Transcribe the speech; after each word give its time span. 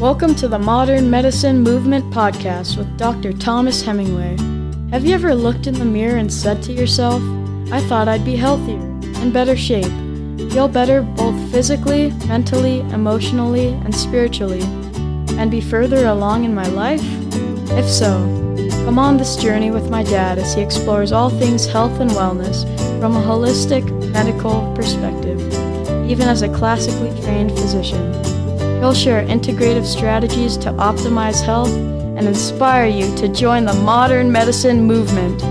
Welcome 0.00 0.36
to 0.36 0.46
the 0.46 0.60
Modern 0.60 1.10
Medicine 1.10 1.60
Movement 1.60 2.08
Podcast 2.14 2.76
with 2.76 2.96
Dr. 2.96 3.32
Thomas 3.32 3.82
Hemingway. 3.82 4.36
Have 4.92 5.04
you 5.04 5.12
ever 5.12 5.34
looked 5.34 5.66
in 5.66 5.74
the 5.74 5.84
mirror 5.84 6.18
and 6.18 6.32
said 6.32 6.62
to 6.62 6.72
yourself, 6.72 7.20
I 7.72 7.80
thought 7.80 8.06
I'd 8.06 8.24
be 8.24 8.36
healthier, 8.36 8.78
in 9.20 9.32
better 9.32 9.56
shape, 9.56 9.90
feel 10.52 10.68
better 10.68 11.02
both 11.02 11.34
physically, 11.50 12.12
mentally, 12.28 12.78
emotionally, 12.92 13.70
and 13.70 13.92
spiritually, 13.92 14.62
and 15.36 15.50
be 15.50 15.60
further 15.60 16.06
along 16.06 16.44
in 16.44 16.54
my 16.54 16.68
life? 16.68 17.02
If 17.72 17.88
so, 17.88 18.18
come 18.84 19.00
on 19.00 19.16
this 19.16 19.34
journey 19.34 19.72
with 19.72 19.90
my 19.90 20.04
dad 20.04 20.38
as 20.38 20.54
he 20.54 20.62
explores 20.62 21.10
all 21.10 21.28
things 21.28 21.66
health 21.66 21.98
and 21.98 22.12
wellness 22.12 22.62
from 23.00 23.16
a 23.16 23.20
holistic 23.20 23.82
medical 24.12 24.72
perspective, 24.76 25.40
even 26.08 26.28
as 26.28 26.42
a 26.42 26.54
classically 26.54 27.10
trained 27.20 27.50
physician. 27.50 28.37
He'll 28.78 28.94
share 28.94 29.26
integrative 29.26 29.84
strategies 29.84 30.56
to 30.58 30.70
optimize 30.74 31.44
health 31.44 31.72
and 31.72 32.28
inspire 32.28 32.86
you 32.86 33.12
to 33.16 33.26
join 33.26 33.64
the 33.64 33.72
modern 33.72 34.30
medicine 34.30 34.84
movement. 34.84 35.42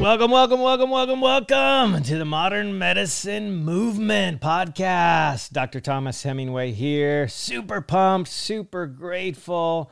Welcome, 0.00 0.30
welcome, 0.30 0.60
welcome, 0.60 0.88
welcome, 0.88 1.20
welcome 1.20 2.02
to 2.04 2.16
the 2.16 2.24
Modern 2.24 2.78
Medicine 2.78 3.64
Movement 3.64 4.40
podcast. 4.40 5.50
Dr. 5.50 5.78
Thomas 5.80 6.22
Hemingway 6.22 6.72
here. 6.72 7.28
Super 7.28 7.82
pumped, 7.82 8.30
super 8.30 8.86
grateful. 8.86 9.90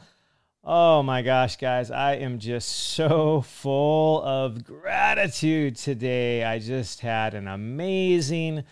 Oh 0.64 1.02
my 1.02 1.20
gosh, 1.20 1.56
guys, 1.56 1.90
I 1.90 2.14
am 2.14 2.38
just 2.38 2.70
so 2.70 3.42
full 3.42 4.22
of 4.22 4.64
gratitude 4.64 5.76
today. 5.76 6.42
I 6.42 6.58
just 6.58 7.00
had 7.00 7.34
an 7.34 7.48
amazing 7.48 8.64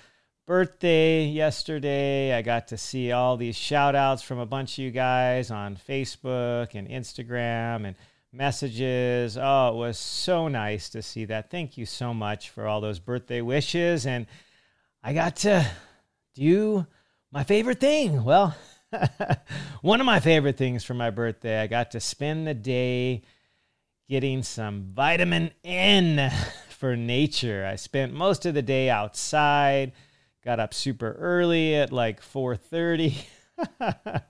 birthday 0.47 1.25
yesterday. 1.25 2.35
I 2.35 2.43
got 2.43 2.69
to 2.69 2.77
see 2.77 3.13
all 3.13 3.37
these 3.37 3.57
shout 3.57 3.95
outs 3.95 4.23
from 4.23 4.39
a 4.39 4.47
bunch 4.47 4.75
of 4.75 4.85
you 4.85 4.91
guys 4.91 5.51
on 5.51 5.77
Facebook 5.77 6.75
and 6.75 6.89
Instagram 6.89 7.87
and 7.87 7.95
messages. 8.33 9.39
Oh, 9.41 9.69
it 9.69 9.77
was 9.77 9.99
so 9.99 10.49
nice 10.49 10.89
to 10.91 11.03
see 11.03 11.27
that. 11.27 11.51
Thank 11.51 11.79
you 11.79 11.87
so 11.87 12.13
much 12.13 12.51
for 12.51 12.67
all 12.67 12.81
those 12.81 12.99
birthday 12.99 13.41
wishes. 13.41 14.07
And 14.07 14.27
I 15.03 15.13
got 15.13 15.37
to 15.37 15.65
do 16.35 16.87
my 17.31 17.45
favorite 17.45 17.81
thing. 17.81 18.25
Well, 18.25 18.57
one 19.83 20.01
of 20.01 20.07
my 20.07 20.21
favorite 20.21 20.57
things 20.57 20.83
for 20.83 20.95
my 20.95 21.11
birthday, 21.11 21.61
I 21.61 21.67
got 21.67 21.93
to 21.93 22.01
spend 22.01 22.47
the 22.47 22.55
day 22.55 23.23
getting 24.09 24.43
some 24.43 24.91
vitamin 24.93 25.53
N 25.63 26.33
for 26.69 26.97
nature. 26.97 27.65
I 27.65 27.77
spent 27.77 28.13
most 28.13 28.45
of 28.45 28.55
the 28.55 28.63
day 28.63 28.91
outside 28.91 29.93
got 30.45 30.61
up 30.61 30.75
super 30.75 31.13
early 31.13 31.75
at 31.75 31.93
like 31.93 32.21
4:30. 32.21 33.25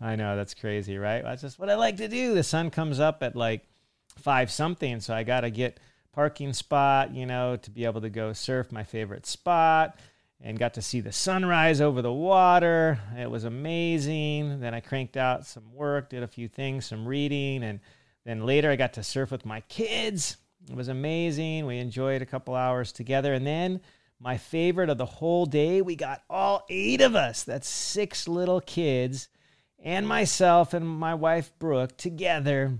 I 0.00 0.16
know 0.16 0.36
that's 0.36 0.54
crazy, 0.54 0.98
right? 0.98 1.22
That's 1.22 1.42
just 1.42 1.58
what 1.58 1.70
I 1.70 1.74
like 1.74 1.96
to 1.98 2.08
do. 2.08 2.34
The 2.34 2.42
sun 2.42 2.70
comes 2.70 2.98
up 2.98 3.22
at 3.22 3.36
like 3.36 3.66
5 4.18 4.50
something, 4.50 5.00
so 5.00 5.14
I 5.14 5.22
got 5.22 5.42
to 5.42 5.50
get 5.50 5.78
parking 6.12 6.52
spot, 6.52 7.14
you 7.14 7.26
know, 7.26 7.56
to 7.56 7.70
be 7.70 7.84
able 7.84 8.00
to 8.00 8.10
go 8.10 8.32
surf 8.32 8.72
my 8.72 8.82
favorite 8.82 9.26
spot 9.26 9.98
and 10.40 10.58
got 10.58 10.74
to 10.74 10.82
see 10.82 11.00
the 11.00 11.12
sunrise 11.12 11.80
over 11.80 12.02
the 12.02 12.12
water. 12.12 12.98
It 13.16 13.30
was 13.30 13.44
amazing. 13.44 14.60
Then 14.60 14.74
I 14.74 14.80
cranked 14.80 15.16
out 15.16 15.46
some 15.46 15.72
work, 15.72 16.10
did 16.10 16.22
a 16.22 16.28
few 16.28 16.48
things, 16.48 16.86
some 16.86 17.06
reading, 17.06 17.62
and 17.62 17.80
then 18.24 18.44
later 18.44 18.70
I 18.70 18.76
got 18.76 18.94
to 18.94 19.02
surf 19.02 19.30
with 19.30 19.44
my 19.44 19.60
kids. 19.62 20.36
It 20.68 20.74
was 20.74 20.88
amazing. 20.88 21.66
We 21.66 21.78
enjoyed 21.78 22.22
a 22.22 22.26
couple 22.26 22.54
hours 22.54 22.92
together 22.92 23.34
and 23.34 23.46
then 23.46 23.80
my 24.20 24.36
favorite 24.36 24.90
of 24.90 24.98
the 24.98 25.06
whole 25.06 25.46
day, 25.46 25.80
we 25.80 25.96
got 25.96 26.22
all 26.28 26.64
eight 26.68 27.00
of 27.00 27.16
us. 27.16 27.42
That's 27.42 27.68
six 27.68 28.28
little 28.28 28.60
kids 28.60 29.28
and 29.82 30.06
myself 30.06 30.74
and 30.74 30.86
my 30.86 31.14
wife 31.14 31.52
Brooke 31.58 31.96
together 31.96 32.78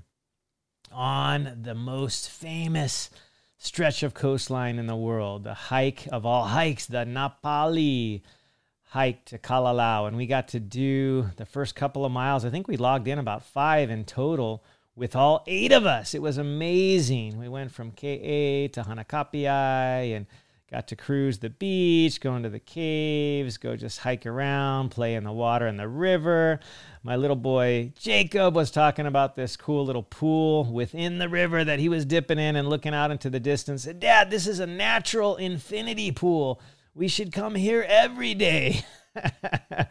on 0.93 1.61
the 1.63 1.75
most 1.75 2.29
famous 2.29 3.11
stretch 3.57 4.03
of 4.03 4.13
coastline 4.13 4.79
in 4.79 4.87
the 4.87 4.97
world, 4.97 5.45
the 5.45 5.55
hike 5.55 6.07
of 6.13 6.27
all 6.27 6.45
hikes, 6.45 6.87
the 6.87 7.05
Napali 7.07 8.23
hike 8.89 9.25
to 9.27 9.39
Kalalau. 9.39 10.09
And 10.09 10.17
we 10.17 10.27
got 10.27 10.49
to 10.49 10.61
do 10.61 11.31
the 11.37 11.47
first 11.47 11.75
couple 11.75 12.05
of 12.05 12.13
miles. 12.13 12.45
I 12.45 12.51
think 12.51 12.69
we 12.69 12.77
logged 12.77 13.09
in 13.09 13.19
about 13.19 13.45
five 13.45 13.89
in 13.89 14.05
total 14.05 14.63
with 14.95 15.17
all 15.17 15.45
eight 15.47 15.73
of 15.73 15.87
us. 15.87 16.15
It 16.15 16.21
was 16.21 16.37
amazing. 16.37 17.39
We 17.39 17.49
went 17.49 17.73
from 17.73 17.93
KA 17.93 18.69
to 18.73 18.85
Hanakapiai 18.87 20.17
and 20.17 20.27
Got 20.71 20.87
to 20.89 20.97
cruise 20.97 21.41
the 21.41 21.51
beach, 21.51 22.21
go 22.21 22.37
into 22.37 22.49
the 22.49 22.61
caves, 22.61 23.57
go 23.57 23.75
just 23.75 23.99
hike 23.99 24.25
around, 24.25 24.91
play 24.91 25.17
in 25.17 25.25
the 25.25 25.33
water 25.33 25.67
in 25.67 25.77
the 25.77 25.89
river. 25.89 26.61
My 27.03 27.17
little 27.17 27.35
boy 27.35 27.93
Jacob 27.99 28.55
was 28.55 28.71
talking 28.71 29.07
about 29.07 29.35
this 29.35 29.57
cool 29.57 29.85
little 29.85 30.05
pool 30.05 30.73
within 30.73 31.19
the 31.19 31.29
river 31.29 31.65
that 31.65 31.81
he 31.81 31.89
was 31.89 32.05
dipping 32.05 32.39
in 32.39 32.55
and 32.55 32.69
looking 32.69 32.95
out 32.95 33.11
into 33.11 33.29
the 33.29 33.41
distance. 33.41 33.83
Dad, 33.85 34.31
this 34.31 34.47
is 34.47 34.61
a 34.61 34.67
natural 34.67 35.35
infinity 35.35 36.13
pool. 36.13 36.61
We 36.95 37.09
should 37.09 37.33
come 37.33 37.57
here 37.57 37.85
every 37.89 38.35
day. 38.35 38.85
and 39.15 39.89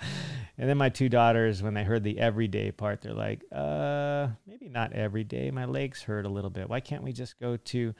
then 0.58 0.78
my 0.78 0.88
two 0.88 1.10
daughters, 1.10 1.62
when 1.62 1.74
they 1.74 1.84
heard 1.84 2.06
the 2.06 2.20
everyday 2.20 2.72
part, 2.72 3.02
they're 3.02 3.14
like, 3.14 3.44
uh, 3.52 4.30
maybe 4.48 4.70
not 4.70 4.94
every 4.94 5.26
day. 5.26 5.52
My 5.52 5.66
legs 5.66 6.04
hurt 6.04 6.26
a 6.26 6.30
little 6.30 6.50
bit. 6.50 6.70
Why 6.70 6.80
can't 6.80 7.04
we 7.04 7.12
just 7.12 7.38
go 7.38 7.58
to 7.58 7.94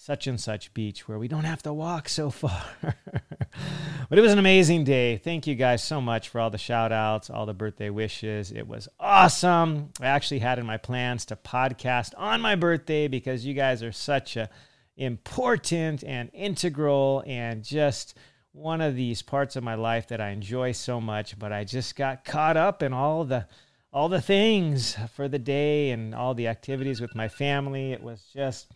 such 0.00 0.26
and 0.26 0.40
such 0.40 0.72
beach 0.72 1.06
where 1.06 1.18
we 1.18 1.28
don't 1.28 1.44
have 1.44 1.62
to 1.62 1.74
walk 1.74 2.08
so 2.08 2.30
far. 2.30 2.64
but 2.80 4.18
it 4.18 4.22
was 4.22 4.32
an 4.32 4.38
amazing 4.38 4.82
day. 4.82 5.18
Thank 5.18 5.46
you 5.46 5.54
guys 5.54 5.84
so 5.84 6.00
much 6.00 6.30
for 6.30 6.40
all 6.40 6.48
the 6.48 6.56
shout 6.56 6.90
outs, 6.90 7.28
all 7.28 7.44
the 7.44 7.52
birthday 7.52 7.90
wishes. 7.90 8.50
It 8.50 8.66
was 8.66 8.88
awesome. 8.98 9.90
I 10.00 10.06
actually 10.06 10.38
had 10.38 10.58
in 10.58 10.64
my 10.64 10.78
plans 10.78 11.26
to 11.26 11.36
podcast 11.36 12.14
on 12.16 12.40
my 12.40 12.54
birthday 12.54 13.08
because 13.08 13.44
you 13.44 13.52
guys 13.52 13.82
are 13.82 13.92
such 13.92 14.38
a 14.38 14.48
important 14.96 16.02
and 16.02 16.30
integral 16.32 17.22
and 17.26 17.62
just 17.62 18.16
one 18.52 18.80
of 18.80 18.96
these 18.96 19.20
parts 19.20 19.54
of 19.54 19.62
my 19.62 19.74
life 19.74 20.08
that 20.08 20.20
I 20.20 20.30
enjoy 20.30 20.72
so 20.72 20.98
much, 20.98 21.38
but 21.38 21.52
I 21.52 21.64
just 21.64 21.94
got 21.94 22.24
caught 22.24 22.56
up 22.56 22.82
in 22.82 22.94
all 22.94 23.24
the 23.24 23.46
all 23.92 24.08
the 24.08 24.22
things 24.22 24.96
for 25.14 25.28
the 25.28 25.38
day 25.38 25.90
and 25.90 26.14
all 26.14 26.32
the 26.32 26.48
activities 26.48 27.02
with 27.02 27.14
my 27.14 27.28
family. 27.28 27.92
It 27.92 28.02
was 28.02 28.22
just 28.32 28.72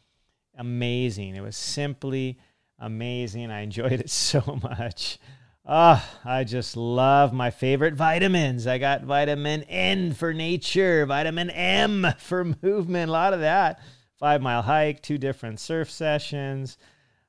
amazing. 0.57 1.37
It 1.37 1.43
was 1.43 1.57
simply 1.57 2.39
amazing. 2.79 3.51
I 3.51 3.61
enjoyed 3.61 3.93
it 3.93 4.11
so 4.11 4.59
much. 4.63 5.19
Ah, 5.67 6.07
oh, 6.07 6.29
I 6.29 6.45
just 6.45 6.77
love 6.77 7.33
my 7.33 7.51
favorite 7.51 7.95
vitamins. 7.95 8.67
I 8.67 8.77
got 8.77 9.05
vitamin 9.05 9.63
N 9.63 10.13
for 10.13 10.35
nature, 10.35 11.07
vitamin 11.07 11.49
M 11.49 12.07
for 12.19 12.45
movement, 12.63 13.09
a 13.09 13.13
lot 13.13 13.33
of 13.33 13.41
that. 13.41 13.81
Five 14.19 14.43
mile 14.43 14.63
hike, 14.63 15.03
two 15.03 15.17
different 15.17 15.59
surf 15.61 15.91
sessions. 15.91 16.77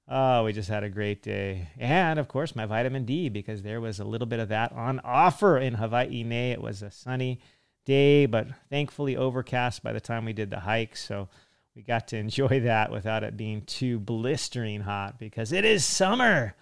Oh, 0.07 0.44
we 0.44 0.53
just 0.53 0.69
had 0.69 0.84
a 0.84 0.90
great 0.90 1.24
day. 1.24 1.69
And 1.80 2.19
of 2.19 2.28
course, 2.28 2.56
my 2.56 2.66
vitamin 2.66 3.06
D, 3.06 3.30
because 3.30 3.63
there 3.63 3.81
was 3.81 4.00
a 4.00 4.06
little 4.06 4.28
bit 4.28 4.40
of 4.40 4.50
that 4.50 4.72
on 4.74 5.00
offer 5.03 5.57
in 5.57 5.74
Hawaii. 5.75 6.24
May. 6.24 6.52
It 6.52 6.62
was 6.62 6.81
a 6.81 6.92
sunny 6.92 7.40
day, 7.86 8.25
but 8.25 8.47
thankfully 8.69 9.16
overcast 9.16 9.81
by 9.81 9.94
the 9.94 10.02
time 10.02 10.25
we 10.25 10.34
did 10.34 10.50
the 10.50 10.59
hike. 10.59 10.96
So 10.96 11.30
we 11.75 11.81
got 11.81 12.08
to 12.09 12.18
enjoy 12.18 12.62
that 12.62 12.91
without 12.91 13.24
it 13.24 13.36
being 13.36 13.62
too 13.63 14.00
blistering 14.00 14.81
hot 14.81 15.19
because 15.19 15.52
it 15.52 15.66
is 15.66 15.84
summer. 15.84 16.56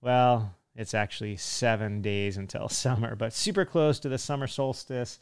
Well, 0.00 0.54
it's 0.76 0.94
actually 0.94 1.36
seven 1.36 2.02
days 2.02 2.36
until 2.36 2.68
summer, 2.70 3.16
but 3.16 3.32
super 3.32 3.64
close 3.64 3.98
to 4.00 4.08
the 4.08 4.18
summer 4.18 4.46
solstice. 4.46 5.18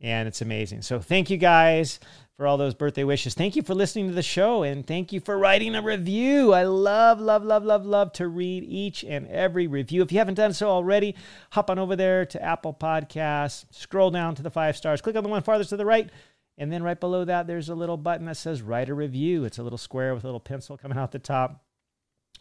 And 0.00 0.28
it's 0.28 0.42
amazing. 0.42 0.82
So, 0.82 1.00
thank 1.00 1.28
you 1.28 1.36
guys 1.36 1.98
for 2.38 2.46
all 2.46 2.56
those 2.56 2.74
birthday 2.74 3.02
wishes. 3.02 3.34
Thank 3.34 3.56
you 3.56 3.62
for 3.62 3.74
listening 3.74 4.06
to 4.06 4.14
the 4.14 4.22
show 4.22 4.62
and 4.62 4.86
thank 4.86 5.12
you 5.12 5.18
for 5.18 5.36
writing 5.36 5.74
a 5.74 5.82
review. 5.82 6.52
I 6.52 6.62
love, 6.62 7.18
love, 7.18 7.42
love, 7.42 7.64
love, 7.64 7.84
love 7.84 8.12
to 8.12 8.28
read 8.28 8.62
each 8.62 9.02
and 9.02 9.26
every 9.26 9.66
review. 9.66 10.02
If 10.02 10.12
you 10.12 10.18
haven't 10.18 10.34
done 10.34 10.52
so 10.52 10.68
already, 10.68 11.16
hop 11.50 11.68
on 11.68 11.80
over 11.80 11.96
there 11.96 12.24
to 12.26 12.40
Apple 12.40 12.72
Podcasts, 12.72 13.64
scroll 13.70 14.12
down 14.12 14.36
to 14.36 14.42
the 14.44 14.52
five 14.52 14.76
stars, 14.76 15.00
click 15.00 15.16
on 15.16 15.24
the 15.24 15.28
one 15.28 15.42
farthest 15.42 15.70
to 15.70 15.76
the 15.76 15.84
right 15.84 16.10
and 16.58 16.72
then 16.72 16.82
right 16.82 16.98
below 16.98 17.24
that, 17.24 17.46
there's 17.46 17.68
a 17.68 17.74
little 17.74 17.96
button 17.96 18.26
that 18.26 18.36
says 18.36 18.60
write 18.60 18.88
a 18.88 18.94
review. 18.94 19.44
It's 19.44 19.58
a 19.58 19.62
little 19.62 19.78
square 19.78 20.12
with 20.12 20.24
a 20.24 20.26
little 20.26 20.40
pencil 20.40 20.76
coming 20.76 20.98
out 20.98 21.12
the 21.12 21.20
top. 21.20 21.64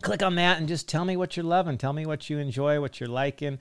Click 0.01 0.23
on 0.23 0.35
that 0.35 0.57
and 0.57 0.67
just 0.67 0.89
tell 0.89 1.05
me 1.05 1.15
what 1.15 1.37
you're 1.37 1.45
loving. 1.45 1.77
Tell 1.77 1.93
me 1.93 2.07
what 2.07 2.27
you 2.27 2.39
enjoy, 2.39 2.81
what 2.81 2.99
you're 2.99 3.09
liking. 3.09 3.59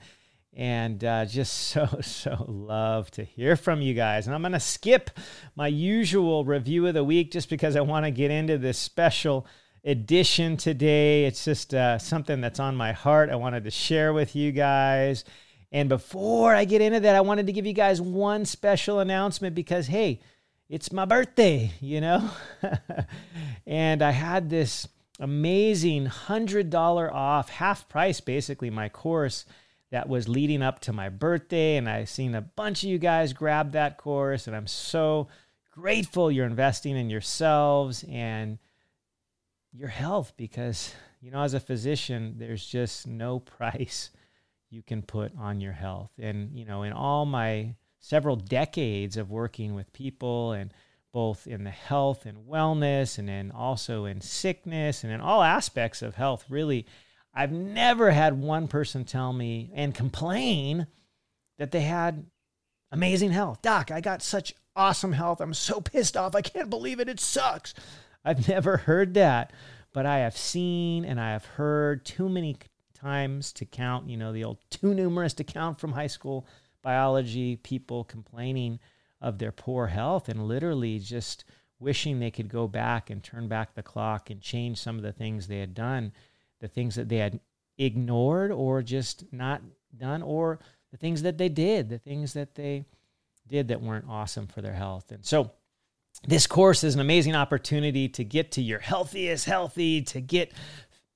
And 0.55 1.03
uh, 1.03 1.25
just 1.27 1.53
so, 1.53 1.99
so 2.01 2.43
love 2.47 3.11
to 3.11 3.23
hear 3.23 3.55
from 3.55 3.81
you 3.81 3.93
guys. 3.93 4.25
And 4.25 4.33
I'm 4.33 4.41
going 4.41 4.51
to 4.53 4.59
skip 4.59 5.11
my 5.55 5.67
usual 5.67 6.43
review 6.43 6.87
of 6.87 6.95
the 6.95 7.03
week 7.03 7.31
just 7.31 7.49
because 7.49 7.75
I 7.75 7.81
want 7.81 8.05
to 8.05 8.11
get 8.11 8.31
into 8.31 8.57
this 8.57 8.79
special 8.79 9.45
edition 9.83 10.57
today. 10.57 11.25
It's 11.25 11.45
just 11.45 11.75
uh, 11.75 11.99
something 11.99 12.41
that's 12.41 12.59
on 12.59 12.75
my 12.75 12.93
heart. 12.93 13.29
I 13.29 13.35
wanted 13.35 13.63
to 13.65 13.71
share 13.71 14.11
with 14.11 14.35
you 14.35 14.51
guys. 14.51 15.23
And 15.71 15.87
before 15.87 16.55
I 16.55 16.65
get 16.65 16.81
into 16.81 17.01
that, 17.01 17.15
I 17.15 17.21
wanted 17.21 17.45
to 17.45 17.53
give 17.53 17.67
you 17.67 17.73
guys 17.73 18.01
one 18.01 18.45
special 18.45 18.99
announcement 18.99 19.53
because, 19.53 19.85
hey, 19.87 20.21
it's 20.69 20.91
my 20.91 21.05
birthday, 21.05 21.71
you 21.79 22.01
know? 22.01 22.29
and 23.67 24.01
I 24.01 24.11
had 24.11 24.49
this 24.49 24.87
amazing 25.19 26.07
$100 26.07 27.13
off, 27.13 27.49
half 27.49 27.87
price 27.89 28.19
basically, 28.19 28.69
my 28.69 28.89
course 28.89 29.45
that 29.91 30.09
was 30.09 30.27
leading 30.27 30.61
up 30.61 30.79
to 30.81 30.93
my 30.93 31.09
birthday. 31.09 31.77
And 31.77 31.89
I've 31.89 32.09
seen 32.09 32.35
a 32.35 32.41
bunch 32.41 32.83
of 32.83 32.89
you 32.89 32.97
guys 32.97 33.33
grab 33.33 33.71
that 33.71 33.97
course. 33.97 34.47
And 34.47 34.55
I'm 34.55 34.67
so 34.67 35.29
grateful 35.71 36.31
you're 36.31 36.45
investing 36.45 36.97
in 36.97 37.09
yourselves 37.09 38.03
and 38.09 38.57
your 39.71 39.87
health 39.87 40.33
because, 40.35 40.93
you 41.21 41.31
know, 41.31 41.41
as 41.41 41.53
a 41.53 41.59
physician, 41.59 42.35
there's 42.37 42.65
just 42.65 43.07
no 43.07 43.39
price 43.57 44.09
you 44.69 44.81
can 44.81 45.01
put 45.01 45.31
on 45.37 45.61
your 45.61 45.71
health. 45.71 46.11
And, 46.19 46.57
you 46.57 46.65
know, 46.65 46.83
in 46.83 46.91
all 46.91 47.25
my 47.25 47.75
several 47.99 48.35
decades 48.35 49.17
of 49.17 49.31
working 49.31 49.75
with 49.75 49.93
people 49.93 50.51
and 50.51 50.73
both 51.13 51.47
in 51.47 51.63
the 51.63 51.71
health 51.71 52.25
and 52.25 52.47
wellness 52.47 53.17
and 53.17 53.27
then 53.27 53.51
also 53.51 54.05
in 54.05 54.21
sickness 54.21 55.03
and 55.03 55.11
in 55.11 55.21
all 55.21 55.41
aspects 55.41 56.01
of 56.01 56.15
health, 56.15 56.45
really, 56.49 56.85
I've 57.33 57.51
never 57.51 58.11
had 58.11 58.39
one 58.41 58.67
person 58.67 59.03
tell 59.03 59.33
me 59.33 59.71
and 59.73 59.95
complain 59.95 60.87
that 61.57 61.71
they 61.71 61.81
had 61.81 62.25
amazing 62.91 63.31
health. 63.31 63.61
Doc, 63.61 63.91
I 63.91 64.01
got 64.01 64.21
such 64.21 64.53
awesome 64.75 65.13
health. 65.13 65.41
I'm 65.41 65.53
so 65.53 65.81
pissed 65.81 66.15
off. 66.15 66.35
I 66.35 66.41
can't 66.41 66.69
believe 66.69 66.99
it. 66.99 67.09
It 67.09 67.19
sucks. 67.19 67.73
I've 68.23 68.47
never 68.49 68.77
heard 68.77 69.13
that, 69.15 69.51
but 69.93 70.05
I 70.05 70.19
have 70.19 70.37
seen 70.37 71.05
and 71.05 71.19
I 71.19 71.31
have 71.31 71.45
heard 71.45 72.05
too 72.05 72.29
many 72.29 72.57
times 72.93 73.53
to 73.53 73.65
count, 73.65 74.09
you 74.09 74.17
know, 74.17 74.31
the 74.31 74.43
old 74.43 74.57
too 74.69 74.93
numerous 74.93 75.33
to 75.35 75.43
count 75.43 75.79
from 75.79 75.93
high 75.93 76.07
school 76.07 76.45
biology, 76.83 77.55
people 77.55 78.03
complaining 78.03 78.79
of 79.21 79.39
their 79.39 79.51
poor 79.51 79.87
health 79.87 80.29
and 80.29 80.47
literally 80.47 80.99
just 80.99 81.43
wishing 81.79 82.19
they 82.19 82.31
could 82.31 82.49
go 82.49 82.67
back 82.67 83.09
and 83.09 83.23
turn 83.23 83.47
back 83.47 83.73
the 83.73 83.83
clock 83.83 84.29
and 84.29 84.41
change 84.41 84.79
some 84.79 84.97
of 84.97 85.03
the 85.03 85.11
things 85.11 85.47
they 85.47 85.59
had 85.59 85.73
done, 85.73 86.11
the 86.59 86.67
things 86.67 86.95
that 86.95 87.09
they 87.09 87.17
had 87.17 87.39
ignored 87.77 88.51
or 88.51 88.81
just 88.81 89.31
not 89.31 89.61
done, 89.95 90.21
or 90.21 90.59
the 90.91 90.97
things 90.97 91.21
that 91.21 91.37
they 91.37 91.49
did, 91.49 91.89
the 91.89 91.99
things 91.99 92.33
that 92.33 92.55
they 92.55 92.85
did 93.47 93.67
that 93.67 93.81
weren't 93.81 94.09
awesome 94.09 94.47
for 94.47 94.61
their 94.61 94.73
health. 94.73 95.11
And 95.11 95.25
so, 95.25 95.51
this 96.27 96.47
course 96.47 96.83
is 96.83 96.95
an 96.95 97.01
amazing 97.01 97.35
opportunity 97.35 98.09
to 98.09 98.23
get 98.23 98.53
to 98.53 98.61
your 98.61 98.79
healthiest 98.79 99.45
healthy, 99.45 100.01
to 100.01 100.19
get, 100.19 100.51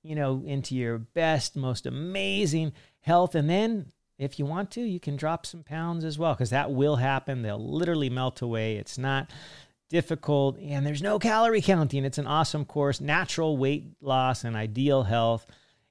you 0.04 0.14
know, 0.14 0.42
into 0.46 0.76
your 0.76 0.98
best, 0.98 1.56
most 1.56 1.86
amazing 1.86 2.72
health. 3.00 3.34
And 3.34 3.50
then 3.50 3.86
if 4.22 4.38
you 4.38 4.46
want 4.46 4.70
to, 4.72 4.80
you 4.80 5.00
can 5.00 5.16
drop 5.16 5.44
some 5.44 5.62
pounds 5.62 6.04
as 6.04 6.18
well, 6.18 6.34
because 6.34 6.50
that 6.50 6.70
will 6.70 6.96
happen. 6.96 7.42
They'll 7.42 7.58
literally 7.58 8.10
melt 8.10 8.40
away. 8.40 8.76
It's 8.76 8.96
not 8.96 9.30
difficult, 9.90 10.58
and 10.58 10.86
there's 10.86 11.02
no 11.02 11.18
calorie 11.18 11.60
counting. 11.60 12.04
It's 12.04 12.18
an 12.18 12.26
awesome 12.26 12.64
course, 12.64 13.00
natural 13.00 13.56
weight 13.56 13.84
loss 14.00 14.44
and 14.44 14.56
ideal 14.56 15.02
health 15.02 15.46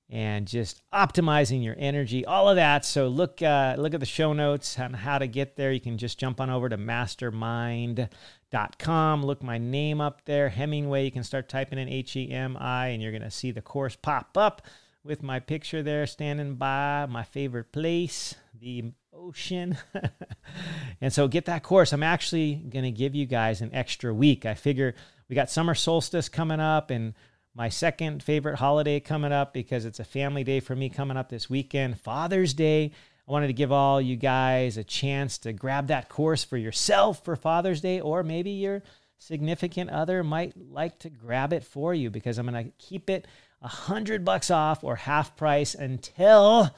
and 0.09 0.45
just 0.45 0.81
optimizing 0.91 1.63
your 1.63 1.75
energy, 1.77 2.25
all 2.25 2.49
of 2.49 2.57
that. 2.57 2.83
So 2.83 3.07
look 3.07 3.41
uh, 3.41 3.75
look 3.77 3.93
at 3.93 4.01
the 4.01 4.05
show 4.05 4.33
notes 4.33 4.77
on 4.77 4.93
how 4.93 5.17
to 5.17 5.27
get 5.27 5.55
there. 5.55 5.71
You 5.71 5.79
can 5.79 5.97
just 5.97 6.19
jump 6.19 6.41
on 6.41 6.49
over 6.49 6.67
to 6.67 6.75
mastermind.com. 6.75 9.23
Look 9.23 9.41
my 9.41 9.57
name 9.57 10.01
up 10.01 10.25
there, 10.25 10.49
Hemingway. 10.49 11.05
You 11.05 11.11
can 11.11 11.23
start 11.23 11.47
typing 11.47 11.79
in 11.79 11.87
H 11.87 12.17
E 12.17 12.29
M 12.29 12.57
I, 12.59 12.87
and 12.87 13.01
you're 13.01 13.13
going 13.13 13.21
to 13.21 13.31
see 13.31 13.51
the 13.51 13.61
course 13.61 13.95
pop 13.95 14.37
up 14.37 14.63
with 15.03 15.23
my 15.23 15.39
picture 15.39 15.81
there, 15.81 16.05
standing 16.05 16.55
by 16.55 17.07
my 17.09 17.23
favorite 17.23 17.71
place, 17.71 18.35
the 18.59 18.91
ocean. 19.13 19.77
and 21.01 21.11
so 21.11 21.27
get 21.27 21.45
that 21.45 21.63
course. 21.63 21.93
I'm 21.93 22.03
actually 22.03 22.55
going 22.55 22.85
to 22.85 22.91
give 22.91 23.15
you 23.15 23.25
guys 23.25 23.61
an 23.61 23.73
extra 23.73 24.13
week. 24.13 24.45
I 24.45 24.53
figure 24.53 24.95
we 25.29 25.35
got 25.35 25.49
summer 25.49 25.75
solstice 25.75 26.29
coming 26.29 26.59
up 26.59 26.91
and 26.91 27.13
my 27.53 27.69
second 27.69 28.23
favorite 28.23 28.57
holiday 28.57 28.99
coming 28.99 29.31
up 29.31 29.53
because 29.53 29.85
it's 29.85 29.99
a 29.99 30.05
family 30.05 30.43
day 30.43 30.59
for 30.59 30.75
me 30.75 30.89
coming 30.89 31.17
up 31.17 31.29
this 31.29 31.49
weekend, 31.49 31.99
Father's 31.99 32.53
Day. 32.53 32.91
I 33.27 33.31
wanted 33.31 33.47
to 33.47 33.53
give 33.53 33.71
all 33.71 34.01
you 34.01 34.15
guys 34.15 34.77
a 34.77 34.83
chance 34.83 35.37
to 35.39 35.53
grab 35.53 35.87
that 35.87 36.09
course 36.09 36.43
for 36.43 36.57
yourself 36.57 37.23
for 37.23 37.35
Father's 37.35 37.81
Day, 37.81 37.99
or 37.99 38.23
maybe 38.23 38.51
your 38.51 38.83
significant 39.17 39.89
other 39.89 40.23
might 40.23 40.53
like 40.57 40.97
to 40.99 41.09
grab 41.09 41.53
it 41.53 41.63
for 41.63 41.93
you 41.93 42.09
because 42.09 42.37
I'm 42.37 42.47
going 42.47 42.65
to 42.65 42.71
keep 42.77 43.09
it 43.09 43.27
a 43.61 43.67
hundred 43.67 44.25
bucks 44.25 44.49
off 44.49 44.83
or 44.83 44.95
half 44.95 45.35
price 45.35 45.75
until 45.75 46.69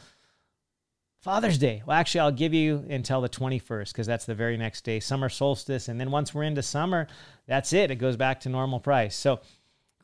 Father's 1.22 1.58
Day. 1.58 1.84
Well, 1.86 1.98
actually, 1.98 2.22
I'll 2.22 2.32
give 2.32 2.54
you 2.54 2.86
until 2.90 3.22
the 3.22 3.30
21st 3.30 3.88
because 3.92 4.08
that's 4.08 4.26
the 4.26 4.36
very 4.36 4.58
next 4.58 4.84
day, 4.84 5.00
summer 5.00 5.30
solstice. 5.30 5.88
And 5.88 6.00
then 6.00 6.12
once 6.12 6.34
we're 6.34 6.44
into 6.44 6.62
summer, 6.62 7.08
that's 7.48 7.74
it. 7.74 7.92
It 7.92 7.96
goes 7.96 8.18
back 8.18 8.42
to 8.42 8.50
normal 8.50 8.80
price. 8.80 9.16
So, 9.16 9.40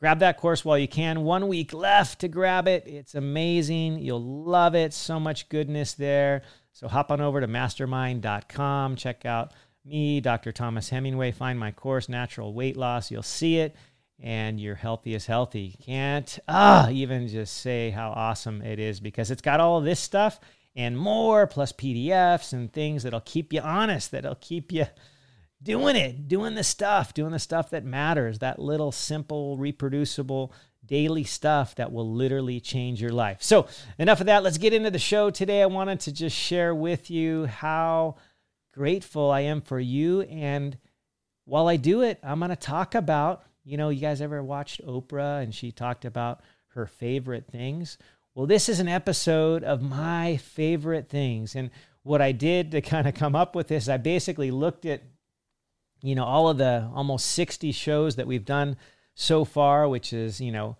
Grab 0.00 0.20
that 0.20 0.38
course 0.38 0.64
while 0.64 0.78
you 0.78 0.88
can. 0.88 1.24
One 1.24 1.46
week 1.46 1.74
left 1.74 2.20
to 2.20 2.28
grab 2.28 2.66
it. 2.66 2.84
It's 2.86 3.14
amazing. 3.14 3.98
You'll 3.98 4.44
love 4.44 4.74
it. 4.74 4.94
So 4.94 5.20
much 5.20 5.50
goodness 5.50 5.92
there. 5.92 6.40
So 6.72 6.88
hop 6.88 7.10
on 7.10 7.20
over 7.20 7.38
to 7.38 7.46
mastermind.com. 7.46 8.96
Check 8.96 9.26
out 9.26 9.52
me, 9.84 10.22
Dr. 10.22 10.52
Thomas 10.52 10.88
Hemingway. 10.88 11.32
Find 11.32 11.58
my 11.58 11.70
course, 11.70 12.08
Natural 12.08 12.54
Weight 12.54 12.78
Loss. 12.78 13.10
You'll 13.10 13.22
see 13.22 13.58
it, 13.58 13.76
and 14.22 14.60
you're 14.60 14.74
healthy 14.74 15.14
as 15.14 15.26
healthy. 15.26 15.76
Can't 15.82 16.38
ah, 16.48 16.88
even 16.90 17.28
just 17.28 17.58
say 17.58 17.90
how 17.90 18.10
awesome 18.10 18.62
it 18.62 18.78
is 18.78 19.00
because 19.00 19.30
it's 19.30 19.42
got 19.42 19.60
all 19.60 19.78
of 19.78 19.84
this 19.84 20.00
stuff 20.00 20.40
and 20.76 20.96
more, 20.96 21.46
plus 21.46 21.72
PDFs 21.72 22.52
and 22.52 22.72
things 22.72 23.02
that'll 23.02 23.20
keep 23.20 23.52
you 23.52 23.60
honest, 23.60 24.12
that'll 24.12 24.36
keep 24.36 24.70
you 24.70 24.86
doing 25.62 25.96
it, 25.96 26.28
doing 26.28 26.54
the 26.54 26.64
stuff, 26.64 27.12
doing 27.12 27.32
the 27.32 27.38
stuff 27.38 27.70
that 27.70 27.84
matters, 27.84 28.38
that 28.38 28.58
little 28.58 28.92
simple, 28.92 29.56
reproducible, 29.56 30.52
daily 30.86 31.24
stuff 31.24 31.74
that 31.74 31.92
will 31.92 32.10
literally 32.10 32.60
change 32.60 33.00
your 33.00 33.12
life. 33.12 33.42
So, 33.42 33.66
enough 33.98 34.20
of 34.20 34.26
that. 34.26 34.42
Let's 34.42 34.58
get 34.58 34.72
into 34.72 34.90
the 34.90 34.98
show 34.98 35.30
today. 35.30 35.62
I 35.62 35.66
wanted 35.66 36.00
to 36.00 36.12
just 36.12 36.36
share 36.36 36.74
with 36.74 37.10
you 37.10 37.46
how 37.46 38.16
grateful 38.72 39.30
I 39.30 39.40
am 39.40 39.60
for 39.60 39.78
you. 39.78 40.22
And 40.22 40.78
while 41.44 41.68
I 41.68 41.76
do 41.76 42.02
it, 42.02 42.18
I'm 42.22 42.38
going 42.38 42.50
to 42.50 42.56
talk 42.56 42.94
about, 42.94 43.44
you 43.64 43.76
know, 43.76 43.88
you 43.88 44.00
guys 44.00 44.20
ever 44.20 44.42
watched 44.42 44.84
Oprah 44.86 45.42
and 45.42 45.54
she 45.54 45.72
talked 45.72 46.04
about 46.04 46.40
her 46.68 46.86
favorite 46.86 47.46
things? 47.46 47.98
Well, 48.34 48.46
this 48.46 48.68
is 48.68 48.80
an 48.80 48.88
episode 48.88 49.64
of 49.64 49.82
my 49.82 50.36
favorite 50.36 51.08
things. 51.08 51.54
And 51.54 51.70
what 52.02 52.22
I 52.22 52.32
did 52.32 52.70
to 52.72 52.80
kind 52.80 53.06
of 53.06 53.14
come 53.14 53.36
up 53.36 53.54
with 53.54 53.68
this, 53.68 53.88
I 53.88 53.96
basically 53.96 54.50
looked 54.50 54.86
at 54.86 55.02
you 56.02 56.14
know, 56.14 56.24
all 56.24 56.48
of 56.48 56.58
the 56.58 56.90
almost 56.94 57.26
60 57.26 57.72
shows 57.72 58.16
that 58.16 58.26
we've 58.26 58.44
done 58.44 58.76
so 59.14 59.44
far, 59.44 59.88
which 59.88 60.12
is, 60.12 60.40
you 60.40 60.52
know, 60.52 60.76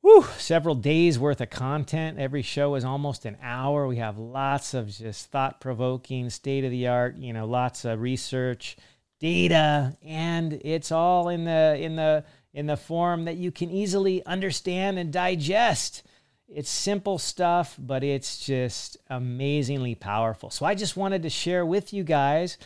whew, 0.00 0.24
several 0.38 0.74
days 0.74 1.18
worth 1.18 1.40
of 1.40 1.50
content. 1.50 2.18
Every 2.18 2.42
show 2.42 2.74
is 2.74 2.84
almost 2.84 3.24
an 3.24 3.36
hour. 3.42 3.86
We 3.86 3.96
have 3.96 4.18
lots 4.18 4.74
of 4.74 4.88
just 4.88 5.30
thought 5.30 5.60
provoking, 5.60 6.30
state 6.30 6.64
of 6.64 6.70
the 6.70 6.88
art, 6.88 7.16
you 7.16 7.32
know, 7.32 7.46
lots 7.46 7.84
of 7.84 8.00
research, 8.00 8.76
data, 9.18 9.96
and 10.02 10.52
it's 10.52 10.92
all 10.92 11.28
in 11.28 11.44
the, 11.44 11.76
in 11.80 11.96
the, 11.96 12.24
in 12.52 12.66
the 12.66 12.76
form 12.76 13.24
that 13.24 13.36
you 13.36 13.50
can 13.50 13.70
easily 13.70 14.24
understand 14.24 14.98
and 14.98 15.12
digest. 15.12 16.02
It's 16.48 16.70
simple 16.70 17.18
stuff, 17.18 17.76
but 17.78 18.02
it's 18.02 18.38
just 18.44 18.96
amazingly 19.08 19.94
powerful. 19.94 20.50
So 20.50 20.64
I 20.64 20.74
just 20.74 20.96
wanted 20.96 21.22
to 21.24 21.30
share 21.30 21.66
with 21.66 21.92
you 21.92 22.04
guys 22.04 22.56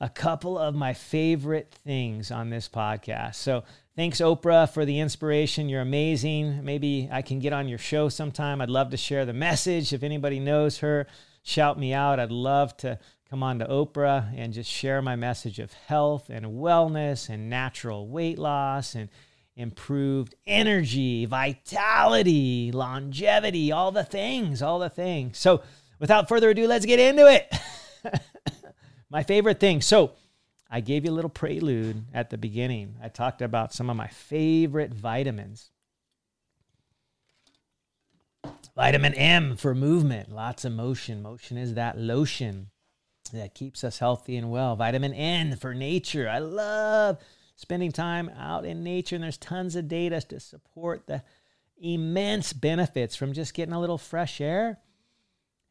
a 0.00 0.08
couple 0.08 0.58
of 0.58 0.74
my 0.74 0.92
favorite 0.92 1.70
things 1.84 2.30
on 2.30 2.50
this 2.50 2.68
podcast. 2.68 3.36
So 3.36 3.64
thanks, 3.94 4.20
Oprah, 4.20 4.68
for 4.72 4.84
the 4.84 5.00
inspiration. 5.00 5.68
You're 5.68 5.80
amazing. 5.80 6.64
Maybe 6.64 7.08
I 7.10 7.22
can 7.22 7.38
get 7.38 7.52
on 7.52 7.68
your 7.68 7.78
show 7.78 8.08
sometime. 8.08 8.60
I'd 8.60 8.70
love 8.70 8.90
to 8.90 8.96
share 8.96 9.24
the 9.24 9.32
message. 9.32 9.92
If 9.92 10.02
anybody 10.02 10.38
knows 10.38 10.78
her, 10.78 11.06
shout 11.42 11.78
me 11.78 11.92
out. 11.92 12.20
I'd 12.20 12.32
love 12.32 12.76
to 12.78 12.98
come 13.28 13.42
on 13.42 13.58
to 13.58 13.66
Oprah 13.66 14.32
and 14.36 14.52
just 14.52 14.70
share 14.70 15.02
my 15.02 15.16
message 15.16 15.58
of 15.58 15.72
health 15.72 16.30
and 16.30 16.46
wellness 16.46 17.28
and 17.28 17.50
natural 17.50 18.06
weight 18.06 18.38
loss 18.38 18.94
and 18.94 19.08
improved 19.56 20.34
energy, 20.46 21.24
vitality, 21.24 22.70
longevity, 22.72 23.72
all 23.72 23.90
the 23.90 24.04
things, 24.04 24.62
all 24.62 24.78
the 24.78 24.90
things. 24.90 25.38
So, 25.38 25.62
without 25.98 26.28
further 26.28 26.50
ado, 26.50 26.66
let's 26.66 26.86
get 26.86 27.00
into 27.00 27.26
it. 27.26 27.52
my 29.10 29.22
favorite 29.22 29.60
thing. 29.60 29.80
So 29.80 30.12
I 30.70 30.80
gave 30.80 31.04
you 31.04 31.10
a 31.10 31.14
little 31.14 31.30
prelude 31.30 32.04
at 32.12 32.30
the 32.30 32.38
beginning. 32.38 32.96
I 33.02 33.08
talked 33.08 33.42
about 33.42 33.72
some 33.72 33.90
of 33.90 33.96
my 33.96 34.08
favorite 34.08 34.92
vitamins. 34.92 35.70
Vitamin 38.74 39.14
M 39.14 39.56
for 39.56 39.74
movement, 39.74 40.30
lots 40.30 40.64
of 40.64 40.72
motion. 40.72 41.22
Motion 41.22 41.56
is 41.56 41.74
that 41.74 41.98
lotion 41.98 42.68
that 43.30 43.54
keeps 43.54 43.84
us 43.84 43.98
healthy 43.98 44.36
and 44.36 44.50
well. 44.50 44.76
Vitamin 44.76 45.12
N 45.14 45.56
for 45.56 45.74
nature. 45.74 46.28
I 46.28 46.38
love 46.38 47.18
spending 47.56 47.92
time 47.92 48.30
out 48.38 48.64
in 48.64 48.82
nature, 48.82 49.16
and 49.16 49.22
there's 49.22 49.38
tons 49.38 49.76
of 49.76 49.88
data 49.88 50.20
to 50.20 50.40
support 50.40 51.06
the 51.06 51.22
immense 51.78 52.52
benefits 52.52 53.16
from 53.16 53.32
just 53.32 53.54
getting 53.54 53.74
a 53.74 53.80
little 53.80 53.98
fresh 53.98 54.40
air 54.40 54.78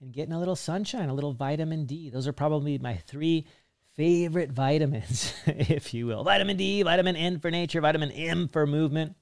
and 0.01 0.13
getting 0.13 0.33
a 0.33 0.39
little 0.39 0.55
sunshine, 0.55 1.09
a 1.09 1.13
little 1.13 1.33
vitamin 1.33 1.85
D. 1.85 2.09
Those 2.09 2.27
are 2.27 2.33
probably 2.33 2.77
my 2.77 2.95
three 3.07 3.47
favorite 3.95 4.51
vitamins, 4.51 5.33
if 5.45 5.93
you 5.93 6.07
will. 6.07 6.23
Vitamin 6.23 6.57
D, 6.57 6.83
vitamin 6.83 7.15
N 7.15 7.39
for 7.39 7.49
nature, 7.49 7.81
vitamin 7.81 8.11
M 8.11 8.47
for 8.47 8.67
movement. 8.67 9.15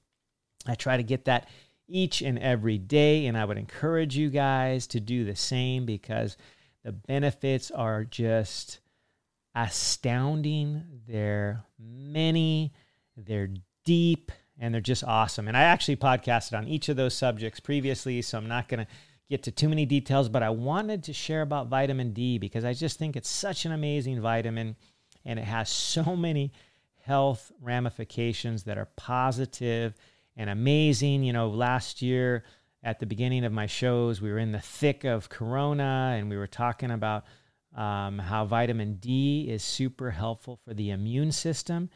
I 0.66 0.74
try 0.74 0.96
to 0.96 1.02
get 1.02 1.26
that 1.26 1.48
each 1.86 2.22
and 2.22 2.38
every 2.38 2.78
day. 2.78 3.26
And 3.26 3.36
I 3.36 3.44
would 3.44 3.58
encourage 3.58 4.16
you 4.16 4.30
guys 4.30 4.86
to 4.88 5.00
do 5.00 5.24
the 5.24 5.36
same 5.36 5.86
because 5.86 6.36
the 6.84 6.92
benefits 6.92 7.70
are 7.70 8.04
just 8.04 8.80
astounding. 9.54 10.84
They're 11.08 11.64
many, 11.78 12.72
they're 13.16 13.50
deep, 13.84 14.30
and 14.58 14.72
they're 14.72 14.80
just 14.80 15.04
awesome. 15.04 15.48
And 15.48 15.56
I 15.56 15.62
actually 15.62 15.96
podcasted 15.96 16.56
on 16.56 16.68
each 16.68 16.88
of 16.88 16.96
those 16.96 17.14
subjects 17.14 17.60
previously, 17.60 18.22
so 18.22 18.38
I'm 18.38 18.48
not 18.48 18.68
going 18.68 18.84
to 18.84 18.92
get 19.28 19.42
to 19.44 19.50
too 19.50 19.68
many 19.68 19.86
details, 19.86 20.28
but 20.28 20.42
I 20.42 20.50
wanted 20.50 21.04
to 21.04 21.12
share 21.12 21.42
about 21.42 21.68
vitamin 21.68 22.12
D 22.12 22.38
because 22.38 22.64
I 22.64 22.74
just 22.74 22.98
think 22.98 23.16
it's 23.16 23.28
such 23.28 23.64
an 23.64 23.72
amazing 23.72 24.20
vitamin 24.20 24.76
and 25.24 25.38
it 25.38 25.44
has 25.44 25.70
so 25.70 26.14
many 26.16 26.52
health 27.00 27.50
ramifications 27.60 28.64
that 28.64 28.78
are 28.78 28.88
positive 28.96 29.94
and 30.36 30.50
amazing. 30.50 31.22
You 31.22 31.32
know, 31.32 31.48
last 31.48 32.02
year 32.02 32.44
at 32.84 33.00
the 33.00 33.06
beginning 33.06 33.44
of 33.46 33.52
my 33.52 33.66
shows, 33.66 34.20
we 34.20 34.30
were 34.30 34.38
in 34.38 34.52
the 34.52 34.60
thick 34.60 35.04
of 35.04 35.30
Corona 35.30 36.14
and 36.18 36.28
we 36.28 36.36
were 36.36 36.46
talking 36.46 36.90
about 36.90 37.24
um, 37.74 38.18
how 38.18 38.44
vitamin 38.44 38.96
D 38.96 39.48
is 39.48 39.64
super 39.64 40.10
helpful 40.10 40.60
for 40.64 40.74
the 40.74 40.90
immune 40.90 41.32
system. 41.32 41.88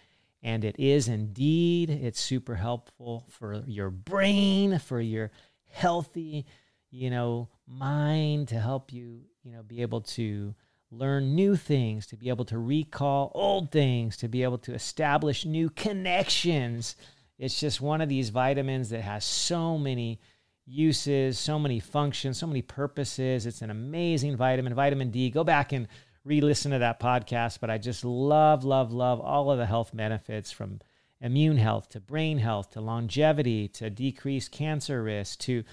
And 0.42 0.64
it 0.64 0.76
is 0.78 1.06
indeed, 1.08 1.90
it's 1.90 2.18
super 2.18 2.54
helpful 2.54 3.26
for 3.28 3.62
your 3.66 3.90
brain, 3.90 4.78
for 4.78 4.98
your 4.98 5.30
healthy, 5.66 6.46
you 6.90 7.10
know, 7.10 7.50
mind 7.66 8.48
to 8.48 8.58
help 8.58 8.90
you, 8.90 9.20
you 9.42 9.52
know, 9.52 9.62
be 9.62 9.82
able 9.82 10.00
to 10.00 10.54
learn 10.90 11.34
new 11.34 11.54
things, 11.54 12.06
to 12.06 12.16
be 12.16 12.30
able 12.30 12.46
to 12.46 12.56
recall 12.56 13.30
old 13.34 13.70
things, 13.70 14.16
to 14.16 14.28
be 14.28 14.42
able 14.42 14.58
to 14.58 14.72
establish 14.72 15.44
new 15.44 15.68
connections. 15.68 16.96
It's 17.38 17.60
just 17.60 17.82
one 17.82 18.00
of 18.00 18.08
these 18.08 18.30
vitamins 18.30 18.88
that 18.88 19.02
has 19.02 19.24
so 19.24 19.76
many 19.76 20.20
uses, 20.68 21.38
so 21.38 21.58
many 21.58 21.80
functions, 21.80 22.38
so 22.38 22.46
many 22.46 22.62
purposes. 22.62 23.46
It's 23.46 23.62
an 23.62 23.70
amazing 23.70 24.36
vitamin, 24.36 24.74
vitamin 24.74 25.10
D. 25.10 25.30
Go 25.30 25.42
back 25.42 25.72
and 25.72 25.88
re 26.24 26.40
listen 26.40 26.72
to 26.72 26.78
that 26.78 27.00
podcast. 27.00 27.60
But 27.60 27.70
I 27.70 27.78
just 27.78 28.04
love, 28.04 28.64
love, 28.64 28.92
love 28.92 29.20
all 29.20 29.50
of 29.50 29.58
the 29.58 29.66
health 29.66 29.90
benefits 29.94 30.52
from 30.52 30.80
immune 31.20 31.56
health 31.56 31.88
to 31.90 32.00
brain 32.00 32.38
health 32.38 32.70
to 32.72 32.80
longevity 32.80 33.66
to 33.66 33.90
decreased 33.90 34.52
cancer 34.52 35.02
risk 35.02 35.40
to, 35.40 35.64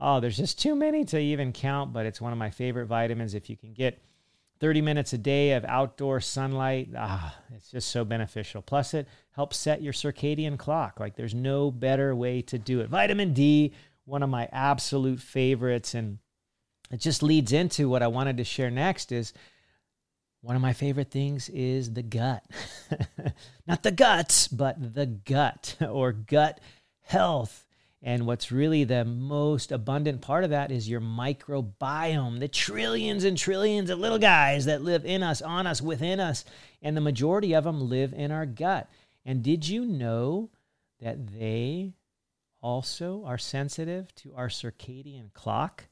oh, 0.00 0.20
there's 0.20 0.38
just 0.38 0.58
too 0.58 0.74
many 0.74 1.04
to 1.04 1.18
even 1.18 1.52
count. 1.52 1.92
But 1.92 2.06
it's 2.06 2.20
one 2.20 2.32
of 2.32 2.38
my 2.38 2.50
favorite 2.50 2.86
vitamins. 2.86 3.34
If 3.34 3.50
you 3.50 3.56
can 3.56 3.72
get 3.72 4.00
30 4.60 4.82
minutes 4.82 5.12
a 5.12 5.18
day 5.18 5.52
of 5.52 5.64
outdoor 5.64 6.20
sunlight, 6.20 6.90
ah, 6.96 7.36
it's 7.54 7.72
just 7.72 7.88
so 7.88 8.04
beneficial. 8.04 8.62
Plus, 8.62 8.94
it 8.94 9.08
helps 9.32 9.56
set 9.56 9.82
your 9.82 9.92
circadian 9.92 10.56
clock. 10.56 11.00
Like, 11.00 11.16
there's 11.16 11.34
no 11.34 11.72
better 11.72 12.14
way 12.14 12.40
to 12.42 12.58
do 12.58 12.80
it. 12.80 12.88
Vitamin 12.88 13.32
D 13.32 13.72
one 14.04 14.22
of 14.22 14.30
my 14.30 14.48
absolute 14.52 15.20
favorites. 15.20 15.94
And 15.94 16.18
it 16.90 17.00
just 17.00 17.22
leads 17.22 17.52
into 17.52 17.88
what 17.88 18.02
I 18.02 18.08
wanted 18.08 18.36
to 18.38 18.44
share 18.44 18.70
next 18.70 19.12
is 19.12 19.32
one 20.40 20.56
of 20.56 20.62
my 20.62 20.74
favorite 20.74 21.10
things 21.10 21.48
is 21.48 21.92
the 21.94 22.02
gut. 22.02 22.44
Not 23.66 23.82
the 23.82 23.90
guts, 23.90 24.46
but 24.46 24.94
the 24.94 25.06
gut 25.06 25.76
or 25.88 26.12
gut 26.12 26.60
health. 27.00 27.64
And 28.02 28.26
what's 28.26 28.52
really 28.52 28.84
the 28.84 29.06
most 29.06 29.72
abundant 29.72 30.20
part 30.20 30.44
of 30.44 30.50
that 30.50 30.70
is 30.70 30.86
your 30.86 31.00
microbiome, 31.00 32.38
the 32.38 32.48
trillions 32.48 33.24
and 33.24 33.38
trillions 33.38 33.88
of 33.88 33.98
little 33.98 34.18
guys 34.18 34.66
that 34.66 34.82
live 34.82 35.06
in 35.06 35.22
us, 35.22 35.40
on 35.40 35.66
us, 35.66 35.80
within 35.80 36.20
us. 36.20 36.44
And 36.82 36.94
the 36.94 37.00
majority 37.00 37.54
of 37.54 37.64
them 37.64 37.88
live 37.88 38.12
in 38.12 38.30
our 38.30 38.44
gut. 38.44 38.90
And 39.24 39.42
did 39.42 39.66
you 39.66 39.86
know 39.86 40.50
that 41.00 41.28
they 41.28 41.94
also 42.64 43.22
are 43.26 43.36
sensitive 43.36 44.12
to 44.14 44.34
our 44.34 44.48
circadian 44.48 45.30
clock 45.34 45.84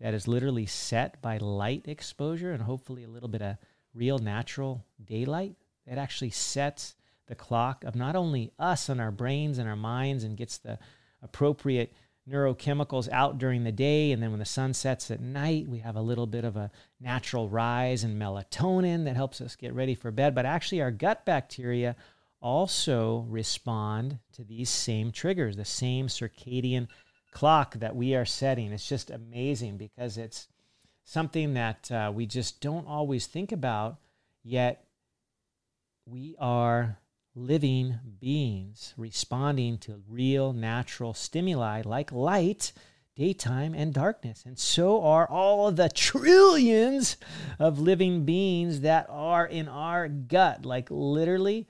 that 0.00 0.12
is 0.12 0.26
literally 0.26 0.66
set 0.66 1.22
by 1.22 1.38
light 1.38 1.84
exposure 1.86 2.52
and 2.52 2.64
hopefully 2.64 3.04
a 3.04 3.08
little 3.08 3.28
bit 3.28 3.40
of 3.40 3.56
real 3.94 4.18
natural 4.18 4.84
daylight. 5.02 5.54
that 5.86 5.98
actually 5.98 6.30
sets 6.30 6.96
the 7.28 7.34
clock 7.36 7.84
of 7.84 7.94
not 7.94 8.16
only 8.16 8.50
us 8.58 8.88
and 8.88 9.00
our 9.00 9.12
brains 9.12 9.56
and 9.56 9.68
our 9.68 9.76
minds 9.76 10.24
and 10.24 10.36
gets 10.36 10.58
the 10.58 10.78
appropriate 11.22 11.92
neurochemicals 12.28 13.08
out 13.10 13.38
during 13.38 13.62
the 13.62 13.72
day. 13.72 14.10
And 14.10 14.20
then 14.20 14.30
when 14.30 14.40
the 14.40 14.44
sun 14.44 14.74
sets 14.74 15.10
at 15.10 15.20
night, 15.20 15.68
we 15.68 15.78
have 15.78 15.96
a 15.96 16.00
little 16.00 16.26
bit 16.26 16.44
of 16.44 16.56
a 16.56 16.70
natural 17.00 17.48
rise 17.48 18.02
in 18.02 18.18
melatonin 18.18 19.04
that 19.04 19.16
helps 19.16 19.40
us 19.40 19.54
get 19.54 19.74
ready 19.74 19.94
for 19.94 20.10
bed. 20.10 20.34
But 20.34 20.46
actually, 20.46 20.82
our 20.82 20.90
gut 20.90 21.24
bacteria 21.24 21.94
also 22.40 23.26
respond 23.28 24.18
to 24.32 24.44
these 24.44 24.70
same 24.70 25.10
triggers, 25.12 25.56
the 25.56 25.64
same 25.64 26.08
circadian 26.08 26.88
clock 27.32 27.74
that 27.74 27.96
we 27.96 28.14
are 28.14 28.24
setting. 28.24 28.72
It's 28.72 28.88
just 28.88 29.10
amazing 29.10 29.76
because 29.76 30.16
it's 30.16 30.48
something 31.04 31.54
that 31.54 31.90
uh, 31.90 32.12
we 32.14 32.26
just 32.26 32.60
don't 32.60 32.86
always 32.86 33.26
think 33.26 33.52
about, 33.52 33.98
yet 34.42 34.84
we 36.06 36.36
are 36.38 36.98
living 37.34 37.98
beings 38.18 38.94
responding 38.96 39.76
to 39.76 40.02
real 40.08 40.52
natural 40.52 41.12
stimuli 41.12 41.82
like 41.84 42.10
light, 42.10 42.72
daytime, 43.14 43.74
and 43.74 43.92
darkness. 43.92 44.44
And 44.46 44.58
so 44.58 45.02
are 45.02 45.28
all 45.28 45.70
the 45.70 45.88
trillions 45.88 47.16
of 47.58 47.78
living 47.78 48.24
beings 48.24 48.80
that 48.80 49.06
are 49.10 49.46
in 49.46 49.68
our 49.68 50.08
gut. 50.08 50.64
Like 50.64 50.88
literally, 50.90 51.68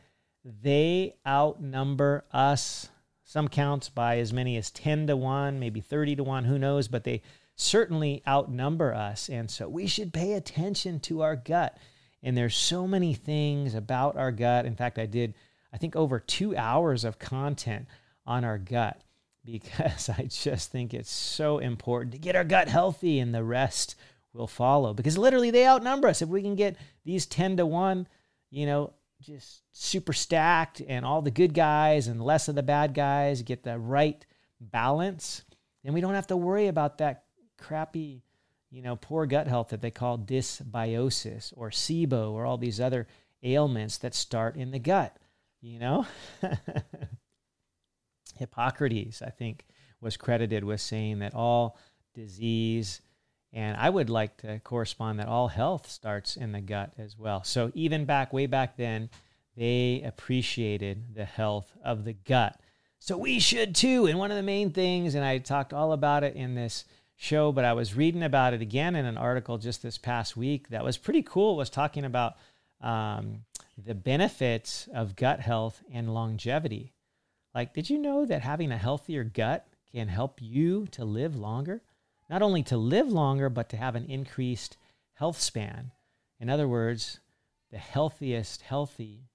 they 0.63 1.17
outnumber 1.27 2.25
us, 2.33 2.89
some 3.25 3.49
counts 3.49 3.89
by 3.89 4.19
as 4.19 4.33
many 4.33 4.57
as 4.57 4.71
10 4.71 5.09
to 5.09 5.17
1, 5.17 5.59
maybe 5.59 5.81
30 5.81 6.17
to 6.17 6.25
1, 6.25 6.45
who 6.45 6.59
knows, 6.59 6.87
but 6.87 7.05
they 7.05 7.23
certainly 7.57 8.23
outnumber 8.29 8.95
us. 8.95 9.29
And 9.29 9.51
so 9.51 9.69
we 9.69 9.87
should 9.87 10.13
pay 10.13 10.35
attention 10.35 11.01
to 11.01 11.23
our 11.23 11.35
gut. 11.35 11.77
And 12.23 12.37
there's 12.37 12.57
so 12.57 12.87
many 12.87 13.15
things 13.15 13.75
about 13.75 14.17
our 14.17 14.31
gut. 14.31 14.67
In 14.67 14.77
fact, 14.77 14.99
I 14.99 15.07
did, 15.07 15.35
I 15.73 15.79
think, 15.79 15.97
over 15.97 16.21
two 16.21 16.57
hours 16.57 17.05
of 17.05 17.19
content 17.19 17.87
on 18.25 18.45
our 18.45 18.59
gut 18.59 19.03
because 19.45 20.09
I 20.09 20.29
just 20.31 20.71
think 20.71 20.95
it's 20.95 21.11
so 21.11 21.59
important 21.59 22.13
to 22.13 22.19
get 22.19 22.37
our 22.37 22.45
gut 22.45 22.69
healthy 22.69 23.19
and 23.19 23.35
the 23.35 23.45
rest 23.45 23.97
will 24.33 24.47
follow 24.47 24.93
because 24.93 25.17
literally 25.17 25.51
they 25.51 25.67
outnumber 25.67 26.09
us. 26.09 26.23
If 26.23 26.29
we 26.29 26.43
can 26.43 26.57
get 26.57 26.77
these 27.05 27.27
10 27.27 27.57
to 27.57 27.67
1, 27.67 28.07
you 28.51 28.67
know, 28.67 28.93
just 29.21 29.63
super 29.73 30.13
stacked 30.13 30.81
and 30.87 31.05
all 31.05 31.23
the 31.23 31.31
good 31.31 31.55
guys 31.55 32.07
and 32.07 32.23
less 32.23 32.49
of 32.49 32.55
the 32.55 32.63
bad 32.63 32.95
guys 32.95 33.43
get 33.43 33.63
the 33.63 33.79
right 33.79 34.25
balance, 34.61 35.45
and 35.85 35.95
we 35.95 36.01
don't 36.01 36.15
have 36.15 36.27
to 36.29 36.37
worry 36.37 36.69
about 36.69 36.99
that 36.99 37.25
crappy, 37.59 38.23
you 38.71 38.83
know, 38.83 38.97
poor 38.97 39.27
gut 39.27 39.47
health 39.47 39.69
that 39.69 39.81
they 39.81 39.91
call 39.91 40.19
dysbiosis 40.19 41.53
or 41.57 41.71
SIBO 41.71 42.33
or 42.33 42.45
all 42.45 42.59
these 42.59 42.81
other 42.81 43.07
ailments 43.43 43.99
that 43.99 44.15
start 44.15 44.57
in 44.57 44.71
the 44.71 44.79
gut, 44.79 45.17
you 45.61 45.79
know? 45.79 46.07
Hippocrates, 48.37 49.23
I 49.23 49.31
think, 49.31 49.67
was 50.01 50.17
credited 50.17 50.65
with 50.65 50.81
saying 50.81 51.21
that 51.21 51.35
all 51.35 51.79
disease 52.15 53.01
and 53.53 53.77
I 53.77 53.89
would 53.89 54.11
like 54.11 54.37
to 54.39 54.61
correspond 54.61 55.19
that 55.19 55.29
all 55.29 55.49
health 55.49 55.91
starts 55.91 56.37
in 56.37 56.53
the 56.53 56.61
gut 56.61 56.93
as 56.99 57.19
well. 57.19 57.45
So 57.45 57.71
even 57.75 58.05
back 58.05 58.33
way 58.33 58.47
back 58.47 58.77
then, 58.77 59.11
they 59.57 60.03
appreciated 60.05 61.15
the 61.15 61.25
health 61.25 61.73
of 61.85 62.05
the 62.05 62.13
gut. 62.13 62.61
So 62.99 63.17
we 63.17 63.39
should 63.39 63.75
too. 63.75 64.07
And 64.07 64.19
one 64.19 64.31
of 64.31 64.37
the 64.37 64.43
main 64.43 64.73
things, 64.73 65.15
and 65.15 65.25
I 65.25 65.39
talked 65.39 65.73
all 65.73 65.93
about 65.93 66.25
it 66.25 66.35
in 66.35 66.55
this 66.55 66.85
show, 67.17 67.53
but 67.53 67.65
I 67.65 67.73
was 67.73 67.95
reading 67.95 68.23
about 68.23 68.53
it 68.53 68.61
again 68.61 68.95
in 68.95 69.07
an 69.07 69.17
article 69.17 69.59
just 69.59 69.83
this 69.83 69.97
past 69.97 70.37
week 70.37 70.69
that 70.69 70.85
was 70.85 70.99
pretty 70.99 71.23
cool. 71.23 71.55
It 71.55 71.59
was 71.59 71.71
talking 71.71 72.05
about 72.05 72.37
um, 72.81 73.45
the 73.83 73.95
benefits 73.95 74.89
of 74.93 75.17
gut 75.17 75.41
health 75.41 75.83
and 75.93 76.13
longevity. 76.13 76.93
Like, 77.55 77.73
did 77.73 77.89
you 77.89 77.99
know 77.99 78.27
that 78.27 78.43
having 78.43 78.71
a 78.71 78.77
healthier 78.77 79.25
gut 79.25 79.67
can 79.91 80.09
help 80.09 80.41
you 80.43 80.87
to 80.89 81.05
live 81.05 81.37
longer? 81.37 81.83
Not 82.29 82.43
only 82.43 82.63
to 82.65 82.77
live 82.77 83.09
longer, 83.09 83.49
but 83.49 83.69
to 83.71 83.77
have 83.77 83.95
an 83.95 84.07
increased 84.07 84.77
health 85.15 85.41
span. 85.41 85.93
In 86.41 86.51
other 86.51 86.69
words, 86.69 87.21
the 87.71 87.79
healthiest 87.79 88.63
healthy 88.63 89.29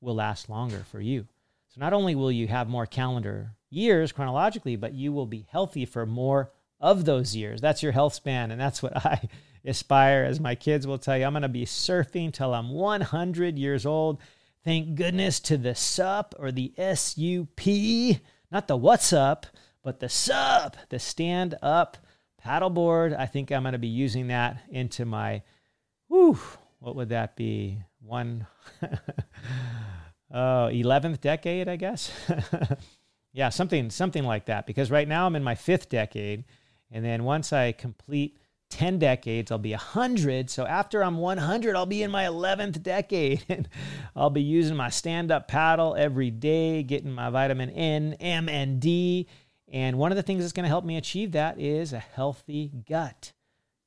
will 0.00 0.14
last 0.14 0.48
longer 0.48 0.84
for 0.90 1.00
you. 1.00 1.26
So 1.68 1.80
not 1.80 1.92
only 1.92 2.14
will 2.14 2.32
you 2.32 2.48
have 2.48 2.68
more 2.68 2.86
calendar 2.86 3.52
years 3.70 4.12
chronologically, 4.12 4.76
but 4.76 4.94
you 4.94 5.12
will 5.12 5.26
be 5.26 5.46
healthy 5.50 5.84
for 5.84 6.06
more 6.06 6.52
of 6.80 7.04
those 7.04 7.34
years. 7.34 7.60
That's 7.60 7.82
your 7.82 7.92
health 7.92 8.14
span. 8.14 8.50
And 8.50 8.60
that's 8.60 8.82
what 8.82 8.96
I 9.06 9.28
aspire, 9.64 10.24
as 10.24 10.40
my 10.40 10.54
kids 10.54 10.86
will 10.86 10.98
tell 10.98 11.16
you. 11.18 11.24
I'm 11.24 11.32
going 11.32 11.42
to 11.42 11.48
be 11.48 11.66
surfing 11.66 12.32
till 12.32 12.54
I'm 12.54 12.70
100 12.70 13.58
years 13.58 13.84
old. 13.84 14.20
Thank 14.64 14.94
goodness 14.96 15.40
to 15.40 15.56
the 15.56 15.74
SUP 15.74 16.34
or 16.38 16.50
the 16.50 16.72
SUP, 16.76 18.20
not 18.50 18.68
the 18.68 18.76
what's 18.76 19.12
up, 19.12 19.46
but 19.82 20.00
the 20.00 20.08
SUP, 20.08 20.76
the 20.88 20.98
stand 20.98 21.56
up 21.62 21.96
paddleboard. 22.46 23.18
I 23.18 23.26
think 23.26 23.50
I'm 23.50 23.62
going 23.62 23.72
to 23.72 23.78
be 23.78 23.88
using 23.88 24.28
that 24.28 24.62
into 24.68 25.04
my, 25.04 25.42
whew, 26.08 26.38
what 26.78 26.96
would 26.96 27.08
that 27.10 27.36
be? 27.36 27.80
One, 28.00 28.46
oh, 30.30 30.68
11th 30.72 31.20
decade, 31.20 31.68
I 31.68 31.76
guess. 31.76 32.12
Yeah, 33.36 33.50
something 33.50 33.90
something 33.90 34.24
like 34.24 34.46
that. 34.46 34.66
Because 34.66 34.90
right 34.90 35.06
now 35.06 35.26
I'm 35.26 35.36
in 35.36 35.44
my 35.44 35.56
fifth 35.56 35.90
decade, 35.90 36.44
and 36.90 37.04
then 37.04 37.22
once 37.22 37.52
I 37.52 37.72
complete 37.72 38.38
10 38.70 38.98
decades, 38.98 39.52
I'll 39.52 39.58
be 39.58 39.72
100. 39.72 40.48
So 40.48 40.64
after 40.64 41.04
I'm 41.04 41.18
100, 41.18 41.76
I'll 41.76 41.84
be 41.84 42.02
in 42.02 42.10
my 42.10 42.24
11th 42.24 42.82
decade. 42.82 43.44
And 43.50 43.68
I'll 44.16 44.30
be 44.30 44.42
using 44.42 44.74
my 44.74 44.88
stand 44.88 45.30
up 45.30 45.48
paddle 45.48 45.94
every 45.96 46.30
day, 46.30 46.82
getting 46.82 47.12
my 47.12 47.28
vitamin 47.28 47.68
N, 47.68 48.16
M, 48.20 48.48
and 48.48 48.80
D. 48.80 49.28
And 49.72 49.98
one 49.98 50.12
of 50.12 50.16
the 50.16 50.22
things 50.22 50.42
that's 50.42 50.52
going 50.52 50.64
to 50.64 50.68
help 50.68 50.84
me 50.84 50.96
achieve 50.96 51.32
that 51.32 51.58
is 51.58 51.92
a 51.92 51.98
healthy 51.98 52.70
gut. 52.88 53.32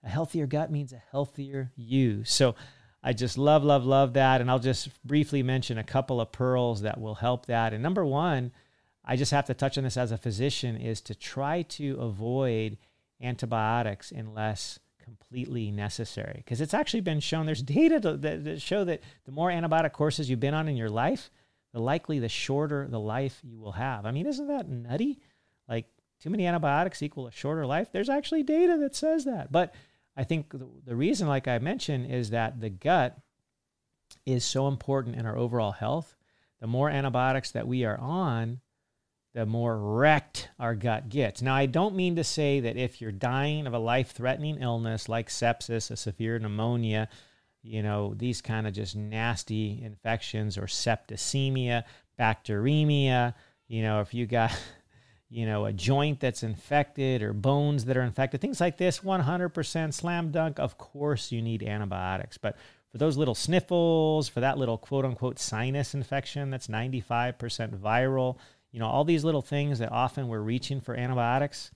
A 0.04 0.10
healthier 0.10 0.48
gut 0.48 0.72
means 0.72 0.94
a 0.94 1.02
healthier 1.12 1.72
you. 1.76 2.24
So 2.26 2.56
I 3.02 3.14
just 3.14 3.38
love, 3.38 3.64
love, 3.64 3.86
love 3.86 4.14
that. 4.14 4.42
And 4.42 4.50
I'll 4.50 4.60
just 4.60 4.90
briefly 5.06 5.44
mention 5.44 5.78
a 5.78 5.84
couple 5.84 6.20
of 6.20 6.32
pearls 6.32 6.82
that 6.82 7.00
will 7.00 7.16
help 7.16 7.46
that. 7.46 7.74
And 7.74 7.82
number 7.82 8.06
one, 8.06 8.52
I 9.06 9.16
just 9.16 9.32
have 9.32 9.46
to 9.46 9.54
touch 9.54 9.78
on 9.78 9.84
this 9.84 9.98
as 9.98 10.12
a 10.12 10.18
physician 10.18 10.78
is 10.78 11.02
to 11.02 11.16
try 11.16 11.62
to 11.64 12.00
avoid 12.00 12.78
antibiotics 13.22 14.12
unless 14.12 14.80
completely 15.02 15.72
necessary. 15.72 16.36
Because 16.38 16.62
it's 16.62 16.74
actually 16.74 17.02
been 17.02 17.20
shown, 17.20 17.46
there's 17.46 17.64
data 17.64 18.00
to, 18.02 18.18
that, 18.18 18.44
that 18.44 18.62
show 18.62 18.84
that 18.84 19.02
the 19.26 19.32
more 19.32 19.50
antibiotic 19.50 19.94
courses 19.94 20.30
you've 20.30 20.40
been 20.40 20.54
on 20.54 20.68
in 20.68 20.78
your 20.78 20.90
life, 20.90 21.32
the 21.74 21.80
likely 21.80 22.20
the 22.20 22.30
shorter 22.30 22.88
the 22.88 23.00
life 23.00 23.40
you 23.44 23.60
will 23.60 23.72
have. 23.74 24.06
I 24.06 24.12
mean, 24.12 24.26
isn't 24.26 24.48
that 24.48 24.70
nutty? 24.70 25.20
Too 26.20 26.30
many 26.30 26.46
antibiotics 26.46 27.02
equal 27.02 27.28
a 27.28 27.32
shorter 27.32 27.66
life. 27.66 27.92
There's 27.92 28.10
actually 28.10 28.44
data 28.44 28.78
that 28.78 28.96
says 28.96 29.26
that. 29.26 29.52
But 29.52 29.74
I 30.16 30.24
think 30.24 30.52
the, 30.52 30.68
the 30.86 30.96
reason, 30.96 31.28
like 31.28 31.48
I 31.48 31.60
mentioned, 31.60 32.12
is 32.12 32.32
that 32.32 32.60
the 32.60 32.70
gut 32.70 33.18
is 34.26 34.44
so 34.44 34.68
important 34.68 35.16
in 35.16 35.26
our 35.26 35.38
overall 35.38 35.72
health. 35.72 36.16
The 36.60 36.68
more 36.68 36.90
antibiotics 36.90 37.52
that 37.52 37.68
we 37.68 37.86
are 37.86 37.98
on, 37.98 38.60
the 39.34 39.46
more 39.46 39.78
wrecked 39.78 40.50
our 40.60 40.76
gut 40.76 41.10
gets. 41.10 41.42
Now, 41.42 41.56
I 41.56 41.68
don't 41.68 41.96
mean 41.96 42.16
to 42.16 42.24
say 42.24 42.60
that 42.62 42.78
if 42.78 43.00
you're 43.00 43.12
dying 43.12 43.68
of 43.68 43.74
a 43.74 43.80
life 43.80 44.12
threatening 44.12 44.58
illness 44.60 45.08
like 45.08 45.30
sepsis, 45.30 45.92
a 45.92 45.96
severe 45.96 46.40
pneumonia, 46.40 47.08
you 47.62 47.84
know, 47.84 48.14
these 48.16 48.42
kind 48.42 48.66
of 48.68 48.74
just 48.74 48.96
nasty 48.96 49.82
infections 49.84 50.58
or 50.58 50.64
septicemia, 50.64 51.84
bacteremia, 52.20 53.36
you 53.68 53.84
know, 53.84 54.02
if 54.02 54.14
you 54.14 54.26
got, 54.26 54.52
you 55.30 55.46
know, 55.46 55.66
a 55.66 55.74
joint 55.74 56.20
that's 56.20 56.42
infected 56.42 57.22
or 57.22 57.34
bones 57.34 57.86
that 57.86 57.98
are 57.98 58.02
infected, 58.02 58.42
things 58.42 58.60
like 58.60 58.78
this, 58.78 59.00
100% 59.00 59.94
slam 59.94 60.32
dunk, 60.32 60.60
of 60.60 60.78
course 60.78 61.32
you 61.32 61.42
need 61.42 61.62
antibiotics. 61.62 62.38
But 62.38 62.58
for 62.92 62.98
those 62.98 63.18
little 63.18 63.36
sniffles, 63.36 64.28
for 64.28 64.40
that 64.40 64.58
little 64.58 64.78
quote 64.78 65.06
unquote 65.06 65.38
sinus 65.38 65.94
infection 65.94 66.50
that's 66.50 66.68
95% 66.68 67.78
viral, 67.80 68.38
you 68.72 68.80
know, 68.80 68.88
all 68.88 69.04
these 69.04 69.24
little 69.24 69.42
things 69.42 69.80
that 69.80 69.92
often 69.92 70.28
we're 70.28 70.40
reaching 70.40 70.82
for 70.82 70.96
antibiotics. 70.96 71.72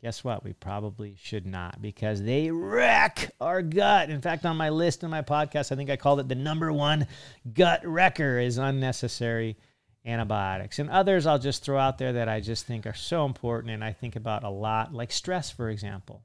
Guess 0.00 0.24
what? 0.24 0.42
We 0.42 0.52
probably 0.54 1.14
should 1.22 1.46
not 1.46 1.80
because 1.80 2.22
they 2.22 2.50
wreck 2.50 3.34
our 3.40 3.62
gut. 3.62 4.10
In 4.10 4.20
fact, 4.20 4.44
on 4.44 4.56
my 4.56 4.70
list 4.70 5.04
in 5.04 5.10
my 5.10 5.22
podcast, 5.22 5.70
I 5.70 5.76
think 5.76 5.90
I 5.90 5.96
called 5.96 6.18
it 6.20 6.28
the 6.28 6.34
number 6.34 6.72
one 6.72 7.06
gut 7.52 7.86
wrecker 7.86 8.38
is 8.38 8.58
unnecessary 8.58 9.56
antibiotics. 10.04 10.78
And 10.78 10.90
others 10.90 11.26
I'll 11.26 11.38
just 11.38 11.64
throw 11.64 11.78
out 11.78 11.98
there 11.98 12.14
that 12.14 12.28
I 12.28 12.40
just 12.40 12.66
think 12.66 12.86
are 12.86 12.94
so 12.94 13.24
important 13.24 13.72
and 13.72 13.84
I 13.84 13.92
think 13.92 14.16
about 14.16 14.44
a 14.44 14.50
lot, 14.50 14.92
like 14.92 15.12
stress, 15.12 15.50
for 15.50 15.70
example, 15.70 16.24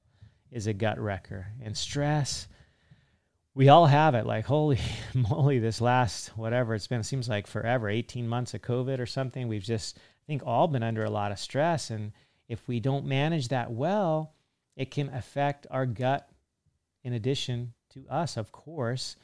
is 0.52 0.68
a 0.68 0.74
gut 0.74 1.00
wrecker. 1.00 1.48
And 1.62 1.78
stress, 1.78 2.48
we 3.54 3.70
all 3.70 3.86
have 3.86 4.16
it. 4.16 4.26
Like, 4.26 4.46
holy 4.46 4.80
moly, 5.14 5.60
this 5.60 5.82
last 5.82 6.30
whatever 6.38 6.76
it's 6.76 6.88
been, 6.88 7.02
it 7.02 7.06
seems 7.06 7.30
like 7.30 7.48
forever 7.48 7.90
18 7.90 8.28
months 8.28 8.54
of 8.54 8.62
COVID 8.62 9.00
or 9.00 9.06
something. 9.06 9.48
We've 9.48 9.64
just, 9.64 9.98
I 9.98 10.26
think, 10.28 10.44
all 10.46 10.68
been 10.68 10.84
under 10.84 11.04
a 11.04 11.10
lot 11.10 11.32
of 11.32 11.40
stress. 11.40 11.90
And 11.90 12.12
if 12.48 12.68
we 12.68 12.80
don't 12.80 13.06
manage 13.06 13.50
that 13.50 13.72
well, 13.72 14.34
it 14.76 14.92
can 14.92 15.10
affect 15.10 15.68
our 15.72 15.86
gut 15.86 16.30
in 17.04 17.14
addition 17.14 17.74
to 17.94 18.06
us, 18.10 18.38
of 18.38 18.52
course. 18.52 19.16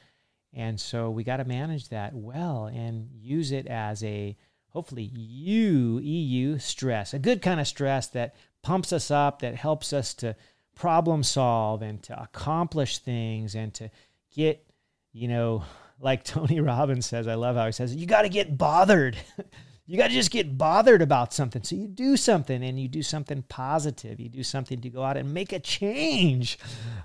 And 0.52 0.80
so 0.80 1.10
we 1.10 1.24
got 1.24 1.38
to 1.38 1.44
manage 1.44 1.88
that 1.88 2.14
well 2.14 2.66
and 2.66 3.08
use 3.12 3.52
it 3.52 3.66
as 3.66 4.02
a 4.04 4.36
hopefully 4.74 5.10
you 5.14 6.00
eustress, 6.00 7.14
a 7.14 7.18
good 7.18 7.40
kind 7.40 7.60
of 7.60 7.66
stress 7.66 8.08
that 8.08 8.34
pumps 8.62 8.92
us 8.92 9.10
up, 9.10 9.40
that 9.40 9.54
helps 9.54 9.92
us 9.92 10.12
to 10.14 10.34
problem 10.74 11.22
solve 11.22 11.80
and 11.80 12.02
to 12.02 12.22
accomplish 12.22 12.98
things 12.98 13.54
and 13.54 13.72
to 13.72 13.88
get, 14.34 14.66
you 15.12 15.28
know, 15.28 15.64
like 16.00 16.24
Tony 16.24 16.60
Robbins 16.60 17.06
says, 17.06 17.28
I 17.28 17.34
love 17.34 17.56
how 17.56 17.66
he 17.66 17.72
says, 17.72 17.94
you 17.94 18.06
got 18.06 18.22
to 18.22 18.28
get 18.28 18.58
bothered. 18.58 19.16
you 19.86 19.96
got 19.96 20.08
to 20.08 20.14
just 20.14 20.32
get 20.32 20.58
bothered 20.58 21.02
about 21.02 21.32
something. 21.32 21.62
So 21.62 21.76
you 21.76 21.86
do 21.86 22.16
something 22.16 22.64
and 22.64 22.80
you 22.80 22.88
do 22.88 23.02
something 23.04 23.42
positive. 23.42 24.18
You 24.18 24.28
do 24.28 24.42
something 24.42 24.80
to 24.80 24.90
go 24.90 25.04
out 25.04 25.16
and 25.16 25.32
make 25.32 25.52
a 25.52 25.60
change. 25.60 26.58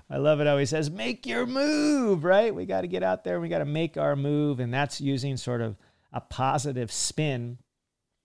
I 0.08 0.16
love 0.16 0.40
it 0.40 0.48
how 0.48 0.58
he 0.58 0.66
says, 0.66 0.90
make 0.90 1.24
your 1.24 1.46
move, 1.46 2.24
right? 2.24 2.52
We 2.52 2.66
got 2.66 2.80
to 2.80 2.88
get 2.88 3.04
out 3.04 3.22
there. 3.22 3.38
We 3.38 3.48
got 3.48 3.58
to 3.58 3.64
make 3.64 3.96
our 3.96 4.16
move. 4.16 4.58
And 4.58 4.74
that's 4.74 5.00
using 5.00 5.36
sort 5.36 5.60
of 5.60 5.76
a 6.12 6.20
positive 6.20 6.90
spin 6.90 7.58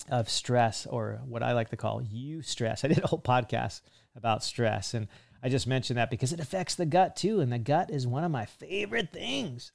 of 0.10 0.30
stress 0.30 0.86
or 0.86 1.22
what 1.26 1.44
I 1.44 1.54
like 1.54 1.70
to 1.70 1.78
call 1.78 2.02
eustress. 2.02 2.84
I 2.84 2.90
did 2.90 3.04
a 3.04 3.08
whole 3.08 3.20
podcast 3.20 3.82
about 4.16 4.44
stress. 4.44 4.94
And 4.94 5.08
I 5.44 5.50
just 5.50 5.68
mentioned 5.68 5.98
that 5.98 6.10
because 6.10 6.34
it 6.34 6.40
affects 6.40 6.76
the 6.76 6.86
gut 6.86 7.16
too, 7.16 7.40
and 7.40 7.52
the 7.52 7.60
gut 7.60 7.92
is 7.92 8.08
one 8.08 8.24
of 8.24 8.32
my 8.32 8.46
favorite 8.46 9.12
things. 9.12 9.72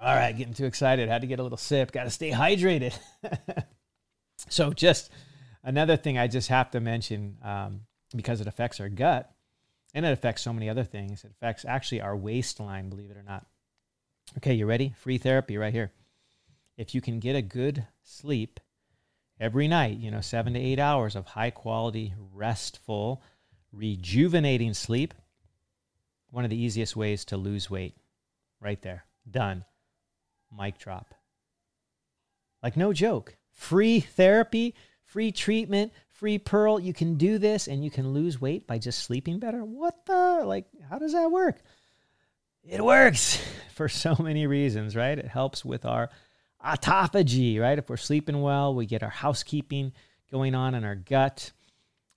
All 0.00 0.16
right, 0.16 0.36
getting 0.36 0.54
too 0.54 0.64
excited. 0.64 1.08
Had 1.08 1.20
to 1.20 1.28
get 1.28 1.38
a 1.38 1.44
little 1.44 1.58
sip. 1.58 1.92
Got 1.92 2.04
to 2.04 2.10
stay 2.10 2.32
hydrated. 2.32 2.98
so, 4.48 4.72
just 4.72 5.12
another 5.62 5.96
thing 5.96 6.18
I 6.18 6.26
just 6.26 6.48
have 6.48 6.72
to 6.72 6.80
mention 6.80 7.38
um, 7.44 7.82
because 8.16 8.40
it 8.40 8.48
affects 8.48 8.80
our 8.80 8.88
gut 8.88 9.32
and 9.94 10.04
it 10.04 10.12
affects 10.12 10.42
so 10.42 10.52
many 10.52 10.68
other 10.68 10.82
things. 10.82 11.22
It 11.22 11.30
affects 11.30 11.64
actually 11.64 12.00
our 12.00 12.16
waistline, 12.16 12.88
believe 12.88 13.12
it 13.12 13.16
or 13.16 13.22
not. 13.22 13.46
Okay, 14.38 14.54
you 14.54 14.66
ready? 14.66 14.94
Free 14.96 15.18
therapy 15.18 15.56
right 15.56 15.72
here. 15.72 15.92
If 16.76 16.94
you 16.94 17.00
can 17.00 17.20
get 17.20 17.36
a 17.36 17.42
good 17.42 17.86
sleep, 18.02 18.60
every 19.38 19.66
night, 19.68 19.98
you 19.98 20.10
know, 20.10 20.20
seven 20.20 20.54
to 20.54 20.60
eight 20.60 20.78
hours 20.78 21.16
of 21.16 21.26
high 21.26 21.50
quality, 21.50 22.14
restful, 22.32 23.22
rejuvenating 23.72 24.72
sleep. 24.72 25.14
One 26.30 26.44
of 26.44 26.50
the 26.50 26.56
easiest 26.56 26.96
ways 26.96 27.24
to 27.26 27.36
lose 27.36 27.68
weight. 27.68 27.96
Right 28.60 28.80
there. 28.80 29.04
Done. 29.30 29.64
Mic 30.56 30.78
drop. 30.78 31.14
Like, 32.62 32.76
no 32.76 32.92
joke. 32.92 33.36
Free 33.50 34.00
therapy, 34.00 34.74
free 35.04 35.32
treatment, 35.32 35.92
free 36.08 36.38
pearl. 36.38 36.78
You 36.78 36.94
can 36.94 37.16
do 37.16 37.38
this 37.38 37.66
and 37.66 37.84
you 37.84 37.90
can 37.90 38.12
lose 38.12 38.40
weight 38.40 38.66
by 38.66 38.78
just 38.78 39.00
sleeping 39.00 39.40
better. 39.40 39.64
What 39.64 40.06
the? 40.06 40.44
Like, 40.46 40.66
how 40.88 40.98
does 40.98 41.12
that 41.12 41.30
work? 41.30 41.60
It 42.64 42.84
works 42.84 43.42
for 43.74 43.88
so 43.88 44.14
many 44.20 44.46
reasons, 44.46 44.94
right? 44.94 45.18
It 45.18 45.26
helps 45.26 45.64
with 45.64 45.84
our 45.84 46.10
autophagy, 46.64 47.60
right? 47.60 47.78
If 47.78 47.90
we're 47.90 47.96
sleeping 47.96 48.40
well, 48.40 48.74
we 48.74 48.86
get 48.86 49.02
our 49.02 49.10
housekeeping 49.10 49.92
going 50.30 50.54
on 50.54 50.74
in 50.76 50.84
our 50.84 50.94
gut. 50.94 51.50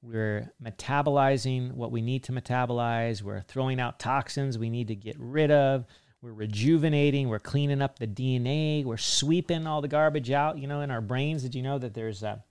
We're 0.04 0.52
metabolizing 0.64 1.74
what 1.74 1.92
we 1.92 2.02
need 2.04 2.24
to 2.26 2.32
metabolize. 2.32 3.24
We're 3.24 3.42
throwing 3.42 3.80
out 3.80 3.98
toxins 3.98 4.60
we 4.60 4.70
need 4.70 4.90
to 4.90 4.96
get 4.96 5.16
rid 5.18 5.50
of. 5.50 5.86
We're 6.22 6.34
rejuvenating. 6.34 7.28
We're 7.28 7.40
cleaning 7.40 7.82
up 7.82 7.98
the 7.98 8.08
DNA. 8.08 8.86
We're 8.86 8.98
sweeping 8.98 9.66
all 9.66 9.82
the 9.82 9.88
garbage 9.88 10.30
out, 10.30 10.60
you 10.60 10.68
know, 10.68 10.82
in 10.82 10.92
our 10.92 11.02
brains. 11.02 11.42
Did 11.42 11.56
you 11.56 11.64
know 11.64 11.80
that 11.80 11.96
there's 11.96 12.22
a 12.22 12.44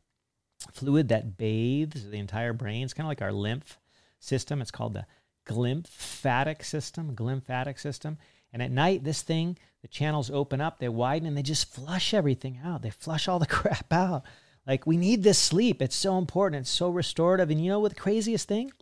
fluid 0.72 1.08
that 1.08 1.36
bathes 1.36 2.10
the 2.10 2.18
entire 2.18 2.52
brain? 2.52 2.82
It's 2.82 2.94
kind 2.94 3.06
of 3.06 3.10
like 3.10 3.22
our 3.22 3.32
lymph 3.32 3.78
system. 4.18 4.60
It's 4.60 4.72
called 4.72 4.94
the 4.94 5.06
glymphatic 5.46 6.64
system, 6.64 7.14
glymphatic 7.14 7.78
system. 7.78 8.18
And 8.52 8.62
at 8.62 8.70
night, 8.70 9.04
this 9.04 9.22
thing, 9.22 9.58
the 9.82 9.88
channels 9.88 10.30
open 10.30 10.60
up, 10.60 10.78
they 10.78 10.88
widen, 10.88 11.26
and 11.26 11.36
they 11.36 11.42
just 11.42 11.72
flush 11.72 12.14
everything 12.14 12.60
out. 12.64 12.82
They 12.82 12.90
flush 12.90 13.28
all 13.28 13.38
the 13.38 13.46
crap 13.58 13.92
out. 13.92 14.24
Like, 14.66 14.86
we 14.86 14.96
need 14.96 15.22
this 15.22 15.38
sleep. 15.38 15.82
It's 15.82 15.96
so 15.96 16.16
important. 16.16 16.62
It's 16.62 16.70
so 16.70 16.88
restorative. 16.88 17.50
And 17.50 17.62
you 17.62 17.68
know 17.68 17.80
what 17.80 17.94
the 17.94 18.00
craziest 18.00 18.48
thing? 18.48 18.72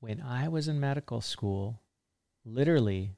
When 0.00 0.20
I 0.20 0.48
was 0.48 0.68
in 0.68 0.78
medical 0.78 1.22
school, 1.22 1.80
literally, 2.44 3.12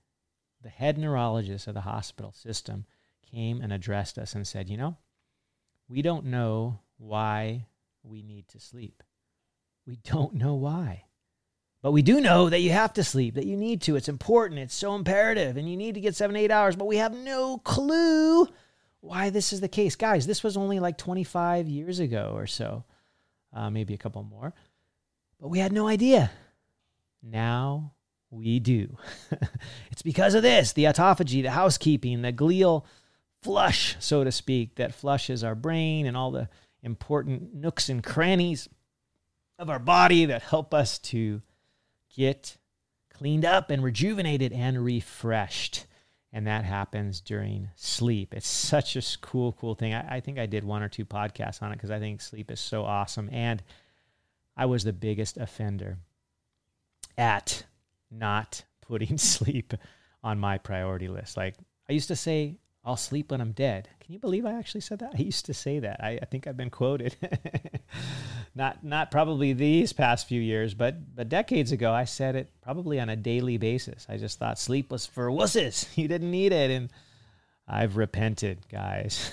the 0.62 0.68
head 0.68 0.98
neurologist 0.98 1.66
of 1.66 1.74
the 1.74 1.80
hospital 1.80 2.32
system 2.32 2.86
came 3.28 3.60
and 3.60 3.72
addressed 3.72 4.18
us 4.18 4.34
and 4.34 4.46
said, 4.46 4.68
You 4.68 4.76
know, 4.76 4.96
we 5.88 6.02
don't 6.02 6.26
know 6.26 6.78
why 6.98 7.66
we 8.02 8.22
need 8.22 8.48
to 8.48 8.60
sleep. 8.60 9.02
We 9.86 9.96
don't 9.96 10.34
know 10.34 10.54
why. 10.54 11.04
But 11.86 11.92
we 11.92 12.02
do 12.02 12.20
know 12.20 12.48
that 12.48 12.62
you 12.62 12.72
have 12.72 12.94
to 12.94 13.04
sleep, 13.04 13.36
that 13.36 13.46
you 13.46 13.56
need 13.56 13.80
to. 13.82 13.94
It's 13.94 14.08
important. 14.08 14.58
It's 14.58 14.74
so 14.74 14.96
imperative. 14.96 15.56
And 15.56 15.70
you 15.70 15.76
need 15.76 15.94
to 15.94 16.00
get 16.00 16.16
seven, 16.16 16.34
eight 16.34 16.50
hours. 16.50 16.74
But 16.74 16.88
we 16.88 16.96
have 16.96 17.14
no 17.14 17.58
clue 17.58 18.48
why 18.98 19.30
this 19.30 19.52
is 19.52 19.60
the 19.60 19.68
case. 19.68 19.94
Guys, 19.94 20.26
this 20.26 20.42
was 20.42 20.56
only 20.56 20.80
like 20.80 20.98
25 20.98 21.68
years 21.68 22.00
ago 22.00 22.32
or 22.34 22.48
so, 22.48 22.82
uh, 23.52 23.70
maybe 23.70 23.94
a 23.94 23.98
couple 23.98 24.24
more. 24.24 24.52
But 25.40 25.46
we 25.46 25.60
had 25.60 25.70
no 25.70 25.86
idea. 25.86 26.32
Now 27.22 27.92
we 28.30 28.58
do. 28.58 28.98
it's 29.92 30.02
because 30.02 30.34
of 30.34 30.42
this 30.42 30.72
the 30.72 30.86
autophagy, 30.86 31.40
the 31.40 31.52
housekeeping, 31.52 32.20
the 32.20 32.32
glial 32.32 32.84
flush, 33.44 33.94
so 34.00 34.24
to 34.24 34.32
speak, 34.32 34.74
that 34.74 34.92
flushes 34.92 35.44
our 35.44 35.54
brain 35.54 36.06
and 36.06 36.16
all 36.16 36.32
the 36.32 36.48
important 36.82 37.54
nooks 37.54 37.88
and 37.88 38.02
crannies 38.02 38.68
of 39.56 39.70
our 39.70 39.78
body 39.78 40.24
that 40.24 40.42
help 40.42 40.74
us 40.74 40.98
to 40.98 41.42
get 42.16 42.56
cleaned 43.12 43.44
up 43.44 43.70
and 43.70 43.82
rejuvenated 43.82 44.52
and 44.52 44.84
refreshed. 44.84 45.86
And 46.32 46.46
that 46.46 46.64
happens 46.64 47.20
during 47.20 47.70
sleep. 47.76 48.34
It's 48.34 48.48
such 48.48 48.96
a 48.96 49.02
cool, 49.20 49.52
cool 49.52 49.74
thing. 49.74 49.94
I, 49.94 50.16
I 50.16 50.20
think 50.20 50.38
I 50.38 50.46
did 50.46 50.64
one 50.64 50.82
or 50.82 50.88
two 50.88 51.04
podcasts 51.04 51.62
on 51.62 51.72
it 51.72 51.76
because 51.76 51.90
I 51.90 51.98
think 51.98 52.20
sleep 52.20 52.50
is 52.50 52.60
so 52.60 52.84
awesome. 52.84 53.28
And 53.32 53.62
I 54.56 54.66
was 54.66 54.84
the 54.84 54.92
biggest 54.92 55.36
offender 55.36 55.98
at 57.16 57.64
not 58.10 58.64
putting 58.82 59.18
sleep 59.18 59.74
on 60.22 60.38
my 60.38 60.58
priority 60.58 61.08
list. 61.08 61.36
Like 61.36 61.54
I 61.88 61.92
used 61.92 62.08
to 62.08 62.16
say, 62.16 62.58
I'll 62.86 62.96
sleep 62.96 63.32
when 63.32 63.40
I'm 63.40 63.50
dead. 63.50 63.88
Can 63.98 64.12
you 64.12 64.20
believe 64.20 64.46
I 64.46 64.52
actually 64.52 64.80
said 64.80 65.00
that? 65.00 65.14
I 65.18 65.22
used 65.22 65.46
to 65.46 65.54
say 65.54 65.80
that. 65.80 66.02
I, 66.02 66.20
I 66.22 66.24
think 66.24 66.46
I've 66.46 66.56
been 66.56 66.70
quoted. 66.70 67.16
not 68.54 68.84
not 68.84 69.10
probably 69.10 69.52
these 69.52 69.92
past 69.92 70.28
few 70.28 70.40
years, 70.40 70.72
but 70.72 71.14
but 71.14 71.28
decades 71.28 71.72
ago 71.72 71.92
I 71.92 72.04
said 72.04 72.36
it 72.36 72.48
probably 72.62 73.00
on 73.00 73.08
a 73.08 73.16
daily 73.16 73.58
basis. 73.58 74.06
I 74.08 74.18
just 74.18 74.38
thought 74.38 74.60
sleep 74.60 74.92
was 74.92 75.04
for 75.04 75.28
wusses. 75.28 75.86
You 75.96 76.06
didn't 76.06 76.30
need 76.30 76.52
it. 76.52 76.70
And 76.70 76.90
I've 77.66 77.96
repented, 77.96 78.60
guys. 78.70 79.32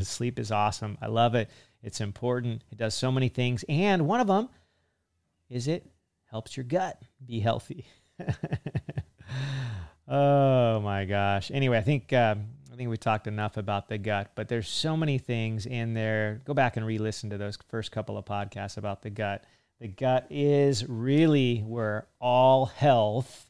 sleep 0.00 0.38
is 0.38 0.50
awesome. 0.50 0.96
I 1.02 1.08
love 1.08 1.34
it. 1.34 1.50
It's 1.82 2.00
important. 2.00 2.62
It 2.72 2.78
does 2.78 2.94
so 2.94 3.12
many 3.12 3.28
things. 3.28 3.64
And 3.68 4.06
one 4.06 4.20
of 4.20 4.26
them 4.26 4.48
is 5.50 5.68
it 5.68 5.86
helps 6.30 6.56
your 6.56 6.64
gut 6.64 7.02
be 7.24 7.40
healthy. 7.40 7.84
oh 10.08 10.80
my 10.80 11.04
gosh. 11.04 11.50
Anyway, 11.52 11.76
I 11.76 11.82
think 11.82 12.12
um, 12.14 12.46
I 12.76 12.78
think 12.78 12.90
we 12.90 12.98
talked 12.98 13.26
enough 13.26 13.56
about 13.56 13.88
the 13.88 13.96
gut, 13.96 14.32
but 14.34 14.48
there's 14.48 14.68
so 14.68 14.98
many 14.98 15.16
things 15.16 15.64
in 15.64 15.94
there. 15.94 16.42
Go 16.44 16.52
back 16.52 16.76
and 16.76 16.84
re-listen 16.84 17.30
to 17.30 17.38
those 17.38 17.56
first 17.68 17.90
couple 17.90 18.18
of 18.18 18.26
podcasts 18.26 18.76
about 18.76 19.00
the 19.00 19.08
gut. 19.08 19.44
The 19.80 19.88
gut 19.88 20.26
is 20.28 20.86
really 20.86 21.60
where 21.60 22.06
all 22.20 22.66
health 22.66 23.48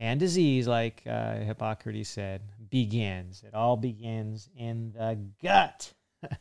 and 0.00 0.18
disease, 0.18 0.66
like 0.66 1.04
uh, 1.06 1.36
Hippocrates 1.36 2.08
said, 2.08 2.42
begins. 2.68 3.44
It 3.46 3.54
all 3.54 3.76
begins 3.76 4.48
in 4.56 4.90
the 4.90 5.20
gut. 5.40 5.92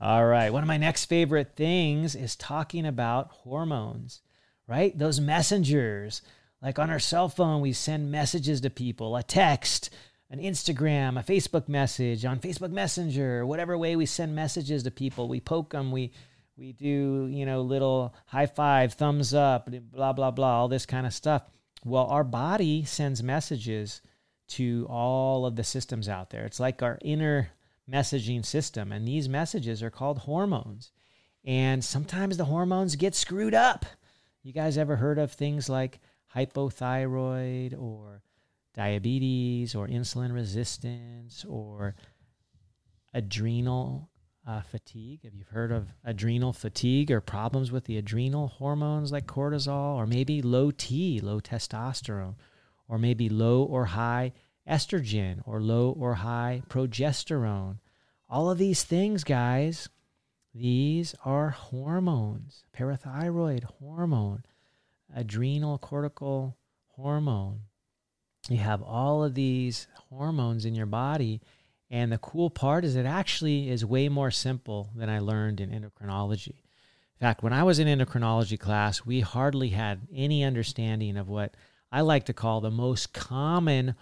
all 0.00 0.26
right. 0.26 0.52
One 0.52 0.64
of 0.64 0.68
my 0.68 0.76
next 0.76 1.04
favorite 1.04 1.54
things 1.54 2.16
is 2.16 2.34
talking 2.34 2.84
about 2.84 3.30
hormones, 3.30 4.22
right? 4.66 4.98
Those 4.98 5.20
messengers. 5.20 6.22
Like 6.60 6.80
on 6.80 6.90
our 6.90 6.98
cell 6.98 7.28
phone, 7.28 7.60
we 7.60 7.72
send 7.72 8.10
messages 8.10 8.60
to 8.62 8.70
people, 8.70 9.14
a 9.14 9.22
text, 9.22 9.90
an 10.30 10.38
Instagram, 10.38 11.18
a 11.18 11.24
Facebook 11.24 11.68
message, 11.68 12.24
on 12.24 12.38
Facebook 12.38 12.70
Messenger, 12.70 13.44
whatever 13.44 13.76
way 13.76 13.96
we 13.96 14.06
send 14.06 14.34
messages 14.34 14.84
to 14.84 14.90
people. 14.90 15.28
We 15.28 15.40
poke 15.40 15.70
them, 15.70 15.90
we 15.90 16.12
we 16.56 16.72
do, 16.72 17.28
you 17.30 17.46
know, 17.46 17.62
little 17.62 18.14
high 18.26 18.46
five, 18.46 18.92
thumbs 18.92 19.34
up, 19.34 19.68
blah 19.92 20.12
blah 20.12 20.30
blah, 20.30 20.60
all 20.60 20.68
this 20.68 20.86
kind 20.86 21.06
of 21.06 21.12
stuff. 21.12 21.42
Well, 21.84 22.06
our 22.06 22.24
body 22.24 22.84
sends 22.84 23.22
messages 23.22 24.02
to 24.48 24.86
all 24.88 25.46
of 25.46 25.56
the 25.56 25.64
systems 25.64 26.08
out 26.08 26.30
there. 26.30 26.44
It's 26.44 26.60
like 26.60 26.82
our 26.82 26.98
inner 27.02 27.50
messaging 27.90 28.44
system, 28.44 28.92
and 28.92 29.06
these 29.06 29.28
messages 29.28 29.82
are 29.82 29.90
called 29.90 30.18
hormones. 30.18 30.92
And 31.44 31.82
sometimes 31.82 32.36
the 32.36 32.44
hormones 32.44 32.96
get 32.96 33.14
screwed 33.14 33.54
up. 33.54 33.86
You 34.42 34.52
guys 34.52 34.78
ever 34.78 34.96
heard 34.96 35.18
of 35.18 35.32
things 35.32 35.68
like 35.68 36.00
hypothyroid 36.34 37.80
or 37.80 38.22
diabetes 38.74 39.74
or 39.74 39.88
insulin 39.88 40.32
resistance 40.32 41.44
or 41.48 41.94
adrenal 43.12 44.10
uh, 44.46 44.62
fatigue. 44.62 45.20
Have 45.24 45.34
you 45.34 45.44
heard 45.50 45.72
of 45.72 45.92
adrenal 46.04 46.52
fatigue 46.52 47.10
or 47.10 47.20
problems 47.20 47.70
with 47.70 47.84
the 47.84 47.98
adrenal 47.98 48.48
hormones 48.48 49.12
like 49.12 49.26
cortisol, 49.26 49.96
or 49.96 50.06
maybe 50.06 50.42
low 50.42 50.70
T, 50.70 51.20
low 51.20 51.40
testosterone, 51.40 52.36
or 52.88 52.98
maybe 52.98 53.28
low 53.28 53.62
or 53.62 53.86
high 53.86 54.32
estrogen, 54.68 55.40
or 55.44 55.60
low 55.60 55.90
or 55.90 56.14
high 56.14 56.62
progesterone? 56.68 57.78
All 58.28 58.50
of 58.50 58.58
these 58.58 58.82
things, 58.84 59.24
guys, 59.24 59.88
these 60.54 61.14
are 61.24 61.50
hormones 61.50 62.64
parathyroid 62.76 63.64
hormone, 63.64 64.44
adrenal 65.14 65.78
cortical 65.78 66.56
hormone, 66.96 67.60
you 68.48 68.58
have 68.58 68.82
all 68.82 69.22
of 69.24 69.34
these 69.34 69.86
hormones 70.08 70.64
in 70.64 70.74
your 70.74 70.86
body. 70.86 71.40
And 71.90 72.12
the 72.12 72.18
cool 72.18 72.50
part 72.50 72.84
is 72.84 72.94
it 72.94 73.06
actually 73.06 73.68
is 73.68 73.84
way 73.84 74.08
more 74.08 74.30
simple 74.30 74.90
than 74.94 75.10
I 75.10 75.18
learned 75.18 75.60
in 75.60 75.70
endocrinology. 75.70 76.48
In 77.20 77.26
fact, 77.26 77.42
when 77.42 77.52
I 77.52 77.64
was 77.64 77.78
in 77.78 77.86
endocrinology 77.88 78.58
class, 78.58 79.04
we 79.04 79.20
hardly 79.20 79.70
had 79.70 80.08
any 80.14 80.42
understanding 80.44 81.16
of 81.16 81.28
what 81.28 81.54
I 81.92 82.00
like 82.00 82.24
to 82.26 82.32
call 82.32 82.60
the 82.60 82.70
most 82.70 83.12
common 83.12 83.94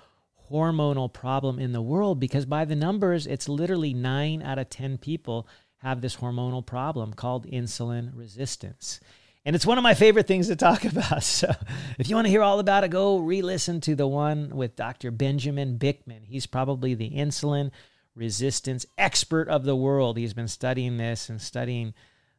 hormonal 0.50 1.12
problem 1.12 1.58
in 1.58 1.72
the 1.72 1.82
world 1.82 2.20
because 2.20 2.46
by 2.46 2.64
the 2.64 2.76
numbers, 2.76 3.26
it's 3.26 3.48
literally 3.48 3.92
nine 3.92 4.42
out 4.42 4.58
of 4.58 4.70
10 4.70 4.98
people 4.98 5.48
have 5.78 6.00
this 6.00 6.16
hormonal 6.16 6.64
problem 6.64 7.12
called 7.12 7.46
insulin 7.46 8.10
resistance. 8.14 9.00
And 9.48 9.56
it's 9.56 9.64
one 9.64 9.78
of 9.78 9.82
my 9.82 9.94
favorite 9.94 10.26
things 10.26 10.48
to 10.48 10.56
talk 10.56 10.84
about. 10.84 11.22
So 11.22 11.50
if 11.98 12.10
you 12.10 12.14
want 12.14 12.26
to 12.26 12.30
hear 12.30 12.42
all 12.42 12.58
about 12.58 12.84
it, 12.84 12.90
go 12.90 13.16
re 13.16 13.40
listen 13.40 13.80
to 13.80 13.94
the 13.94 14.06
one 14.06 14.54
with 14.54 14.76
Dr. 14.76 15.10
Benjamin 15.10 15.78
Bikman. 15.78 16.26
He's 16.26 16.44
probably 16.44 16.92
the 16.92 17.08
insulin 17.12 17.70
resistance 18.14 18.84
expert 18.98 19.48
of 19.48 19.64
the 19.64 19.74
world. 19.74 20.18
He's 20.18 20.34
been 20.34 20.48
studying 20.48 20.98
this 20.98 21.30
and 21.30 21.40
studying 21.40 21.94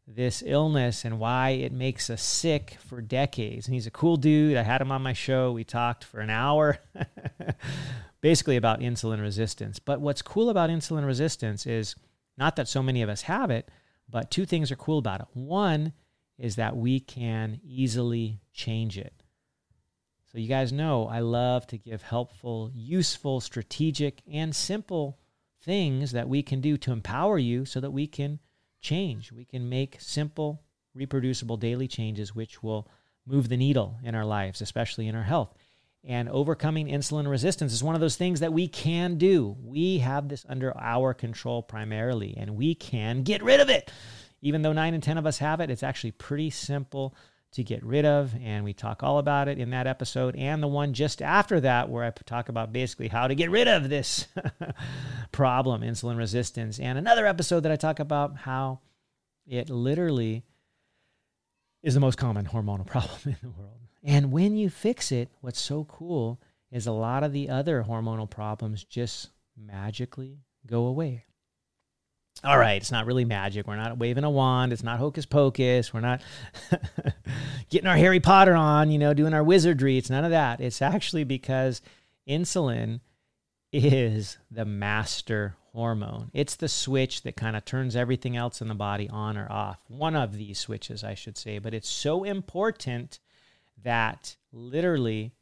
this 0.06 0.44
illness 0.46 1.04
and 1.04 1.18
why 1.18 1.50
it 1.50 1.72
makes 1.72 2.12
us 2.12 2.22
sick 2.22 2.78
for 2.80 3.02
decades. 3.02 3.66
And 3.66 3.74
he's 3.74 3.88
a 3.88 3.92
cool 3.92 4.16
dude. 4.16 4.56
I 4.56 4.62
had 4.62 4.80
him 4.80 4.92
on 4.92 5.02
my 5.02 5.14
show. 5.14 5.52
We 5.52 5.64
talked 5.64 6.04
for 6.04 6.20
an 6.20 6.30
hour 6.30 6.78
basically 8.22 8.56
about 8.56 8.82
insulin 8.82 9.20
resistance. 9.20 9.80
But 9.80 10.00
what's 10.00 10.22
cool 10.22 10.52
about 10.52 10.70
insulin 10.70 11.08
resistance 11.08 11.66
is 11.66 11.96
not 12.38 12.56
that 12.58 12.68
so 12.68 12.84
many 12.84 13.02
of 13.02 13.10
us 13.10 13.24
have 13.24 13.50
it, 13.50 13.68
but 14.08 14.30
two 14.30 14.46
things 14.46 14.72
are 14.72 14.76
cool 14.76 15.00
about 15.00 15.22
it. 15.22 15.28
One, 15.34 15.94
is 16.40 16.56
that 16.56 16.76
we 16.76 17.00
can 17.00 17.60
easily 17.64 18.40
change 18.54 18.98
it. 18.98 19.14
So, 20.32 20.38
you 20.38 20.48
guys 20.48 20.72
know 20.72 21.08
I 21.08 21.20
love 21.20 21.66
to 21.68 21.78
give 21.78 22.04
helpful, 22.04 22.72
useful, 22.74 23.42
strategic, 23.42 24.22
and 24.32 24.56
simple 24.56 25.20
things 25.64 26.12
that 26.12 26.30
we 26.30 26.44
can 26.44 26.62
do 26.62 26.78
to 26.78 26.92
empower 26.92 27.38
you 27.38 27.66
so 27.66 27.80
that 27.80 27.92
we 27.92 28.08
can 28.08 28.40
change. 28.80 29.32
We 29.32 29.44
can 29.44 29.70
make 29.70 29.98
simple, 30.00 30.62
reproducible 30.94 31.58
daily 31.58 31.88
changes 31.88 32.36
which 32.36 32.64
will 32.64 32.88
move 33.26 33.50
the 33.50 33.58
needle 33.58 33.98
in 34.04 34.16
our 34.16 34.26
lives, 34.26 34.62
especially 34.62 35.08
in 35.08 35.16
our 35.16 35.24
health. 35.24 35.54
And 36.04 36.30
overcoming 36.30 36.88
insulin 36.88 37.30
resistance 37.30 37.74
is 37.74 37.84
one 37.84 37.96
of 37.96 38.02
those 38.02 38.16
things 38.16 38.40
that 38.40 38.54
we 38.54 38.68
can 38.68 39.18
do. 39.18 39.58
We 39.62 39.98
have 39.98 40.30
this 40.30 40.46
under 40.48 40.76
our 40.78 41.14
control 41.14 41.62
primarily, 41.62 42.36
and 42.38 42.56
we 42.56 42.74
can 42.74 43.24
get 43.24 43.44
rid 43.44 43.60
of 43.60 43.70
it 43.70 43.92
even 44.42 44.62
though 44.62 44.74
nine 44.74 44.94
and 44.94 45.04
10 45.04 45.18
of 45.18 45.26
us 45.26 45.40
have 45.40 45.60
it, 45.60 45.70
it's 45.70 45.84
actually 45.84 46.12
pretty 46.12 46.50
simple 46.50 47.16
to 47.52 47.64
get 47.64 47.84
rid 47.84 48.06
of. 48.06 48.34
And 48.42 48.64
we 48.64 48.74
talk 48.74 49.04
all 49.04 49.18
about 49.18 49.48
it 49.48 49.58
in 49.58 49.72
that 49.72 49.88
episode 49.88 50.36
and 50.36 50.62
the 50.62 50.68
one 50.68 50.94
just 50.94 51.22
after 51.22 51.60
that, 51.62 51.90
where 51.90 52.04
I 52.04 52.12
talk 52.12 52.50
about 52.50 52.72
basically 52.72 53.08
how 53.08 53.28
to 53.28 53.36
get 53.36 53.50
rid 53.50 53.68
of 53.68 53.90
this 53.90 54.28
problem, 55.32 55.82
insulin 55.82 56.18
resistance. 56.18 56.80
And 56.80 56.98
another 56.98 57.26
episode 57.26 57.62
that 57.62 57.72
I 57.72 57.76
talk 57.76 58.00
about 58.00 58.38
how 58.38 58.80
it 59.48 59.70
literally 59.70 60.44
is 61.82 61.94
the 61.94 62.00
most 62.00 62.18
common 62.18 62.46
hormonal 62.46 62.86
problem 62.88 63.20
in 63.26 63.38
the 63.42 63.50
world. 63.50 63.74
And 64.04 64.32
when 64.32 64.56
you 64.56 64.70
fix 64.70 65.12
it, 65.12 65.30
what's 65.42 65.60
so 65.60 65.84
cool 65.86 66.40
is 66.72 66.88
a 66.88 66.92
lot 66.92 67.24
of 67.24 67.34
the 67.34 67.50
other 67.50 67.84
hormonal 67.88 68.30
problems 68.30 68.84
just 68.84 69.30
magically 69.58 70.40
go 70.66 70.86
away 70.86 71.26
all 72.44 72.58
right, 72.58 72.82
it's 72.82 72.92
not 72.92 73.06
really 73.06 73.26
magic. 73.26 73.68
We're 73.68 73.76
not 73.76 73.98
waving 73.98 74.24
a 74.24 74.30
wand. 74.30 74.72
It's 74.72 74.84
not 74.84 75.00
hocus 75.00 75.26
pocus. 75.26 75.94
We're 75.94 76.00
not 76.00 76.22
getting 77.70 77.88
our 77.88 77.98
Harry 77.98 78.22
Potter 78.22 78.56
on, 78.56 78.92
you 78.92 78.98
know, 78.98 79.14
doing 79.14 79.34
our 79.34 79.44
wizardry. 79.44 79.98
It's 79.98 80.10
none 80.10 80.24
of 80.24 80.32
that. 80.32 80.62
It's 80.62 80.82
actually 80.82 81.26
because 81.26 81.82
insulin 82.28 83.02
is 83.74 84.38
the 84.50 84.64
master 84.64 85.58
hormone. 85.74 86.32
It's 86.34 86.56
the 86.56 86.70
switch 86.70 87.24
that 87.24 87.36
kind 87.36 87.58
of 87.58 87.66
turns 87.66 87.96
everything 87.96 88.38
else 88.38 88.62
in 88.62 88.70
the 88.70 88.76
body 88.76 89.10
on 89.10 89.38
or 89.38 89.52
off. 89.52 89.80
One 89.88 90.16
of 90.16 90.38
these 90.38 90.60
switches, 90.60 91.04
I 91.04 91.16
should 91.16 91.38
say. 91.38 91.60
But 91.60 91.74
it's 91.74 91.90
so 91.90 92.24
important 92.24 93.20
that 93.84 94.38
literally, 94.54 95.34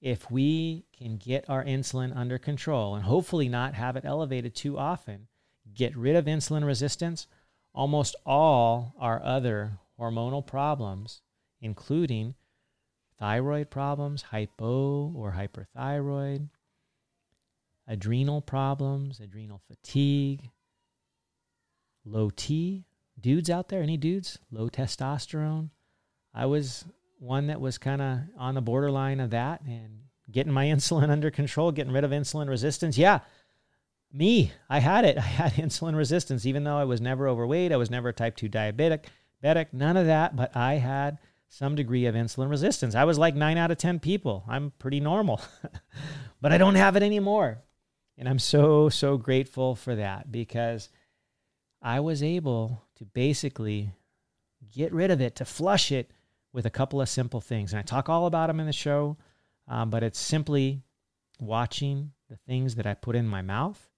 if 0.00 0.30
we 0.30 0.86
can 0.96 1.18
get 1.18 1.48
our 1.48 1.62
insulin 1.62 2.16
under 2.16 2.38
control 2.38 2.94
and 2.94 3.04
hopefully 3.04 3.48
not 3.48 3.74
have 3.74 3.96
it 3.96 4.04
elevated 4.04 4.54
too 4.54 4.78
often, 4.78 5.28
get 5.74 5.96
rid 5.96 6.16
of 6.16 6.26
insulin 6.26 6.64
resistance, 6.64 7.26
almost 7.74 8.16
all 8.26 8.94
our 8.98 9.22
other 9.22 9.78
hormonal 9.98 10.46
problems, 10.46 11.22
including 11.60 12.34
thyroid 13.18 13.70
problems, 13.70 14.22
hypo 14.22 15.12
or 15.14 15.32
hyperthyroid, 15.32 16.48
adrenal 17.86 18.40
problems, 18.40 19.20
adrenal 19.20 19.60
fatigue, 19.68 20.50
low 22.04 22.30
T. 22.30 22.84
Dudes 23.20 23.50
out 23.50 23.68
there, 23.68 23.82
any 23.82 23.96
dudes? 23.96 24.38
Low 24.50 24.68
testosterone. 24.68 25.70
I 26.34 26.46
was 26.46 26.84
one 27.18 27.46
that 27.48 27.60
was 27.60 27.78
kind 27.78 28.02
of 28.02 28.18
on 28.36 28.54
the 28.54 28.60
borderline 28.60 29.20
of 29.20 29.30
that 29.30 29.60
and 29.62 30.00
getting 30.30 30.52
my 30.52 30.66
insulin 30.74 31.10
under 31.10 31.30
control, 31.30 31.70
getting 31.70 31.92
rid 31.92 32.04
of 32.04 32.10
insulin 32.10 32.48
resistance. 32.48 32.98
Yeah, 32.98 33.20
me, 34.12 34.52
I 34.68 34.80
had 34.80 35.04
it. 35.04 35.18
I 35.18 35.20
had 35.20 35.52
insulin 35.54 35.96
resistance, 35.96 36.46
even 36.46 36.64
though 36.64 36.76
I 36.76 36.84
was 36.84 37.00
never 37.00 37.28
overweight. 37.28 37.72
I 37.72 37.76
was 37.76 37.90
never 37.90 38.10
a 38.10 38.12
type 38.12 38.36
2 38.36 38.48
diabetic, 38.48 39.04
diabetic, 39.42 39.68
none 39.72 39.96
of 39.96 40.06
that, 40.06 40.36
but 40.36 40.56
I 40.56 40.74
had 40.74 41.18
some 41.48 41.74
degree 41.74 42.06
of 42.06 42.14
insulin 42.14 42.48
resistance. 42.48 42.94
I 42.94 43.04
was 43.04 43.18
like 43.18 43.34
nine 43.34 43.58
out 43.58 43.70
of 43.70 43.78
10 43.78 44.00
people. 44.00 44.44
I'm 44.48 44.72
pretty 44.78 45.00
normal, 45.00 45.40
but 46.40 46.52
I 46.52 46.58
don't 46.58 46.76
have 46.76 46.96
it 46.96 47.02
anymore. 47.02 47.58
And 48.16 48.28
I'm 48.28 48.38
so, 48.38 48.88
so 48.88 49.16
grateful 49.16 49.74
for 49.74 49.94
that 49.96 50.32
because 50.32 50.88
I 51.82 52.00
was 52.00 52.22
able 52.22 52.82
to 52.96 53.04
basically 53.04 53.92
get 54.72 54.92
rid 54.92 55.10
of 55.10 55.20
it, 55.20 55.36
to 55.36 55.44
flush 55.44 55.90
it 55.90 56.10
with 56.52 56.66
a 56.66 56.70
couple 56.70 57.00
of 57.00 57.08
simple 57.08 57.40
things. 57.40 57.72
And 57.72 57.80
I 57.80 57.82
talk 57.82 58.08
all 58.08 58.26
about 58.26 58.46
them 58.46 58.60
in 58.60 58.66
the 58.66 58.72
show, 58.72 59.16
um, 59.66 59.90
but 59.90 60.02
it's 60.02 60.18
simply 60.18 60.82
watching 61.40 62.12
the 62.28 62.36
things 62.36 62.76
that 62.76 62.86
I 62.86 62.94
put 62.94 63.16
in 63.16 63.26
my 63.26 63.42
mouth, 63.42 63.90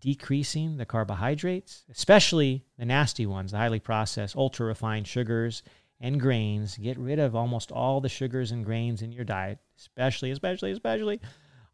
decreasing 0.00 0.76
the 0.76 0.86
carbohydrates, 0.86 1.84
especially 1.90 2.64
the 2.78 2.84
nasty 2.84 3.26
ones, 3.26 3.52
the 3.52 3.58
highly 3.58 3.80
processed, 3.80 4.36
ultra 4.36 4.66
refined 4.66 5.06
sugars 5.06 5.62
and 6.00 6.20
grains. 6.20 6.76
Get 6.76 6.98
rid 6.98 7.18
of 7.18 7.34
almost 7.34 7.72
all 7.72 8.00
the 8.00 8.08
sugars 8.08 8.50
and 8.52 8.64
grains 8.64 9.02
in 9.02 9.12
your 9.12 9.24
diet, 9.24 9.58
especially, 9.76 10.30
especially, 10.30 10.70
especially 10.72 11.20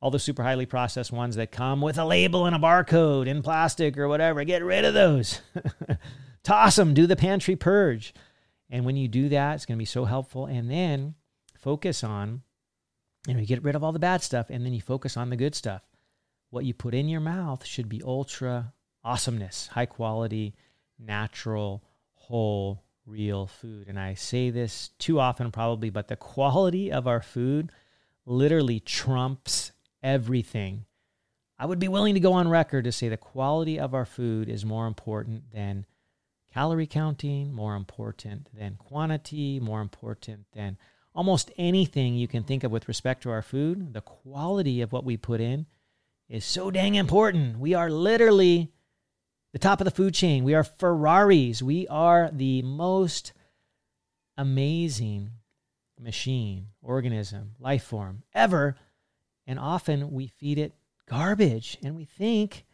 all 0.01 0.11
the 0.11 0.19
super 0.19 0.43
highly 0.43 0.67
processed 0.67 1.13
ones 1.13 1.37
that 1.37 1.51
come 1.51 1.81
with 1.81 1.97
a 1.97 2.05
label 2.05 2.45
and 2.45 2.55
a 2.55 2.59
barcode 2.59 3.27
in 3.27 3.43
plastic 3.43 3.97
or 3.97 4.07
whatever. 4.07 4.45
Get 4.45 4.63
rid 4.63 4.85
of 4.85 4.93
those. 4.93 5.41
Toss 6.45 6.77
them, 6.77 6.93
do 6.93 7.07
the 7.07 7.17
pantry 7.17 7.57
purge. 7.57 8.13
And 8.69 8.85
when 8.85 8.97
you 8.97 9.09
do 9.09 9.31
that, 9.31 9.55
it's 9.55 9.65
going 9.65 9.79
to 9.79 9.83
be 9.83 9.87
so 9.87 10.05
helpful. 10.05 10.45
And 10.45 10.71
then 10.71 11.15
focus 11.59 12.05
on, 12.05 12.43
you 13.27 13.33
know, 13.33 13.41
you 13.41 13.47
get 13.47 13.63
rid 13.63 13.77
of 13.77 13.83
all 13.83 13.93
the 13.93 13.99
bad 13.99 14.23
stuff 14.23 14.51
and 14.51 14.67
then 14.67 14.75
you 14.75 14.83
focus 14.83 15.17
on 15.17 15.31
the 15.31 15.37
good 15.37 15.55
stuff. 15.55 15.81
What 16.55 16.65
you 16.65 16.73
put 16.73 16.95
in 16.95 17.09
your 17.09 17.19
mouth 17.19 17.65
should 17.65 17.89
be 17.89 18.01
ultra 18.01 18.75
awesomeness, 19.03 19.67
high 19.67 19.87
quality, 19.87 20.55
natural, 21.01 21.83
whole, 22.15 22.85
real 23.07 23.49
food. 23.49 23.89
And 23.89 23.99
I 23.99 24.15
say 24.15 24.51
this 24.51 24.91
too 25.01 25.19
often, 25.19 25.51
probably, 25.51 25.91
but 25.91 26.07
the 26.07 26.15
quality 26.15 26.93
of 26.93 27.09
our 27.09 27.21
food 27.21 27.73
literally 28.25 28.79
trumps 28.79 29.73
everything. 30.01 30.85
I 31.59 31.67
would 31.67 31.81
be 31.81 31.89
willing 31.89 32.15
to 32.15 32.21
go 32.21 32.35
on 32.35 32.47
record 32.47 32.85
to 32.85 32.93
say 32.93 33.09
the 33.09 33.17
quality 33.17 33.81
of 33.81 33.93
our 33.93 34.07
food 34.07 34.49
is 34.49 34.65
more 34.65 34.87
important 34.87 35.51
than 35.53 35.87
calorie 36.53 36.87
counting, 36.87 37.53
more 37.53 37.75
important 37.75 38.49
than 38.57 38.77
quantity, 38.77 39.59
more 39.59 39.81
important 39.81 40.47
than 40.53 40.79
almost 41.17 41.51
anything 41.59 42.15
you 42.15 42.29
can 42.29 42.45
think 42.45 42.63
of 42.63 42.71
with 42.71 42.87
respect 42.87 43.25
to 43.25 43.31
our 43.31 43.43
food. 43.43 43.93
The 43.93 44.03
quality 44.03 44.83
of 44.83 44.93
what 44.93 45.05
we 45.05 45.17
put 45.17 45.41
in 45.41 45.67
is 46.29 46.45
so 46.45 46.71
dang 46.71 46.95
important. 46.95 47.59
We 47.59 47.75
are 47.75 47.91
literally 47.91 48.73
the 49.53 49.59
top 49.59 49.81
of 49.81 49.85
the 49.85 49.91
food 49.91 50.15
chain. 50.15 50.45
We 50.45 50.55
are 50.55 50.65
Ferraris. 50.65 51.63
We 51.63 51.87
are 51.89 52.31
the 52.33 52.63
most 52.63 53.33
amazing 54.37 55.31
machine, 56.01 56.69
organism, 56.83 57.53
life 57.59 57.85
form 57.85 58.23
ever. 58.35 58.77
And 59.47 59.59
often 59.59 60.13
we 60.13 60.27
feed 60.27 60.59
it 60.59 60.73
garbage 61.09 61.77
and 61.83 61.95
we 61.95 62.05
think 62.05 62.65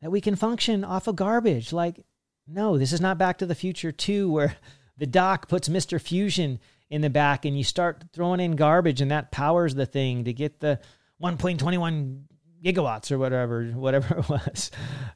that 0.00 0.10
we 0.10 0.20
can 0.20 0.36
function 0.36 0.84
off 0.84 1.06
of 1.06 1.16
garbage. 1.16 1.72
Like 1.72 2.04
no, 2.46 2.78
this 2.78 2.92
is 2.92 3.00
not 3.00 3.18
Back 3.18 3.38
to 3.38 3.46
the 3.46 3.54
Future 3.54 3.92
2 3.92 4.30
where 4.30 4.56
the 4.96 5.06
doc 5.06 5.48
puts 5.48 5.68
Mr. 5.68 6.00
Fusion 6.00 6.58
in 6.90 7.02
the 7.02 7.10
back 7.10 7.44
and 7.44 7.56
you 7.56 7.62
start 7.62 8.04
throwing 8.12 8.40
in 8.40 8.56
garbage 8.56 9.00
and 9.00 9.10
that 9.10 9.30
powers 9.30 9.74
the 9.74 9.86
thing 9.86 10.24
to 10.24 10.32
get 10.32 10.60
the 10.60 10.80
1.21 11.22 12.22
gigawatts 12.64 13.10
or 13.10 13.18
whatever 13.18 13.64
whatever 13.66 14.18
it 14.18 14.28
was. 14.28 14.70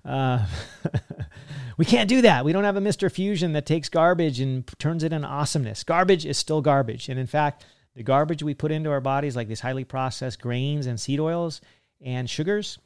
Uh, 0.05 0.47
we 1.77 1.85
can't 1.85 2.09
do 2.09 2.23
that. 2.23 2.45
We 2.45 2.53
don't 2.53 2.65
have 2.65 2.77
a 2.77 2.81
Mr. 2.81 3.11
Fusion 3.11 3.53
that 3.53 3.67
takes 3.67 3.89
garbage 3.89 4.41
and 4.41 4.67
turns 4.79 5.03
it 5.03 5.13
into 5.13 5.29
awesomeness. 5.29 5.85
Garbage 5.85 6.27
is 6.27 6.39
still 6.39 6.61
garbage. 6.61 7.09
And 7.09 7.19
in 7.19 7.27
fact, 7.27 7.65
the 7.95 8.03
garbage 8.03 8.43
we 8.43 8.55
put 8.55 8.73
into 8.73 8.91
our 8.91 9.01
bodies, 9.01 9.37
like 9.37 9.49
these 9.49 9.61
highly 9.61 9.85
processed 9.85 10.41
grains 10.41 10.87
and 10.87 10.99
seed 10.99 11.21
oils 11.21 11.61
and 12.01 12.29
sugars, 12.29 12.79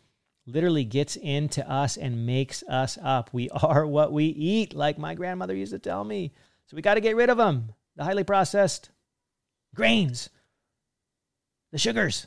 literally 0.46 0.84
gets 0.84 1.16
into 1.16 1.68
us 1.68 1.96
and 1.96 2.26
makes 2.26 2.62
us 2.64 2.98
up. 3.02 3.30
We 3.32 3.50
are 3.62 3.86
what 3.86 4.12
we 4.12 4.26
eat, 4.26 4.74
like 4.74 4.98
my 4.98 5.14
grandmother 5.14 5.54
used 5.54 5.72
to 5.72 5.78
tell 5.78 6.04
me. 6.04 6.32
So 6.66 6.76
we 6.76 6.82
got 6.82 6.94
to 6.94 7.00
get 7.00 7.16
rid 7.16 7.30
of 7.30 7.38
them 7.38 7.72
the 7.96 8.04
highly 8.04 8.24
processed 8.24 8.90
grains, 9.74 10.28
the 11.72 11.78
sugars, 11.78 12.26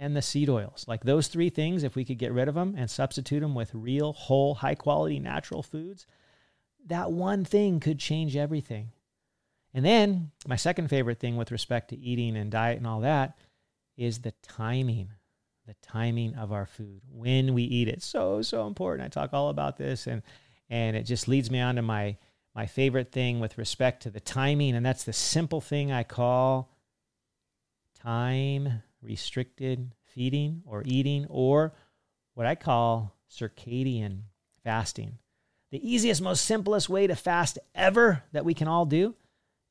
and 0.00 0.16
the 0.16 0.22
seed 0.22 0.48
oils. 0.48 0.86
Like 0.88 1.04
those 1.04 1.28
three 1.28 1.50
things, 1.50 1.84
if 1.84 1.94
we 1.94 2.06
could 2.06 2.18
get 2.18 2.32
rid 2.32 2.48
of 2.48 2.54
them 2.54 2.74
and 2.76 2.90
substitute 2.90 3.40
them 3.40 3.54
with 3.54 3.70
real, 3.74 4.14
whole, 4.14 4.54
high 4.54 4.74
quality 4.74 5.20
natural 5.20 5.62
foods, 5.62 6.06
that 6.86 7.12
one 7.12 7.44
thing 7.44 7.78
could 7.78 7.98
change 7.98 8.34
everything. 8.34 8.92
And 9.74 9.84
then, 9.84 10.32
my 10.48 10.56
second 10.56 10.88
favorite 10.88 11.20
thing 11.20 11.36
with 11.36 11.52
respect 11.52 11.90
to 11.90 11.98
eating 11.98 12.34
and 12.36 12.50
diet 12.50 12.78
and 12.78 12.86
all 12.86 13.00
that 13.00 13.38
is 13.96 14.20
the 14.20 14.32
timing 14.42 15.10
the 15.66 15.74
timing 15.82 16.34
of 16.34 16.52
our 16.52 16.66
food 16.66 17.00
when 17.12 17.54
we 17.54 17.62
eat 17.62 17.86
it 17.86 18.02
so 18.02 18.42
so 18.42 18.66
important 18.66 19.06
i 19.06 19.08
talk 19.08 19.32
all 19.32 19.50
about 19.50 19.76
this 19.76 20.08
and 20.08 20.22
and 20.68 20.96
it 20.96 21.04
just 21.04 21.28
leads 21.28 21.48
me 21.48 21.60
on 21.60 21.76
to 21.76 21.82
my 21.82 22.16
my 22.56 22.66
favorite 22.66 23.12
thing 23.12 23.38
with 23.38 23.56
respect 23.56 24.02
to 24.02 24.10
the 24.10 24.18
timing 24.18 24.74
and 24.74 24.84
that's 24.84 25.04
the 25.04 25.12
simple 25.12 25.60
thing 25.60 25.92
i 25.92 26.02
call 26.02 26.74
time 28.02 28.82
restricted 29.02 29.94
feeding 30.04 30.62
or 30.66 30.82
eating 30.84 31.26
or 31.28 31.72
what 32.34 32.46
i 32.46 32.54
call 32.54 33.14
circadian 33.30 34.22
fasting. 34.62 35.18
The 35.70 35.88
easiest 35.88 36.20
most 36.20 36.44
simplest 36.44 36.88
way 36.88 37.06
to 37.06 37.14
fast 37.14 37.58
ever 37.74 38.24
that 38.32 38.44
we 38.44 38.54
can 38.54 38.68
all 38.68 38.86
do 38.86 39.14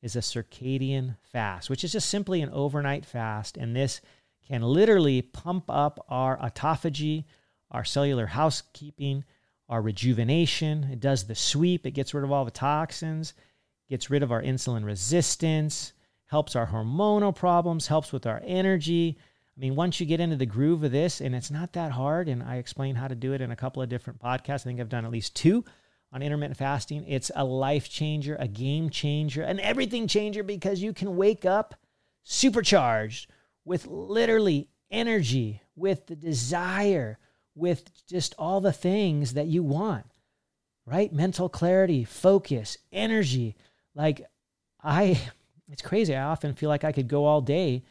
is 0.02 0.16
a 0.16 0.20
circadian 0.20 1.16
fast 1.22 1.68
which 1.68 1.84
is 1.84 1.92
just 1.92 2.08
simply 2.08 2.40
an 2.40 2.50
overnight 2.50 3.04
fast. 3.04 3.56
And 3.56 3.76
this 3.76 4.00
can 4.48 4.62
literally 4.62 5.22
pump 5.22 5.64
up 5.68 6.04
our 6.08 6.36
autophagy, 6.38 7.24
our 7.70 7.84
cellular 7.84 8.26
housekeeping, 8.26 9.24
our 9.68 9.82
rejuvenation. 9.82 10.84
It 10.84 11.00
does 11.00 11.24
the 11.26 11.34
sweep, 11.34 11.86
it 11.86 11.92
gets 11.92 12.14
rid 12.14 12.24
of 12.24 12.32
all 12.32 12.44
the 12.44 12.50
toxins, 12.50 13.34
gets 13.88 14.10
rid 14.10 14.22
of 14.22 14.32
our 14.32 14.42
insulin 14.42 14.84
resistance, 14.84 15.92
helps 16.30 16.54
our 16.54 16.68
hormonal 16.68 17.34
problems, 17.34 17.88
helps 17.88 18.12
with 18.12 18.24
our 18.24 18.40
energy. 18.44 19.18
I 19.56 19.60
mean, 19.60 19.74
once 19.74 19.98
you 19.98 20.06
get 20.06 20.20
into 20.20 20.36
the 20.36 20.46
groove 20.46 20.84
of 20.84 20.92
this, 20.92 21.20
and 21.20 21.34
it's 21.34 21.50
not 21.50 21.72
that 21.72 21.90
hard, 21.90 22.28
and 22.28 22.40
I 22.40 22.56
explain 22.56 22.94
how 22.94 23.08
to 23.08 23.16
do 23.16 23.32
it 23.32 23.40
in 23.40 23.50
a 23.50 23.56
couple 23.56 23.82
of 23.82 23.88
different 23.88 24.20
podcasts. 24.20 24.60
I 24.60 24.70
think 24.70 24.80
I've 24.80 24.88
done 24.88 25.04
at 25.04 25.10
least 25.10 25.34
two 25.34 25.64
on 26.12 26.22
intermittent 26.22 26.56
fasting. 26.56 27.04
It's 27.08 27.32
a 27.34 27.44
life 27.44 27.90
changer, 27.90 28.36
a 28.38 28.46
game 28.46 28.90
changer, 28.90 29.42
an 29.42 29.58
everything 29.58 30.06
changer 30.06 30.44
because 30.44 30.80
you 30.80 30.92
can 30.92 31.16
wake 31.16 31.44
up 31.44 31.74
supercharged 32.22 33.28
with 33.64 33.88
literally 33.88 34.68
energy, 34.88 35.62
with 35.74 36.06
the 36.06 36.16
desire, 36.16 37.18
with 37.56 37.90
just 38.06 38.36
all 38.38 38.60
the 38.60 38.72
things 38.72 39.34
that 39.34 39.48
you 39.48 39.64
want, 39.64 40.06
right? 40.86 41.12
Mental 41.12 41.48
clarity, 41.48 42.04
focus, 42.04 42.78
energy. 42.92 43.56
Like, 43.96 44.24
I, 44.82 45.20
it's 45.70 45.82
crazy. 45.82 46.14
I 46.14 46.24
often 46.24 46.54
feel 46.54 46.68
like 46.68 46.84
I 46.84 46.92
could 46.92 47.08
go 47.08 47.24
all 47.24 47.40
day 47.40 47.84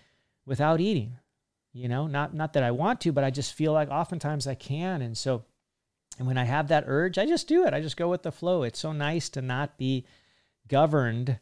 without 0.46 0.82
eating. 0.82 1.18
You 1.72 1.88
know, 1.88 2.08
not 2.08 2.34
not 2.34 2.54
that 2.54 2.64
I 2.64 2.72
want 2.72 3.02
to, 3.02 3.12
but 3.12 3.24
I 3.24 3.30
just 3.30 3.54
feel 3.54 3.74
like 3.74 3.90
oftentimes 3.90 4.48
I 4.48 4.56
can. 4.56 5.02
And 5.02 5.18
so, 5.18 5.46
and 6.18 6.28
when 6.28 6.38
I 6.38 6.44
have 6.44 6.70
that 6.70 6.86
urge, 6.88 7.18
I 7.18 7.26
just 7.26 7.48
do 7.48 7.66
it. 7.66 7.74
I 7.74 7.82
just 7.82 7.98
go 7.98 8.10
with 8.10 8.24
the 8.24 8.32
flow. 8.32 8.64
It's 8.64 8.80
so 8.80 8.92
nice 8.92 9.30
to 9.30 9.42
not 9.42 9.78
be 9.78 10.06
governed 10.68 11.40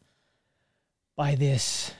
by 1.16 1.36
this 1.36 1.94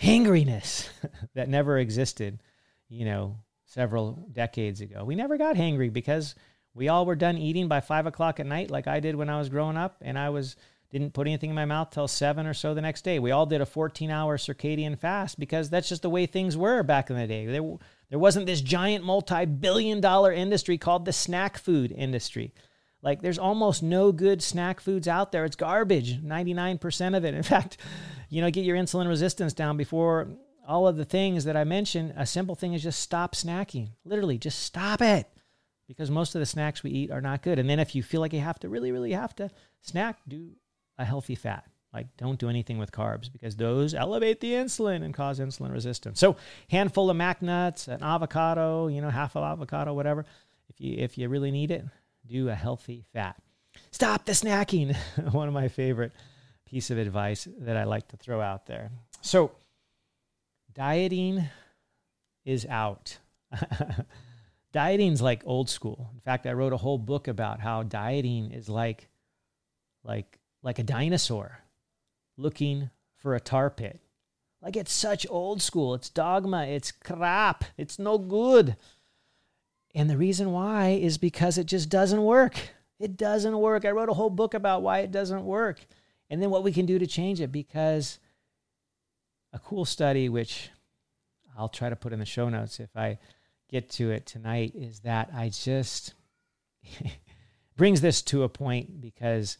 hangriness 0.00 0.88
that 1.34 1.48
never 1.48 1.78
existed, 1.78 2.42
you 2.88 3.04
know, 3.04 3.36
several 3.64 4.28
decades 4.32 4.80
ago. 4.80 5.04
We 5.04 5.14
never 5.14 5.38
got 5.38 5.56
hangry 5.56 5.92
because 5.92 6.34
we 6.74 6.88
all 6.88 7.06
were 7.06 7.16
done 7.16 7.38
eating 7.38 7.68
by 7.68 7.80
five 7.80 8.06
o'clock 8.06 8.40
at 8.40 8.46
night, 8.46 8.70
like 8.70 8.86
I 8.86 9.00
did 9.00 9.16
when 9.16 9.30
I 9.30 9.38
was 9.38 9.48
growing 9.48 9.76
up, 9.76 9.96
and 10.02 10.18
I 10.18 10.30
was 10.30 10.56
didn't 10.90 11.14
put 11.14 11.26
anything 11.26 11.50
in 11.50 11.56
my 11.56 11.64
mouth 11.64 11.90
till 11.90 12.08
seven 12.08 12.46
or 12.46 12.54
so 12.54 12.74
the 12.74 12.80
next 12.80 13.02
day. 13.02 13.18
We 13.18 13.30
all 13.30 13.46
did 13.46 13.60
a 13.60 13.66
14 13.66 14.10
hour 14.10 14.36
circadian 14.36 14.98
fast 14.98 15.38
because 15.38 15.68
that's 15.68 15.88
just 15.88 16.02
the 16.02 16.10
way 16.10 16.26
things 16.26 16.56
were 16.56 16.82
back 16.82 17.10
in 17.10 17.16
the 17.16 17.26
day. 17.26 17.46
There, 17.46 17.76
there 18.10 18.18
wasn't 18.18 18.46
this 18.46 18.60
giant 18.60 19.04
multi 19.04 19.44
billion 19.46 20.00
dollar 20.00 20.32
industry 20.32 20.78
called 20.78 21.04
the 21.04 21.12
snack 21.12 21.58
food 21.58 21.92
industry. 21.92 22.54
Like 23.02 23.22
there's 23.22 23.38
almost 23.38 23.82
no 23.82 24.12
good 24.12 24.42
snack 24.42 24.80
foods 24.80 25.08
out 25.08 25.32
there. 25.32 25.44
It's 25.44 25.56
garbage, 25.56 26.20
99% 26.22 27.16
of 27.16 27.24
it. 27.24 27.34
In 27.34 27.42
fact, 27.44 27.78
you 28.28 28.40
know, 28.40 28.50
get 28.50 28.64
your 28.64 28.76
insulin 28.76 29.08
resistance 29.08 29.52
down 29.52 29.76
before 29.76 30.28
all 30.66 30.88
of 30.88 30.96
the 30.96 31.04
things 31.04 31.44
that 31.44 31.56
I 31.56 31.64
mentioned, 31.64 32.14
a 32.16 32.26
simple 32.26 32.54
thing 32.54 32.72
is 32.74 32.82
just 32.82 33.00
stop 33.00 33.34
snacking. 33.34 33.90
Literally, 34.04 34.38
just 34.38 34.60
stop 34.60 35.00
it. 35.00 35.28
Because 35.86 36.10
most 36.10 36.34
of 36.34 36.40
the 36.40 36.46
snacks 36.46 36.82
we 36.82 36.90
eat 36.90 37.12
are 37.12 37.20
not 37.20 37.42
good. 37.42 37.60
And 37.60 37.70
then 37.70 37.78
if 37.78 37.94
you 37.94 38.02
feel 38.02 38.20
like 38.20 38.32
you 38.32 38.40
have 38.40 38.58
to 38.58 38.68
really, 38.68 38.90
really 38.90 39.12
have 39.12 39.36
to 39.36 39.50
snack, 39.80 40.18
do 40.26 40.50
a 40.98 41.04
healthy 41.04 41.34
fat. 41.34 41.64
Like 41.92 42.14
don't 42.18 42.38
do 42.38 42.50
anything 42.50 42.78
with 42.78 42.92
carbs 42.92 43.32
because 43.32 43.56
those 43.56 43.94
elevate 43.94 44.40
the 44.40 44.52
insulin 44.52 45.02
and 45.02 45.14
cause 45.14 45.40
insulin 45.40 45.72
resistance. 45.72 46.20
So 46.20 46.36
handful 46.68 47.08
of 47.08 47.16
mac 47.16 47.40
nuts, 47.40 47.88
an 47.88 48.02
avocado, 48.02 48.88
you 48.88 49.00
know, 49.00 49.08
half 49.08 49.34
of 49.36 49.44
avocado, 49.44 49.94
whatever. 49.94 50.26
If 50.68 50.80
you 50.80 50.96
if 50.98 51.16
you 51.16 51.28
really 51.28 51.50
need 51.50 51.70
it, 51.70 51.84
do 52.26 52.48
a 52.50 52.54
healthy 52.54 53.04
fat. 53.12 53.36
Stop 53.92 54.26
the 54.26 54.32
snacking. 54.32 54.94
One 55.32 55.48
of 55.48 55.54
my 55.54 55.68
favorite 55.68 56.12
piece 56.66 56.90
of 56.90 56.98
advice 56.98 57.48
that 57.60 57.76
I 57.76 57.84
like 57.84 58.08
to 58.08 58.16
throw 58.16 58.40
out 58.40 58.66
there. 58.66 58.90
So 59.22 59.52
dieting 60.74 61.44
is 62.44 62.66
out. 62.66 63.18
Dieting's 64.72 65.22
like 65.22 65.42
old 65.46 65.70
school. 65.70 66.10
In 66.12 66.20
fact, 66.20 66.46
I 66.46 66.52
wrote 66.52 66.74
a 66.74 66.76
whole 66.76 66.98
book 66.98 67.28
about 67.28 67.60
how 67.60 67.82
dieting 67.82 68.50
is 68.52 68.68
like 68.68 69.08
like 70.04 70.38
like 70.66 70.80
a 70.80 70.82
dinosaur 70.82 71.60
looking 72.36 72.90
for 73.14 73.36
a 73.36 73.40
tar 73.40 73.70
pit. 73.70 74.00
Like 74.60 74.74
it's 74.74 74.92
such 74.92 75.24
old 75.30 75.62
school. 75.62 75.94
It's 75.94 76.10
dogma. 76.10 76.66
It's 76.66 76.90
crap. 76.90 77.64
It's 77.78 78.00
no 78.00 78.18
good. 78.18 78.76
And 79.94 80.10
the 80.10 80.16
reason 80.16 80.50
why 80.50 80.88
is 80.88 81.18
because 81.18 81.56
it 81.56 81.66
just 81.66 81.88
doesn't 81.88 82.20
work. 82.20 82.58
It 82.98 83.16
doesn't 83.16 83.56
work. 83.56 83.84
I 83.84 83.90
wrote 83.90 84.08
a 84.08 84.14
whole 84.14 84.28
book 84.28 84.54
about 84.54 84.82
why 84.82 84.98
it 85.00 85.12
doesn't 85.12 85.44
work 85.44 85.86
and 86.30 86.42
then 86.42 86.50
what 86.50 86.64
we 86.64 86.72
can 86.72 86.84
do 86.84 86.98
to 86.98 87.06
change 87.06 87.40
it 87.40 87.52
because 87.52 88.18
a 89.52 89.60
cool 89.60 89.84
study, 89.84 90.28
which 90.28 90.70
I'll 91.56 91.68
try 91.68 91.90
to 91.90 91.96
put 91.96 92.12
in 92.12 92.18
the 92.18 92.26
show 92.26 92.48
notes 92.48 92.80
if 92.80 92.96
I 92.96 93.18
get 93.70 93.88
to 93.90 94.10
it 94.10 94.26
tonight, 94.26 94.72
is 94.74 95.00
that 95.00 95.30
I 95.32 95.50
just 95.50 96.14
brings 97.76 98.00
this 98.00 98.20
to 98.22 98.42
a 98.42 98.48
point 98.48 99.00
because 99.00 99.58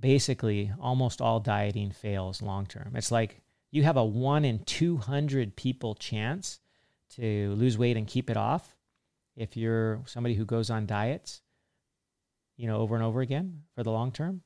basically 0.00 0.72
almost 0.80 1.20
all 1.20 1.40
dieting 1.40 1.90
fails 1.90 2.42
long 2.42 2.66
term. 2.66 2.92
It's 2.94 3.12
like 3.12 3.42
you 3.70 3.82
have 3.82 3.96
a 3.96 4.04
1 4.04 4.44
in 4.44 4.60
200 4.60 5.56
people 5.56 5.94
chance 5.94 6.60
to 7.16 7.54
lose 7.54 7.78
weight 7.78 7.96
and 7.96 8.06
keep 8.06 8.30
it 8.30 8.36
off 8.36 8.76
if 9.36 9.56
you're 9.56 10.02
somebody 10.06 10.34
who 10.34 10.44
goes 10.44 10.70
on 10.70 10.86
diets, 10.86 11.42
you 12.56 12.66
know, 12.66 12.78
over 12.78 12.94
and 12.94 13.04
over 13.04 13.20
again 13.20 13.62
for 13.74 13.82
the 13.82 13.90
long 13.90 14.12
term. 14.12 14.42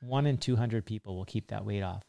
1 0.00 0.26
in 0.26 0.38
200 0.38 0.84
people 0.84 1.16
will 1.16 1.24
keep 1.24 1.48
that 1.48 1.64
weight 1.64 1.82
off. 1.82 2.02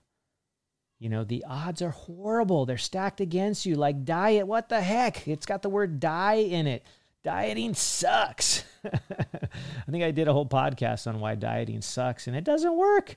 You 0.99 1.09
know, 1.09 1.23
the 1.23 1.43
odds 1.47 1.81
are 1.81 1.91
horrible. 1.91 2.65
They're 2.65 2.77
stacked 2.77 3.19
against 3.19 3.65
you 3.65 3.75
like 3.75 4.05
diet. 4.05 4.47
What 4.47 4.69
the 4.69 4.81
heck? 4.81 5.27
It's 5.27 5.45
got 5.45 5.61
the 5.61 5.69
word 5.69 5.99
die 5.99 6.35
in 6.35 6.65
it. 6.65 6.83
Dieting 7.23 7.73
sucks. 7.73 8.65
I 8.85 9.91
think 9.91 10.03
I 10.03 10.11
did 10.11 10.27
a 10.27 10.33
whole 10.33 10.47
podcast 10.47 11.07
on 11.07 11.19
why 11.19 11.35
dieting 11.35 11.81
sucks 11.81 12.27
and 12.27 12.35
it 12.35 12.43
doesn't 12.43 12.75
work. 12.75 13.15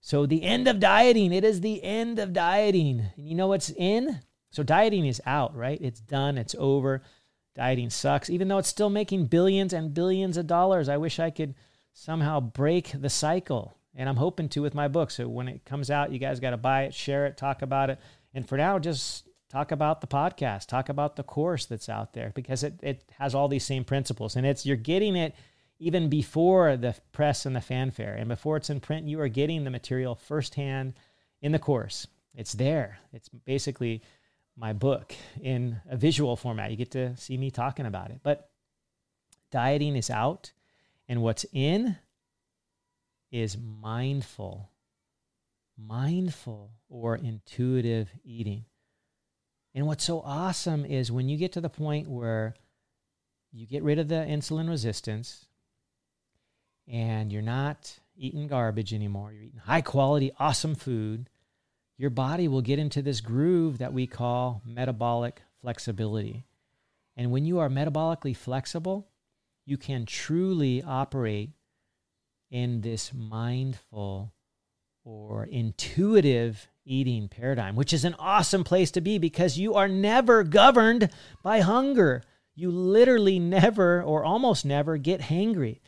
So, 0.00 0.26
the 0.26 0.44
end 0.44 0.68
of 0.68 0.78
dieting, 0.78 1.32
it 1.32 1.42
is 1.42 1.60
the 1.60 1.82
end 1.82 2.20
of 2.20 2.32
dieting. 2.32 3.04
And 3.16 3.28
you 3.28 3.34
know 3.34 3.48
what's 3.48 3.70
in? 3.70 4.20
So, 4.50 4.62
dieting 4.62 5.04
is 5.04 5.20
out, 5.26 5.56
right? 5.56 5.78
It's 5.80 6.00
done, 6.00 6.38
it's 6.38 6.54
over. 6.56 7.02
Dieting 7.56 7.90
sucks, 7.90 8.30
even 8.30 8.46
though 8.46 8.58
it's 8.58 8.68
still 8.68 8.90
making 8.90 9.26
billions 9.26 9.72
and 9.72 9.92
billions 9.92 10.36
of 10.36 10.46
dollars. 10.46 10.88
I 10.88 10.96
wish 10.96 11.18
I 11.18 11.30
could 11.30 11.54
somehow 11.92 12.38
break 12.38 12.92
the 12.94 13.10
cycle. 13.10 13.76
And 13.96 14.08
I'm 14.08 14.16
hoping 14.16 14.48
to 14.50 14.62
with 14.62 14.76
my 14.76 14.86
book. 14.86 15.10
So, 15.10 15.26
when 15.28 15.48
it 15.48 15.64
comes 15.64 15.90
out, 15.90 16.12
you 16.12 16.20
guys 16.20 16.38
got 16.38 16.50
to 16.50 16.56
buy 16.56 16.84
it, 16.84 16.94
share 16.94 17.26
it, 17.26 17.36
talk 17.36 17.62
about 17.62 17.90
it. 17.90 17.98
And 18.32 18.48
for 18.48 18.56
now, 18.56 18.78
just 18.78 19.27
talk 19.48 19.72
about 19.72 20.00
the 20.00 20.06
podcast, 20.06 20.66
talk 20.66 20.88
about 20.88 21.16
the 21.16 21.22
course 21.22 21.66
that's 21.66 21.88
out 21.88 22.12
there 22.12 22.32
because 22.34 22.62
it, 22.62 22.74
it 22.82 23.04
has 23.18 23.34
all 23.34 23.48
these 23.48 23.64
same 23.64 23.84
principles. 23.84 24.36
And 24.36 24.46
it's 24.46 24.66
you're 24.66 24.76
getting 24.76 25.16
it 25.16 25.34
even 25.78 26.08
before 26.08 26.76
the 26.76 26.94
press 27.12 27.46
and 27.46 27.54
the 27.54 27.60
fanfare. 27.60 28.14
And 28.14 28.28
before 28.28 28.56
it's 28.56 28.70
in 28.70 28.80
print, 28.80 29.08
you 29.08 29.20
are 29.20 29.28
getting 29.28 29.64
the 29.64 29.70
material 29.70 30.14
firsthand 30.14 30.94
in 31.40 31.52
the 31.52 31.58
course. 31.58 32.06
It's 32.34 32.52
there. 32.52 32.98
It's 33.12 33.28
basically 33.28 34.02
my 34.56 34.72
book 34.72 35.14
in 35.40 35.80
a 35.88 35.96
visual 35.96 36.36
format. 36.36 36.70
You 36.70 36.76
get 36.76 36.90
to 36.92 37.16
see 37.16 37.36
me 37.36 37.50
talking 37.50 37.86
about 37.86 38.10
it. 38.10 38.20
But 38.22 38.50
dieting 39.50 39.96
is 39.96 40.10
out, 40.10 40.52
and 41.08 41.22
what's 41.22 41.46
in 41.52 41.96
is 43.30 43.56
mindful, 43.56 44.70
mindful 45.76 46.72
or 46.88 47.16
intuitive 47.16 48.10
eating. 48.24 48.64
And 49.78 49.86
what's 49.86 50.02
so 50.02 50.22
awesome 50.22 50.84
is 50.84 51.12
when 51.12 51.28
you 51.28 51.36
get 51.36 51.52
to 51.52 51.60
the 51.60 51.68
point 51.68 52.10
where 52.10 52.56
you 53.52 53.64
get 53.64 53.84
rid 53.84 54.00
of 54.00 54.08
the 54.08 54.16
insulin 54.16 54.68
resistance 54.68 55.46
and 56.88 57.32
you're 57.32 57.42
not 57.42 58.00
eating 58.16 58.48
garbage 58.48 58.92
anymore, 58.92 59.32
you're 59.32 59.44
eating 59.44 59.60
high 59.60 59.82
quality, 59.82 60.32
awesome 60.36 60.74
food, 60.74 61.30
your 61.96 62.10
body 62.10 62.48
will 62.48 62.60
get 62.60 62.80
into 62.80 63.02
this 63.02 63.20
groove 63.20 63.78
that 63.78 63.92
we 63.92 64.08
call 64.08 64.62
metabolic 64.66 65.42
flexibility. 65.60 66.44
And 67.16 67.30
when 67.30 67.44
you 67.44 67.60
are 67.60 67.68
metabolically 67.68 68.36
flexible, 68.36 69.06
you 69.64 69.76
can 69.76 70.06
truly 70.06 70.82
operate 70.82 71.50
in 72.50 72.80
this 72.80 73.14
mindful 73.14 74.32
or 75.08 75.44
intuitive 75.44 76.68
eating 76.84 77.28
paradigm, 77.28 77.74
which 77.76 77.94
is 77.94 78.04
an 78.04 78.14
awesome 78.18 78.62
place 78.62 78.90
to 78.90 79.00
be 79.00 79.16
because 79.16 79.58
you 79.58 79.74
are 79.74 79.88
never 79.88 80.44
governed 80.44 81.08
by 81.42 81.60
hunger. 81.60 82.22
You 82.54 82.70
literally 82.70 83.38
never 83.38 84.02
or 84.02 84.22
almost 84.22 84.66
never 84.66 84.98
get 84.98 85.22
hangry. 85.22 85.80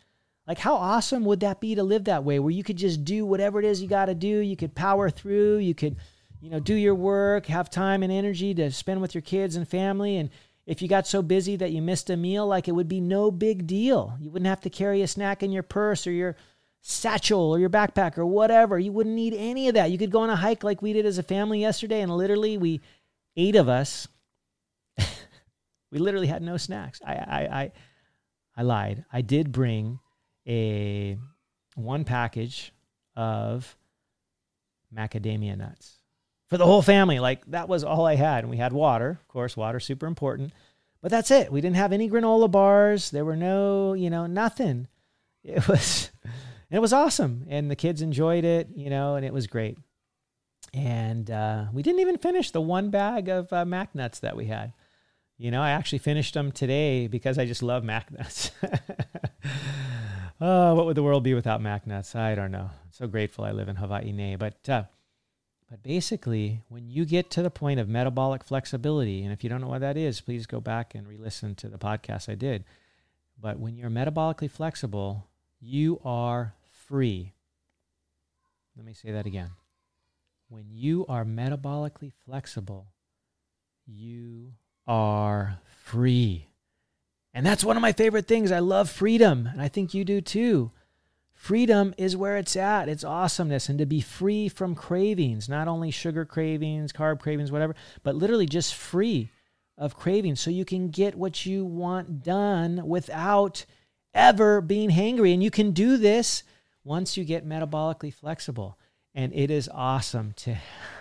Like, 0.46 0.58
how 0.58 0.74
awesome 0.74 1.24
would 1.26 1.40
that 1.40 1.60
be 1.60 1.74
to 1.74 1.82
live 1.82 2.04
that 2.04 2.24
way 2.24 2.38
where 2.38 2.50
you 2.50 2.64
could 2.64 2.78
just 2.78 3.04
do 3.04 3.26
whatever 3.26 3.58
it 3.58 3.66
is 3.66 3.82
you 3.82 3.88
got 3.88 4.06
to 4.06 4.14
do? 4.14 4.38
You 4.38 4.56
could 4.56 4.74
power 4.74 5.10
through, 5.10 5.58
you 5.58 5.74
could, 5.74 5.96
you 6.40 6.48
know, 6.48 6.58
do 6.58 6.74
your 6.74 6.94
work, 6.94 7.44
have 7.46 7.68
time 7.68 8.02
and 8.02 8.12
energy 8.12 8.54
to 8.54 8.70
spend 8.70 9.02
with 9.02 9.14
your 9.14 9.22
kids 9.22 9.54
and 9.54 9.68
family. 9.68 10.16
And 10.16 10.30
if 10.64 10.80
you 10.80 10.88
got 10.88 11.06
so 11.06 11.20
busy 11.20 11.56
that 11.56 11.72
you 11.72 11.82
missed 11.82 12.08
a 12.08 12.16
meal, 12.16 12.46
like 12.46 12.68
it 12.68 12.72
would 12.72 12.88
be 12.88 13.00
no 13.00 13.30
big 13.30 13.66
deal. 13.66 14.16
You 14.18 14.30
wouldn't 14.30 14.48
have 14.48 14.62
to 14.62 14.70
carry 14.70 15.02
a 15.02 15.06
snack 15.06 15.42
in 15.42 15.52
your 15.52 15.62
purse 15.62 16.06
or 16.06 16.10
your 16.10 16.36
satchel 16.80 17.40
or 17.40 17.58
your 17.58 17.70
backpack 17.70 18.16
or 18.18 18.26
whatever. 18.26 18.78
You 18.78 18.92
wouldn't 18.92 19.14
need 19.14 19.34
any 19.34 19.68
of 19.68 19.74
that. 19.74 19.90
You 19.90 19.98
could 19.98 20.10
go 20.10 20.20
on 20.20 20.30
a 20.30 20.36
hike 20.36 20.64
like 20.64 20.82
we 20.82 20.92
did 20.92 21.06
as 21.06 21.18
a 21.18 21.22
family 21.22 21.60
yesterday, 21.60 22.00
and 22.00 22.14
literally, 22.14 22.56
we, 22.56 22.80
eight 23.36 23.56
of 23.56 23.68
us, 23.68 24.08
we 25.90 25.98
literally 25.98 26.26
had 26.26 26.42
no 26.42 26.56
snacks. 26.56 27.00
I, 27.04 27.14
I, 27.14 27.60
I, 27.60 27.72
I 28.56 28.62
lied. 28.62 29.04
I 29.12 29.20
did 29.20 29.52
bring 29.52 29.98
a 30.46 31.18
one 31.74 32.04
package 32.04 32.72
of 33.16 33.76
macadamia 34.94 35.56
nuts 35.56 35.98
for 36.48 36.58
the 36.58 36.66
whole 36.66 36.82
family. 36.82 37.20
Like 37.20 37.46
that 37.46 37.68
was 37.68 37.84
all 37.84 38.06
I 38.06 38.16
had. 38.16 38.44
And 38.44 38.50
we 38.50 38.56
had 38.56 38.72
water, 38.72 39.18
of 39.20 39.28
course, 39.28 39.56
water 39.56 39.80
super 39.80 40.06
important. 40.06 40.52
But 41.00 41.10
that's 41.10 41.30
it. 41.30 41.50
We 41.50 41.60
didn't 41.60 41.76
have 41.76 41.92
any 41.92 42.10
granola 42.10 42.50
bars. 42.50 43.10
There 43.10 43.24
were 43.24 43.36
no, 43.36 43.94
you 43.94 44.10
know, 44.10 44.26
nothing. 44.26 44.88
It 45.42 45.66
was 45.66 46.10
and 46.70 46.76
it 46.76 46.80
was 46.80 46.92
awesome. 46.92 47.46
And 47.48 47.70
the 47.70 47.76
kids 47.76 48.00
enjoyed 48.00 48.44
it, 48.44 48.68
you 48.74 48.90
know, 48.90 49.16
and 49.16 49.26
it 49.26 49.32
was 49.32 49.46
great. 49.46 49.76
And 50.72 51.30
uh, 51.30 51.64
we 51.72 51.82
didn't 51.82 52.00
even 52.00 52.18
finish 52.18 52.52
the 52.52 52.60
one 52.60 52.90
bag 52.90 53.28
of 53.28 53.52
uh, 53.52 53.64
Mac 53.64 53.94
nuts 53.94 54.20
that 54.20 54.36
we 54.36 54.46
had. 54.46 54.72
You 55.36 55.50
know, 55.50 55.62
I 55.62 55.70
actually 55.70 55.98
finished 55.98 56.34
them 56.34 56.52
today 56.52 57.08
because 57.08 57.38
I 57.38 57.46
just 57.46 57.62
love 57.62 57.82
Mac 57.82 58.12
nuts. 58.12 58.52
oh, 60.40 60.74
what 60.74 60.86
would 60.86 60.96
the 60.96 61.02
world 61.02 61.24
be 61.24 61.34
without 61.34 61.60
Mac 61.60 61.86
nuts? 61.86 62.14
I 62.14 62.34
don't 62.34 62.52
know. 62.52 62.70
I'm 62.70 62.92
so 62.92 63.08
grateful 63.08 63.44
I 63.44 63.50
live 63.50 63.68
in 63.68 63.76
Hawaii, 63.76 64.12
Nei. 64.12 64.36
But 64.36 64.68
uh, 64.68 64.84
but 65.68 65.82
basically, 65.82 66.62
when 66.68 66.90
you 66.90 67.04
get 67.04 67.30
to 67.30 67.42
the 67.42 67.50
point 67.50 67.80
of 67.80 67.88
metabolic 67.88 68.44
flexibility, 68.44 69.22
and 69.22 69.32
if 69.32 69.42
you 69.42 69.50
don't 69.50 69.60
know 69.60 69.68
what 69.68 69.80
that 69.80 69.96
is, 69.96 70.20
please 70.20 70.46
go 70.46 70.60
back 70.60 70.94
and 70.94 71.08
re-listen 71.08 71.54
to 71.56 71.68
the 71.68 71.78
podcast 71.78 72.28
I 72.28 72.34
did. 72.34 72.64
But 73.40 73.58
when 73.58 73.76
you're 73.76 73.88
metabolically 73.88 74.50
flexible, 74.50 75.28
you 75.60 76.00
are 76.04 76.54
free. 76.90 77.32
Let 78.76 78.84
me 78.84 78.94
say 78.94 79.12
that 79.12 79.26
again. 79.26 79.50
When 80.48 80.64
you 80.70 81.06
are 81.08 81.24
metabolically 81.24 82.12
flexible, 82.26 82.88
you 83.86 84.54
are 84.88 85.60
free. 85.84 86.48
And 87.32 87.46
that's 87.46 87.62
one 87.62 87.76
of 87.76 87.80
my 87.80 87.92
favorite 87.92 88.26
things. 88.26 88.50
I 88.50 88.58
love 88.58 88.90
freedom, 88.90 89.48
and 89.52 89.62
I 89.62 89.68
think 89.68 89.94
you 89.94 90.04
do 90.04 90.20
too. 90.20 90.72
Freedom 91.32 91.94
is 91.96 92.16
where 92.16 92.36
it's 92.36 92.56
at. 92.56 92.88
It's 92.88 93.04
awesomeness. 93.04 93.68
And 93.68 93.78
to 93.78 93.86
be 93.86 94.00
free 94.00 94.48
from 94.48 94.74
cravings, 94.74 95.48
not 95.48 95.68
only 95.68 95.92
sugar 95.92 96.24
cravings, 96.24 96.92
carb 96.92 97.20
cravings, 97.20 97.52
whatever, 97.52 97.76
but 98.02 98.16
literally 98.16 98.46
just 98.46 98.74
free 98.74 99.30
of 99.78 99.96
cravings 99.96 100.40
so 100.40 100.50
you 100.50 100.64
can 100.64 100.88
get 100.88 101.14
what 101.14 101.46
you 101.46 101.64
want 101.64 102.24
done 102.24 102.82
without 102.84 103.64
ever 104.12 104.60
being 104.60 104.90
hangry. 104.90 105.32
And 105.32 105.42
you 105.42 105.52
can 105.52 105.70
do 105.70 105.96
this 105.96 106.42
once 106.84 107.16
you 107.16 107.24
get 107.24 107.48
metabolically 107.48 108.12
flexible. 108.12 108.78
And 109.14 109.32
it 109.34 109.50
is 109.50 109.68
awesome 109.72 110.34
to 110.38 110.56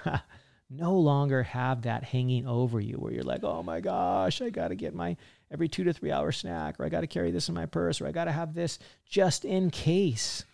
no 0.70 0.96
longer 0.96 1.44
have 1.44 1.84
that 1.84 2.04
hanging 2.04 2.48
over 2.48 2.80
you 2.80 2.96
where 2.96 3.12
you're 3.12 3.24
like, 3.24 3.44
oh 3.44 3.64
my 3.64 3.80
gosh, 3.80 4.42
I 4.42 4.50
got 4.50 4.70
to 4.70 4.76
get 4.76 4.94
my 4.94 5.16
every 5.52 5.68
two 5.68 5.84
to 5.84 5.94
three 5.94 6.12
hour 6.12 6.32
snack, 6.32 6.80
or 6.80 6.86
I 6.86 6.90
got 6.90 7.02
to 7.02 7.08
carry 7.08 7.32
this 7.32 7.50
in 7.50 7.56
my 7.56 7.66
purse, 7.66 8.02
or 8.02 8.08
I 8.08 8.12
got 8.12 8.26
to 8.26 8.32
have 8.32 8.54
this 8.54 8.80
just 9.06 9.46
in 9.46 9.72
case, 9.72 10.46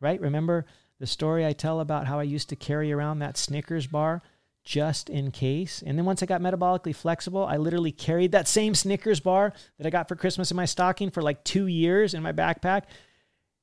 right? 0.00 0.20
Remember 0.20 0.66
the 1.00 1.06
story 1.06 1.46
I 1.46 1.52
tell 1.52 1.80
about 1.80 2.06
how 2.06 2.18
I 2.18 2.24
used 2.24 2.48
to 2.50 2.56
carry 2.56 2.92
around 2.92 3.18
that 3.18 3.36
Snickers 3.36 3.86
bar 3.86 4.22
just 4.64 5.10
in 5.10 5.30
case. 5.30 5.82
And 5.84 5.98
then 5.98 6.04
once 6.04 6.22
I 6.22 6.26
got 6.26 6.40
metabolically 6.40 6.94
flexible, 6.94 7.44
I 7.44 7.56
literally 7.56 7.92
carried 7.92 8.32
that 8.32 8.46
same 8.46 8.74
Snickers 8.74 9.20
bar 9.20 9.52
that 9.78 9.86
I 9.86 9.90
got 9.90 10.06
for 10.06 10.16
Christmas 10.16 10.50
in 10.50 10.56
my 10.56 10.66
stocking 10.66 11.10
for 11.10 11.22
like 11.22 11.42
two 11.44 11.66
years 11.66 12.14
in 12.14 12.22
my 12.22 12.32
backpack. 12.32 12.82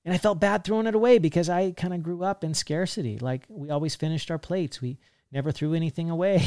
And 0.06 0.14
I 0.14 0.18
felt 0.18 0.40
bad 0.40 0.64
throwing 0.64 0.88
it 0.88 0.96
away 0.96 1.20
because 1.20 1.50
I 1.50 1.72
kind 1.72 1.94
of 1.94 2.04
grew 2.04 2.24
up 2.24 2.44
in 2.44 2.54
scarcity. 2.54 3.18
Like 3.20 3.44
we 3.50 3.70
always 3.70 3.96
finished 3.96 4.32
our 4.32 4.38
plates. 4.38 4.82
We 4.82 4.98
never 5.32 5.52
threw 5.52 5.74
anything 5.74 6.10
away. 6.10 6.44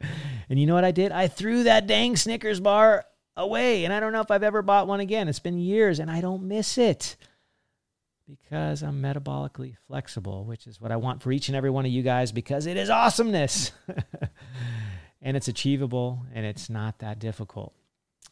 and 0.48 0.58
you 0.58 0.66
know 0.66 0.74
what 0.74 0.84
I 0.84 0.90
did? 0.90 1.10
I 1.10 1.28
threw 1.28 1.64
that 1.64 1.86
dang 1.86 2.16
Snickers 2.16 2.60
bar 2.60 3.04
away. 3.36 3.84
And 3.84 3.92
I 3.92 4.00
don't 4.00 4.12
know 4.12 4.20
if 4.20 4.30
I've 4.30 4.42
ever 4.42 4.62
bought 4.62 4.86
one 4.86 5.00
again. 5.00 5.28
It's 5.28 5.38
been 5.38 5.58
years 5.58 5.98
and 5.98 6.10
I 6.10 6.20
don't 6.20 6.44
miss 6.44 6.78
it 6.78 7.16
because 8.28 8.82
I'm 8.82 9.02
metabolically 9.02 9.76
flexible, 9.86 10.44
which 10.44 10.66
is 10.66 10.80
what 10.80 10.92
I 10.92 10.96
want 10.96 11.22
for 11.22 11.32
each 11.32 11.48
and 11.48 11.56
every 11.56 11.70
one 11.70 11.86
of 11.86 11.92
you 11.92 12.02
guys 12.02 12.32
because 12.32 12.66
it 12.66 12.76
is 12.76 12.90
awesomeness. 12.90 13.72
and 15.22 15.36
it's 15.36 15.48
achievable 15.48 16.24
and 16.34 16.44
it's 16.44 16.68
not 16.68 16.98
that 17.00 17.18
difficult. 17.18 17.74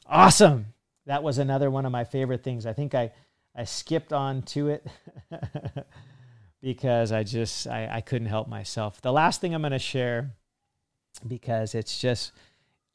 Awesome. 0.07 0.67
That 1.07 1.23
was 1.23 1.39
another 1.39 1.71
one 1.71 1.87
of 1.87 1.93
my 1.93 2.05
favorite 2.05 2.43
things. 2.43 2.67
I 2.67 2.73
think 2.73 2.95
I, 2.95 3.13
I 3.55 3.65
skipped 3.65 4.13
on 4.13 4.43
to 4.43 4.69
it 4.69 4.87
because 6.63 7.13
I 7.13 7.25
just 7.25 7.67
I, 7.67 7.89
I 7.97 8.01
couldn't 8.01 8.29
help 8.29 8.49
myself. 8.49 9.01
The 9.01 9.13
last 9.13 9.41
thing 9.41 9.55
I'm 9.55 9.63
going 9.63 9.73
to 9.73 9.79
share 9.79 10.31
because 11.27 11.75
it's 11.75 11.99
just 12.01 12.33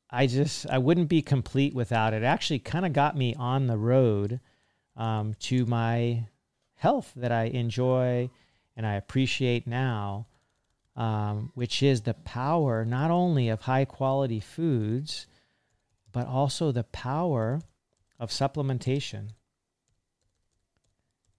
I 0.09 0.27
just 0.27 0.67
I 0.69 0.77
wouldn't 0.77 1.09
be 1.09 1.21
complete 1.21 1.73
without 1.73 2.13
it. 2.13 2.23
it 2.23 2.25
actually 2.25 2.59
kind 2.59 2.85
of 2.85 2.93
got 2.93 3.17
me 3.17 3.35
on 3.35 3.67
the 3.67 3.77
road 3.77 4.39
um, 4.95 5.33
to 5.41 5.65
my 5.65 6.25
health 6.75 7.11
that 7.15 7.31
I 7.31 7.45
enjoy 7.45 8.29
and 8.77 8.85
I 8.85 8.95
appreciate 8.95 9.67
now, 9.67 10.27
um, 10.95 11.51
which 11.55 11.81
is 11.81 12.01
the 12.01 12.13
power 12.13 12.85
not 12.85 13.11
only 13.11 13.49
of 13.49 13.61
high 13.61 13.85
quality 13.85 14.39
foods, 14.39 15.27
but 16.11 16.27
also 16.27 16.71
the 16.71 16.83
power 16.83 17.61
of 18.19 18.29
supplementation. 18.29 19.29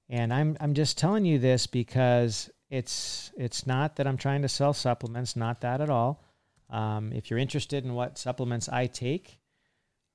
And 0.08 0.32
I'm 0.32 0.56
I'm 0.60 0.74
just 0.74 0.98
telling 0.98 1.24
you 1.24 1.38
this 1.38 1.66
because 1.66 2.50
it's 2.70 3.32
it's 3.36 3.66
not 3.66 3.96
that 3.96 4.06
I'm 4.06 4.16
trying 4.16 4.42
to 4.42 4.48
sell 4.48 4.72
supplements, 4.72 5.36
not 5.36 5.60
that 5.62 5.80
at 5.80 5.90
all. 5.90 6.22
Um, 6.70 7.12
if 7.12 7.30
you're 7.30 7.38
interested 7.38 7.84
in 7.84 7.94
what 7.94 8.18
supplements 8.18 8.68
I 8.68 8.86
take, 8.86 9.38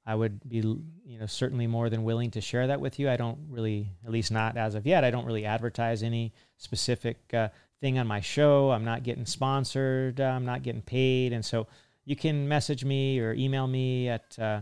I 0.06 0.16
would 0.16 0.48
be 0.48 0.58
you 0.58 1.20
know 1.20 1.26
certainly 1.26 1.68
more 1.68 1.90
than 1.90 2.04
willing 2.04 2.32
to 2.32 2.42
share 2.42 2.68
that 2.68 2.82
with 2.82 3.00
you. 3.00 3.10
I 3.10 3.18
don't 3.18 3.38
really, 3.50 3.90
at 4.06 4.12
least 4.12 4.32
not 4.32 4.58
as 4.58 4.76
of 4.76 4.86
yet, 4.86 5.04
I 5.04 5.12
don't 5.12 5.26
really 5.26 5.46
advertise 5.46 6.04
any 6.04 6.34
specific 6.58 7.18
uh, 7.34 7.50
thing 7.80 8.00
on 8.00 8.08
my 8.08 8.22
show. 8.22 8.72
I'm 8.72 8.86
not 8.86 9.04
getting 9.04 9.26
sponsored. 9.26 10.22
Uh, 10.22 10.26
I'm 10.26 10.46
not 10.46 10.64
getting 10.64 10.82
paid, 10.82 11.34
and 11.34 11.44
so 11.44 11.68
you 12.06 12.16
can 12.16 12.48
message 12.48 12.84
me 12.84 13.20
or 13.20 13.34
email 13.34 13.68
me 13.68 14.10
at 14.10 14.38
uh, 14.40 14.62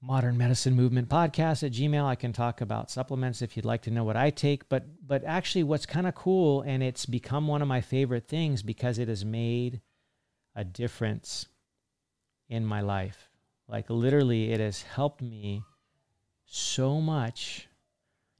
modern 0.00 0.36
medicine 0.36 0.74
movement 0.74 1.08
podcast 1.08 1.62
at 1.62 1.72
gmail. 1.72 2.04
I 2.04 2.14
can 2.14 2.32
talk 2.32 2.60
about 2.60 2.90
supplements 2.90 3.42
if 3.42 3.56
you'd 3.56 3.64
like 3.64 3.82
to 3.82 3.90
know 3.90 4.04
what 4.04 4.16
i 4.16 4.30
take 4.30 4.68
but 4.68 4.84
but 5.06 5.24
actually 5.24 5.62
what's 5.62 5.86
kind 5.86 6.06
of 6.06 6.14
cool 6.14 6.62
and 6.62 6.82
it's 6.82 7.06
become 7.06 7.46
one 7.46 7.62
of 7.62 7.68
my 7.68 7.80
favorite 7.80 8.28
things 8.28 8.62
because 8.62 8.98
it 8.98 9.08
has 9.08 9.24
made 9.24 9.80
a 10.54 10.64
difference 10.64 11.46
in 12.48 12.64
my 12.64 12.80
life. 12.80 13.28
Like 13.68 13.90
literally 13.90 14.52
it 14.52 14.60
has 14.60 14.82
helped 14.82 15.20
me 15.22 15.62
so 16.46 17.00
much 17.00 17.68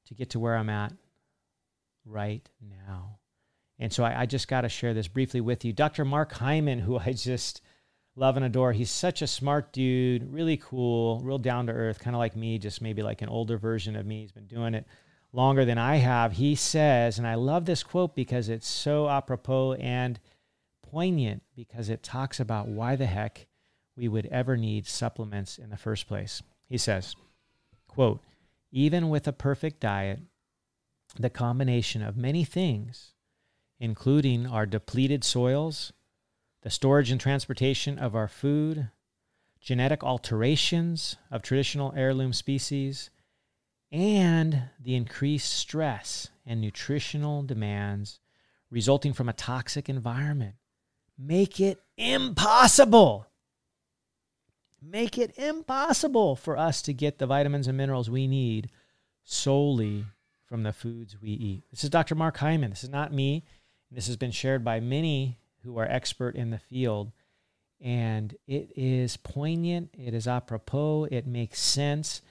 to 0.07 0.15
get 0.15 0.31
to 0.31 0.39
where 0.39 0.57
i'm 0.57 0.71
at 0.71 0.93
right 2.05 2.49
now. 2.61 3.19
And 3.79 3.93
so 3.93 4.05
i, 4.05 4.23
I 4.23 4.27
just 4.27 4.49
got 4.49 4.63
to 4.63 4.69
share 4.69 4.95
this 4.95 5.09
briefly 5.09 5.41
with 5.41 5.65
you. 5.65 5.73
Dr 5.73 6.05
mark 6.05 6.33
hyman 6.33 6.81
who 6.81 6.99
i 7.07 7.13
just 7.13 7.61
love 8.17 8.37
and 8.37 8.45
adore. 8.45 8.73
He's 8.73 8.91
such 8.91 9.23
a 9.23 9.27
smart 9.27 9.73
dude, 9.73 10.33
really 10.33 10.57
cool, 10.57 11.21
real 11.21 11.39
down 11.39 11.67
to 11.67 11.73
earth, 11.73 12.01
kind 12.01 12.17
of 12.17 12.19
like 12.19 12.35
me, 12.35 12.59
just 12.59 12.81
maybe 12.81 13.03
like 13.03 13.23
an 13.23 13.29
older 13.29 13.59
version 13.59 13.95
of 13.95 14.07
me. 14.07 14.23
He's 14.23 14.33
been 14.33 14.47
doing 14.47 14.75
it 14.75 14.87
longer 15.33 15.65
than 15.65 15.79
I 15.79 15.97
have. 15.97 16.33
He 16.33 16.55
says, 16.55 17.19
and 17.19 17.27
I 17.27 17.35
love 17.35 17.67
this 17.67 17.83
quote 17.83 18.17
because 18.17 18.49
it's 18.49 18.67
so 18.67 19.09
apropos 19.09 19.75
and 19.75 20.19
poignant 20.83 21.43
because 21.55 21.91
it 21.91 22.03
talks 22.03 22.41
about 22.41 22.69
why 22.69 22.97
the 22.97 23.07
heck 23.07 23.47
we 23.97 24.09
would 24.09 24.27
ever 24.27 24.57
need 24.57 24.87
supplements 24.87 25.59
in 25.59 25.71
the 25.71 25.77
first 25.77 26.09
place. 26.09 26.43
He 26.69 26.79
says, 26.79 27.15
quote, 27.87 28.21
even 28.73 29.11
with 29.11 29.29
a 29.29 29.33
perfect 29.33 29.81
diet, 29.81 30.21
the 31.19 31.31
combination 31.31 32.03
of 32.03 32.17
many 32.17 32.45
things, 32.45 33.13
including 33.79 34.47
our 34.47 34.67
depleted 34.67 35.23
soils, 35.23 35.93
the 36.67 36.71
storage 36.71 37.13
and 37.13 37.21
transportation 37.21 37.97
of 37.97 38.17
our 38.17 38.27
food, 38.27 38.89
genetic 39.61 40.03
alterations 40.03 41.15
of 41.31 41.41
traditional 41.41 41.95
heirloom 41.97 42.33
species, 42.33 43.09
and 43.93 44.63
the 44.83 44.97
increased 44.97 45.55
stress 45.55 46.31
and 46.45 46.61
nutritional 46.61 47.45
demands 47.45 48.19
resulting 48.69 49.13
from 49.13 49.29
a 49.29 49.33
toxic 49.33 49.89
environment 49.89 50.57
make 51.17 51.61
it 51.61 51.79
impossible. 51.97 53.29
Make 54.83 55.19
it 55.19 55.39
impossible 55.39 56.35
for 56.35 56.57
us 56.57 56.83
to 56.83 56.93
get 56.93 57.19
the 57.19 57.27
vitamins 57.29 57.69
and 57.69 57.79
minerals 57.79 58.11
we 58.11 58.27
need 58.27 58.71
solely 59.23 60.05
from 60.47 60.65
the 60.65 60.73
foods 60.73 61.17
we 61.23 61.31
eat. 61.31 61.63
This 61.71 61.85
is 61.85 61.91
Dr. 61.91 62.17
Mark 62.17 62.39
Hyman. 62.39 62.71
This 62.71 62.83
is 62.83 62.91
not 62.91 63.13
me. 63.13 63.45
This 63.93 64.09
has 64.09 64.17
been 64.17 64.33
shared 64.33 64.65
by 64.65 64.81
many 64.81 65.39
who 65.67 65.79
are 65.79 65.87
expert 65.87 66.37
in 66.37 66.51
the 66.51 66.59
field. 66.59 67.13
And 67.81 68.35
it 68.47 68.71
is 68.75 69.19
poignant, 69.19 69.91
it 69.93 70.15
is 70.15 70.27
apropos, 70.27 71.09
it 71.11 71.27
makes 71.27 71.61
sense. 71.61 72.23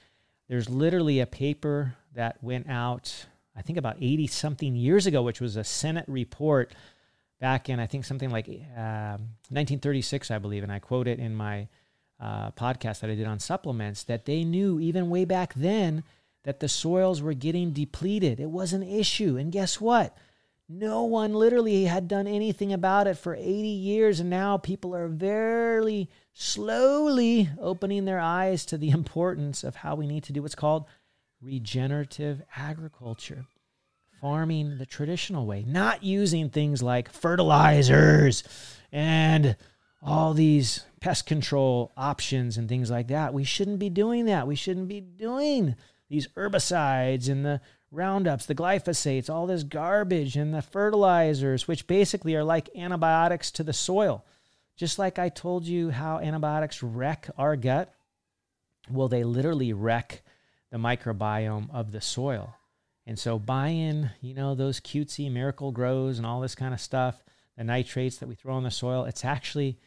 There's 0.48 0.68
literally 0.68 1.20
a 1.20 1.26
paper 1.26 1.94
that 2.14 2.42
went 2.42 2.68
out, 2.68 3.26
I 3.56 3.62
think 3.62 3.78
about 3.78 3.96
80 4.00 4.26
something 4.26 4.74
years 4.74 5.06
ago, 5.06 5.22
which 5.22 5.40
was 5.40 5.56
a 5.56 5.62
Senate 5.62 6.06
report 6.08 6.74
back 7.40 7.68
in, 7.68 7.78
I 7.78 7.86
think, 7.86 8.04
something 8.04 8.30
like 8.30 8.48
uh, 8.48 9.18
1936, 9.50 10.30
I 10.30 10.38
believe. 10.38 10.62
And 10.62 10.72
I 10.72 10.80
quote 10.80 11.06
it 11.06 11.20
in 11.20 11.34
my 11.34 11.68
uh, 12.18 12.50
podcast 12.52 13.00
that 13.00 13.10
I 13.10 13.14
did 13.14 13.26
on 13.26 13.38
supplements 13.38 14.02
that 14.04 14.24
they 14.24 14.42
knew 14.42 14.80
even 14.80 15.10
way 15.10 15.24
back 15.24 15.54
then 15.54 16.02
that 16.44 16.60
the 16.60 16.68
soils 16.68 17.20
were 17.20 17.34
getting 17.34 17.72
depleted. 17.72 18.40
It 18.40 18.50
was 18.50 18.72
an 18.72 18.82
issue. 18.82 19.36
And 19.36 19.52
guess 19.52 19.80
what? 19.80 20.16
No 20.68 21.04
one 21.04 21.32
literally 21.32 21.84
had 21.84 22.08
done 22.08 22.26
anything 22.26 22.72
about 22.72 23.06
it 23.06 23.16
for 23.16 23.36
80 23.36 23.46
years, 23.46 24.18
and 24.18 24.28
now 24.28 24.56
people 24.56 24.94
are 24.96 25.06
very 25.06 26.08
slowly 26.32 27.48
opening 27.60 28.04
their 28.04 28.18
eyes 28.18 28.66
to 28.66 28.78
the 28.78 28.90
importance 29.00 29.62
of 29.62 29.76
how 29.76 29.94
we 29.94 30.06
need 30.06 30.24
to 30.24 30.32
do 30.32 30.42
what's 30.42 30.54
called 30.56 30.86
regenerative 31.40 32.42
agriculture. 32.56 33.46
Farming 34.20 34.78
the 34.78 34.86
traditional 34.86 35.46
way, 35.46 35.62
not 35.66 36.02
using 36.02 36.48
things 36.48 36.82
like 36.82 37.12
fertilizers 37.12 38.42
and 38.90 39.56
all 40.02 40.34
these 40.34 40.84
pest 41.00 41.26
control 41.26 41.92
options 41.96 42.56
and 42.56 42.68
things 42.68 42.90
like 42.90 43.08
that. 43.08 43.34
We 43.34 43.44
shouldn't 43.44 43.78
be 43.78 43.90
doing 43.90 44.24
that. 44.24 44.46
We 44.46 44.56
shouldn't 44.56 44.88
be 44.88 45.00
doing 45.00 45.76
these 46.08 46.28
herbicides 46.28 47.28
and 47.28 47.44
the 47.44 47.60
roundups, 47.96 48.46
the 48.46 48.54
glyphosates, 48.54 49.28
all 49.28 49.46
this 49.46 49.62
garbage, 49.62 50.36
and 50.36 50.54
the 50.54 50.62
fertilizers, 50.62 51.66
which 51.66 51.86
basically 51.86 52.34
are 52.36 52.44
like 52.44 52.68
antibiotics 52.76 53.50
to 53.52 53.62
the 53.62 53.72
soil. 53.72 54.24
Just 54.76 54.98
like 54.98 55.18
I 55.18 55.30
told 55.30 55.64
you 55.64 55.90
how 55.90 56.18
antibiotics 56.18 56.82
wreck 56.82 57.30
our 57.38 57.56
gut, 57.56 57.92
well, 58.90 59.08
they 59.08 59.24
literally 59.24 59.72
wreck 59.72 60.22
the 60.70 60.78
microbiome 60.78 61.72
of 61.72 61.92
the 61.92 62.00
soil. 62.00 62.54
And 63.06 63.18
so 63.18 63.38
buying, 63.38 64.10
you 64.20 64.34
know, 64.34 64.54
those 64.54 64.80
cutesy 64.80 65.30
Miracle-Gros 65.30 66.18
and 66.18 66.26
all 66.26 66.40
this 66.40 66.54
kind 66.54 66.74
of 66.74 66.80
stuff, 66.80 67.24
the 67.56 67.64
nitrates 67.64 68.18
that 68.18 68.28
we 68.28 68.34
throw 68.34 68.58
in 68.58 68.64
the 68.64 68.70
soil, 68.70 69.04
it's 69.04 69.24
actually 69.24 69.78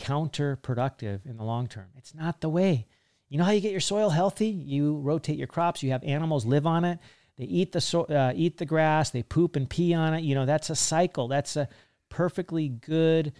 counterproductive 0.00 1.26
in 1.26 1.36
the 1.36 1.44
long 1.44 1.66
term. 1.66 1.88
It's 1.98 2.14
not 2.14 2.40
the 2.40 2.48
way. 2.48 2.86
You 3.28 3.38
know 3.38 3.44
how 3.44 3.50
you 3.50 3.60
get 3.60 3.72
your 3.72 3.80
soil 3.80 4.10
healthy? 4.10 4.48
You 4.48 4.98
rotate 4.98 5.38
your 5.38 5.46
crops, 5.46 5.82
you 5.82 5.90
have 5.90 6.04
animals 6.04 6.46
live 6.46 6.66
on 6.66 6.84
it. 6.84 6.98
They 7.38 7.44
eat 7.44 7.72
the 7.72 7.80
so, 7.80 8.02
uh, 8.04 8.32
eat 8.34 8.58
the 8.58 8.66
grass. 8.66 9.10
They 9.10 9.22
poop 9.22 9.56
and 9.56 9.68
pee 9.68 9.94
on 9.94 10.14
it. 10.14 10.22
You 10.22 10.34
know 10.34 10.46
that's 10.46 10.70
a 10.70 10.76
cycle. 10.76 11.28
That's 11.28 11.56
a 11.56 11.68
perfectly 12.08 12.68
good, 12.68 13.32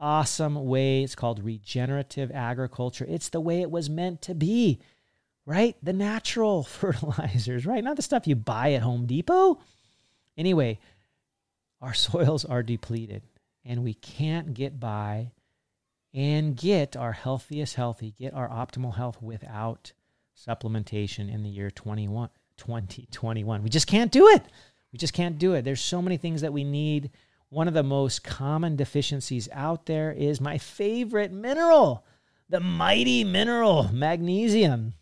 awesome 0.00 0.66
way. 0.66 1.02
It's 1.02 1.14
called 1.14 1.44
regenerative 1.44 2.30
agriculture. 2.32 3.06
It's 3.08 3.28
the 3.28 3.40
way 3.40 3.60
it 3.60 3.70
was 3.70 3.90
meant 3.90 4.22
to 4.22 4.34
be, 4.34 4.80
right? 5.44 5.76
The 5.82 5.92
natural 5.92 6.62
fertilizers, 6.64 7.66
right? 7.66 7.84
Not 7.84 7.96
the 7.96 8.02
stuff 8.02 8.26
you 8.26 8.36
buy 8.36 8.72
at 8.72 8.82
Home 8.82 9.06
Depot. 9.06 9.60
Anyway, 10.36 10.78
our 11.80 11.94
soils 11.94 12.44
are 12.44 12.62
depleted, 12.62 13.22
and 13.64 13.84
we 13.84 13.94
can't 13.94 14.54
get 14.54 14.80
by 14.80 15.32
and 16.14 16.56
get 16.56 16.96
our 16.96 17.12
healthiest 17.12 17.74
healthy, 17.74 18.12
get 18.12 18.32
our 18.32 18.48
optimal 18.48 18.94
health 18.94 19.20
without 19.20 19.92
supplementation 20.36 21.32
in 21.32 21.42
the 21.42 21.50
year 21.50 21.70
21, 21.70 22.30
2021. 22.56 23.62
We 23.62 23.70
just 23.70 23.86
can't 23.86 24.12
do 24.12 24.28
it. 24.28 24.42
We 24.92 24.98
just 24.98 25.12
can't 25.12 25.38
do 25.38 25.54
it. 25.54 25.64
There's 25.64 25.80
so 25.80 26.00
many 26.00 26.16
things 26.16 26.40
that 26.42 26.52
we 26.52 26.64
need. 26.64 27.10
One 27.48 27.68
of 27.68 27.74
the 27.74 27.82
most 27.82 28.24
common 28.24 28.76
deficiencies 28.76 29.48
out 29.52 29.86
there 29.86 30.12
is 30.12 30.40
my 30.40 30.58
favorite 30.58 31.32
mineral, 31.32 32.04
the 32.48 32.60
mighty 32.60 33.24
mineral, 33.24 33.90
magnesium. 33.92 34.94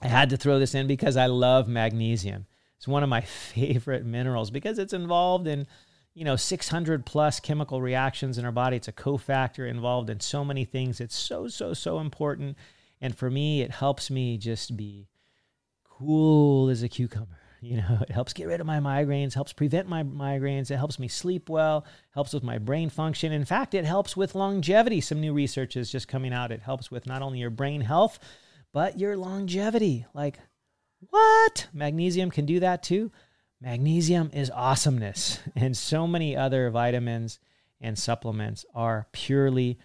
I 0.00 0.08
had 0.08 0.30
to 0.30 0.36
throw 0.36 0.58
this 0.58 0.74
in 0.74 0.86
because 0.86 1.16
I 1.16 1.26
love 1.26 1.68
magnesium. 1.68 2.46
It's 2.76 2.88
one 2.88 3.02
of 3.02 3.08
my 3.08 3.20
favorite 3.54 4.04
minerals 4.04 4.50
because 4.50 4.78
it's 4.78 4.92
involved 4.92 5.46
in, 5.46 5.66
you 6.14 6.24
know, 6.24 6.36
600 6.36 7.06
plus 7.06 7.40
chemical 7.40 7.80
reactions 7.80 8.38
in 8.38 8.44
our 8.44 8.52
body. 8.52 8.76
It's 8.76 8.88
a 8.88 8.92
cofactor 8.92 9.68
involved 9.68 10.10
in 10.10 10.20
so 10.20 10.44
many 10.44 10.64
things. 10.64 11.00
It's 11.00 11.16
so, 11.16 11.48
so, 11.48 11.74
so 11.74 12.00
important. 12.00 12.56
And 13.00 13.16
for 13.16 13.30
me, 13.30 13.62
it 13.62 13.70
helps 13.70 14.10
me 14.10 14.38
just 14.38 14.76
be 14.76 15.08
cool 16.02 16.68
as 16.68 16.82
a 16.82 16.88
cucumber. 16.88 17.28
You 17.64 17.76
know, 17.76 17.98
it 18.00 18.10
helps 18.10 18.32
get 18.32 18.48
rid 18.48 18.60
of 18.60 18.66
my 18.66 18.80
migraines, 18.80 19.34
helps 19.34 19.52
prevent 19.52 19.88
my 19.88 20.02
migraines, 20.02 20.72
it 20.72 20.78
helps 20.78 20.98
me 20.98 21.06
sleep 21.06 21.48
well, 21.48 21.86
helps 22.10 22.32
with 22.32 22.42
my 22.42 22.58
brain 22.58 22.90
function. 22.90 23.30
In 23.30 23.44
fact, 23.44 23.72
it 23.72 23.84
helps 23.84 24.16
with 24.16 24.34
longevity. 24.34 25.00
Some 25.00 25.20
new 25.20 25.32
research 25.32 25.76
is 25.76 25.88
just 25.88 26.08
coming 26.08 26.32
out. 26.32 26.50
It 26.50 26.60
helps 26.60 26.90
with 26.90 27.06
not 27.06 27.22
only 27.22 27.38
your 27.38 27.50
brain 27.50 27.80
health, 27.80 28.18
but 28.72 28.98
your 28.98 29.16
longevity. 29.16 30.06
Like, 30.12 30.40
what? 31.10 31.68
Magnesium 31.72 32.32
can 32.32 32.46
do 32.46 32.58
that 32.58 32.82
too? 32.82 33.12
Magnesium 33.60 34.30
is 34.32 34.50
awesomeness. 34.50 35.38
And 35.54 35.76
so 35.76 36.08
many 36.08 36.36
other 36.36 36.68
vitamins 36.70 37.38
and 37.80 37.96
supplements 37.96 38.66
are 38.74 39.06
purely 39.12 39.78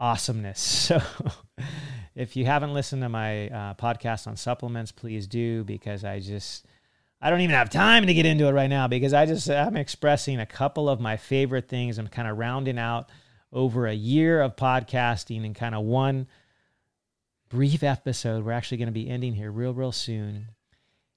awesomeness. 0.00 0.60
So, 0.98 1.00
if 2.14 2.36
you 2.36 2.44
haven't 2.44 2.74
listened 2.74 3.02
to 3.02 3.08
my 3.08 3.48
uh, 3.48 3.74
podcast 3.74 4.26
on 4.26 4.36
supplements, 4.36 4.92
please 4.92 5.26
do 5.26 5.64
because 5.64 6.04
I 6.04 6.20
just. 6.20 6.66
I 7.24 7.30
don't 7.30 7.40
even 7.40 7.54
have 7.54 7.70
time 7.70 8.08
to 8.08 8.14
get 8.14 8.26
into 8.26 8.48
it 8.48 8.50
right 8.50 8.68
now 8.68 8.88
because 8.88 9.14
I 9.14 9.26
just 9.26 9.48
I'm 9.48 9.76
expressing 9.76 10.40
a 10.40 10.46
couple 10.46 10.88
of 10.88 10.98
my 10.98 11.16
favorite 11.16 11.68
things. 11.68 11.96
I'm 11.96 12.08
kind 12.08 12.26
of 12.26 12.36
rounding 12.36 12.80
out 12.80 13.10
over 13.52 13.86
a 13.86 13.92
year 13.92 14.40
of 14.40 14.56
podcasting 14.56 15.44
and 15.44 15.54
kind 15.54 15.74
of 15.74 15.84
one 15.84 16.26
brief 17.48 17.82
episode. 17.82 18.44
We're 18.44 18.52
actually 18.52 18.78
going 18.78 18.86
to 18.86 18.92
be 18.92 19.08
ending 19.08 19.34
here 19.34 19.52
real, 19.52 19.74
real 19.74 19.92
soon, 19.92 20.48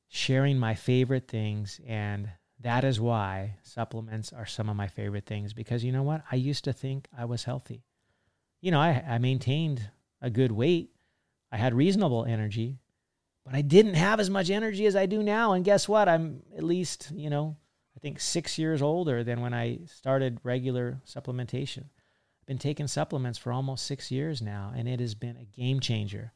sharing 0.10 0.60
my 0.60 0.76
favorite 0.76 1.28
things. 1.28 1.80
And 1.88 2.30
that 2.60 2.84
is 2.84 3.00
why 3.00 3.56
supplements 3.64 4.34
are 4.34 4.46
some 4.46 4.70
of 4.70 4.76
my 4.76 4.88
favorite 4.88 5.26
things 5.26 5.54
because 5.54 5.84
you 5.84 5.92
know 5.92 6.04
what? 6.04 6.24
I 6.32 6.36
used 6.36 6.66
to 6.66 6.74
think 6.74 7.08
I 7.18 7.26
was 7.26 7.46
healthy. 7.46 7.84
You 8.62 8.72
know, 8.72 8.80
I, 8.80 9.04
I 9.08 9.18
maintained 9.18 9.90
a 10.26 10.30
good 10.30 10.52
weight, 10.52 10.90
I 11.52 11.58
had 11.58 11.74
reasonable 11.74 12.26
energy, 12.26 12.80
but 13.46 13.54
I 13.54 13.62
didn't 13.62 13.94
have 13.94 14.20
as 14.20 14.30
much 14.30 14.50
energy 14.50 14.86
as 14.88 14.96
I 14.96 15.06
do 15.06 15.22
now. 15.22 15.54
And 15.54 15.64
guess 15.64 15.88
what? 15.88 16.10
I'm 16.10 16.42
at 16.58 16.64
least, 16.64 17.12
you 17.16 17.30
know, 17.30 17.56
I 17.96 18.00
think 18.00 18.20
six 18.20 18.58
years 18.58 18.82
older 18.82 19.24
than 19.24 19.40
when 19.40 19.54
I 19.54 19.80
started 19.86 20.40
regular 20.44 21.00
supplementation 21.06 21.86
I've 22.46 22.48
been 22.48 22.58
taking 22.60 22.88
supplements 22.88 23.40
for 23.40 23.52
almost 23.52 23.88
six 23.88 24.12
years 24.12 24.40
now, 24.40 24.72
and 24.76 24.88
it 24.88 25.00
has 25.00 25.16
been 25.16 25.36
a 25.36 25.46
game 25.46 25.80
changer. 25.80 26.32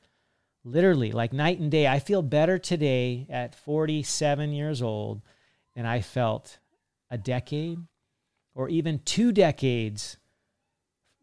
Literally, 0.63 1.11
like 1.11 1.33
night 1.33 1.59
and 1.59 1.69
day. 1.69 1.87
I 1.87 1.99
feel 1.99 2.23
better 2.23 2.57
today 2.57 3.27
at 3.29 3.53
47 3.53 4.51
years 4.51 4.81
old 4.81 5.21
than 5.75 5.85
I 5.85 6.01
felt 6.01 6.57
a 7.11 7.17
decade 7.19 7.77
or 8.55 8.69
even 8.69 9.01
two 9.05 9.31
decades, 9.31 10.17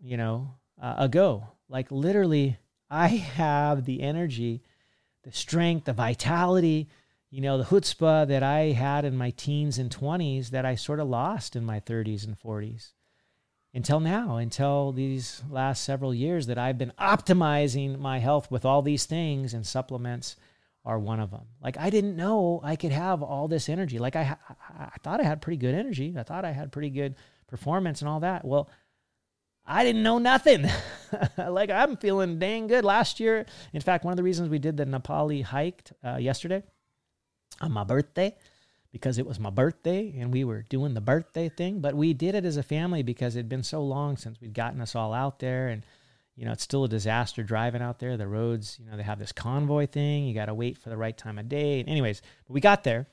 you 0.01 0.17
know, 0.17 0.55
uh, 0.81 0.95
ago. 0.99 1.49
Like 1.69 1.91
literally, 1.91 2.59
I 2.91 3.09
have 3.09 3.85
the 3.85 4.03
energy, 4.03 4.63
the 5.23 5.33
strength, 5.33 5.87
the 5.87 5.93
vitality, 5.93 6.89
you 7.31 7.41
know, 7.41 7.59
the 7.59 7.65
chutzpah 7.65 8.29
that 8.29 8.43
I 8.43 8.73
had 8.73 9.05
in 9.05 9.17
my 9.17 9.31
teens 9.31 9.79
and 9.79 9.95
20s 9.95 10.51
that 10.51 10.65
I 10.65 10.75
sort 10.75 11.01
of 11.01 11.09
lost 11.09 11.57
in 11.57 11.65
my 11.65 11.81
30s 11.81 12.25
and 12.25 12.39
40s 12.39 12.93
until 13.75 14.01
now, 14.01 14.37
until 14.37 14.93
these 14.93 15.43
last 15.51 15.83
several 15.83 16.15
years 16.15 16.47
that 16.47 16.57
I've 16.57 16.79
been 16.79 16.93
optimizing 16.99 17.99
my 17.99 18.21
health 18.21 18.51
with 18.51 18.65
all 18.65 18.81
these 18.81 19.05
things, 19.05 19.53
and 19.53 19.67
supplements 19.67 20.37
are 20.87 20.99
one 20.99 21.21
of 21.21 21.31
them. 21.31 21.47
Like 21.61 21.77
I 21.77 21.91
didn't 21.91 22.17
know 22.17 22.61
I 22.63 22.77
could 22.77 22.93
have 22.93 23.23
all 23.23 23.49
this 23.49 23.69
energy. 23.69 23.99
Like 23.99 24.17
I, 24.17 24.37
I 24.79 24.97
thought 25.03 25.21
I 25.21 25.25
had 25.25 25.43
pretty 25.43 25.59
good 25.59 25.75
energy. 25.75 26.15
I 26.17 26.23
thought 26.23 26.45
I 26.45 26.53
had 26.53 26.73
pretty 26.73 26.91
good 26.91 27.17
performance 27.49 28.01
and 28.01 28.09
all 28.09 28.21
that. 28.21 28.45
Well, 28.45 28.71
I 29.67 29.85
didn't 29.85 30.03
know 30.03 30.19
nothing. 30.19 30.67
like 31.39 31.71
I'm 31.71 31.97
feeling 31.97 32.39
dang 32.39 32.69
good. 32.69 32.85
Last 32.85 33.21
year, 33.21 33.47
in 33.73 33.81
fact, 33.81 34.05
one 34.05 34.13
of 34.13 34.17
the 34.17 34.23
reasons 34.23 34.49
we 34.49 34.59
did 34.59 34.77
the 34.77 34.87
Napali 34.87 35.43
hike 35.43 35.83
uh, 36.05 36.17
yesterday 36.17 36.63
on 37.61 37.73
my 37.73 37.85
birthday 37.85 38.37
because 38.93 39.19
it 39.19 39.27
was 39.27 39.41
my 39.41 39.51
birthday 39.51 40.15
and 40.19 40.33
we 40.33 40.45
were 40.45 40.63
doing 40.63 40.95
the 40.95 41.01
birthday 41.01 41.49
thing. 41.49 41.81
But 41.81 41.95
we 41.95 42.15
did 42.15 42.35
it 42.35 42.45
as 42.45 42.57
a 42.57 42.63
family 42.63 43.03
because 43.03 43.37
it'd 43.37 43.49
been 43.49 43.63
so 43.63 43.83
long 43.83 44.17
since 44.17 44.41
we'd 44.41 44.55
gotten 44.55 44.81
us 44.81 44.95
all 44.95 45.13
out 45.13 45.39
there. 45.39 45.69
And, 45.69 45.83
you 46.37 46.45
know, 46.45 46.53
it's 46.53 46.63
still 46.63 46.85
a 46.85 46.89
disaster 46.89 47.43
driving 47.43 47.83
out 47.83 47.99
there. 47.99 48.17
The 48.17 48.29
roads, 48.29 48.79
you 48.81 48.89
know, 48.89 48.97
they 48.97 49.03
have 49.03 49.19
this 49.19 49.33
convoy 49.33 49.87
thing. 49.87 50.25
You 50.27 50.35
got 50.35 50.47
to 50.47 50.55
wait 50.55 50.79
for 50.79 50.91
the 50.91 50.97
right 50.97 51.17
time 51.17 51.39
of 51.39 51.49
day. 51.49 51.81
And 51.81 51.89
anyways, 51.89 52.23
we 52.49 52.61
got 52.61 52.85
there 52.85 53.07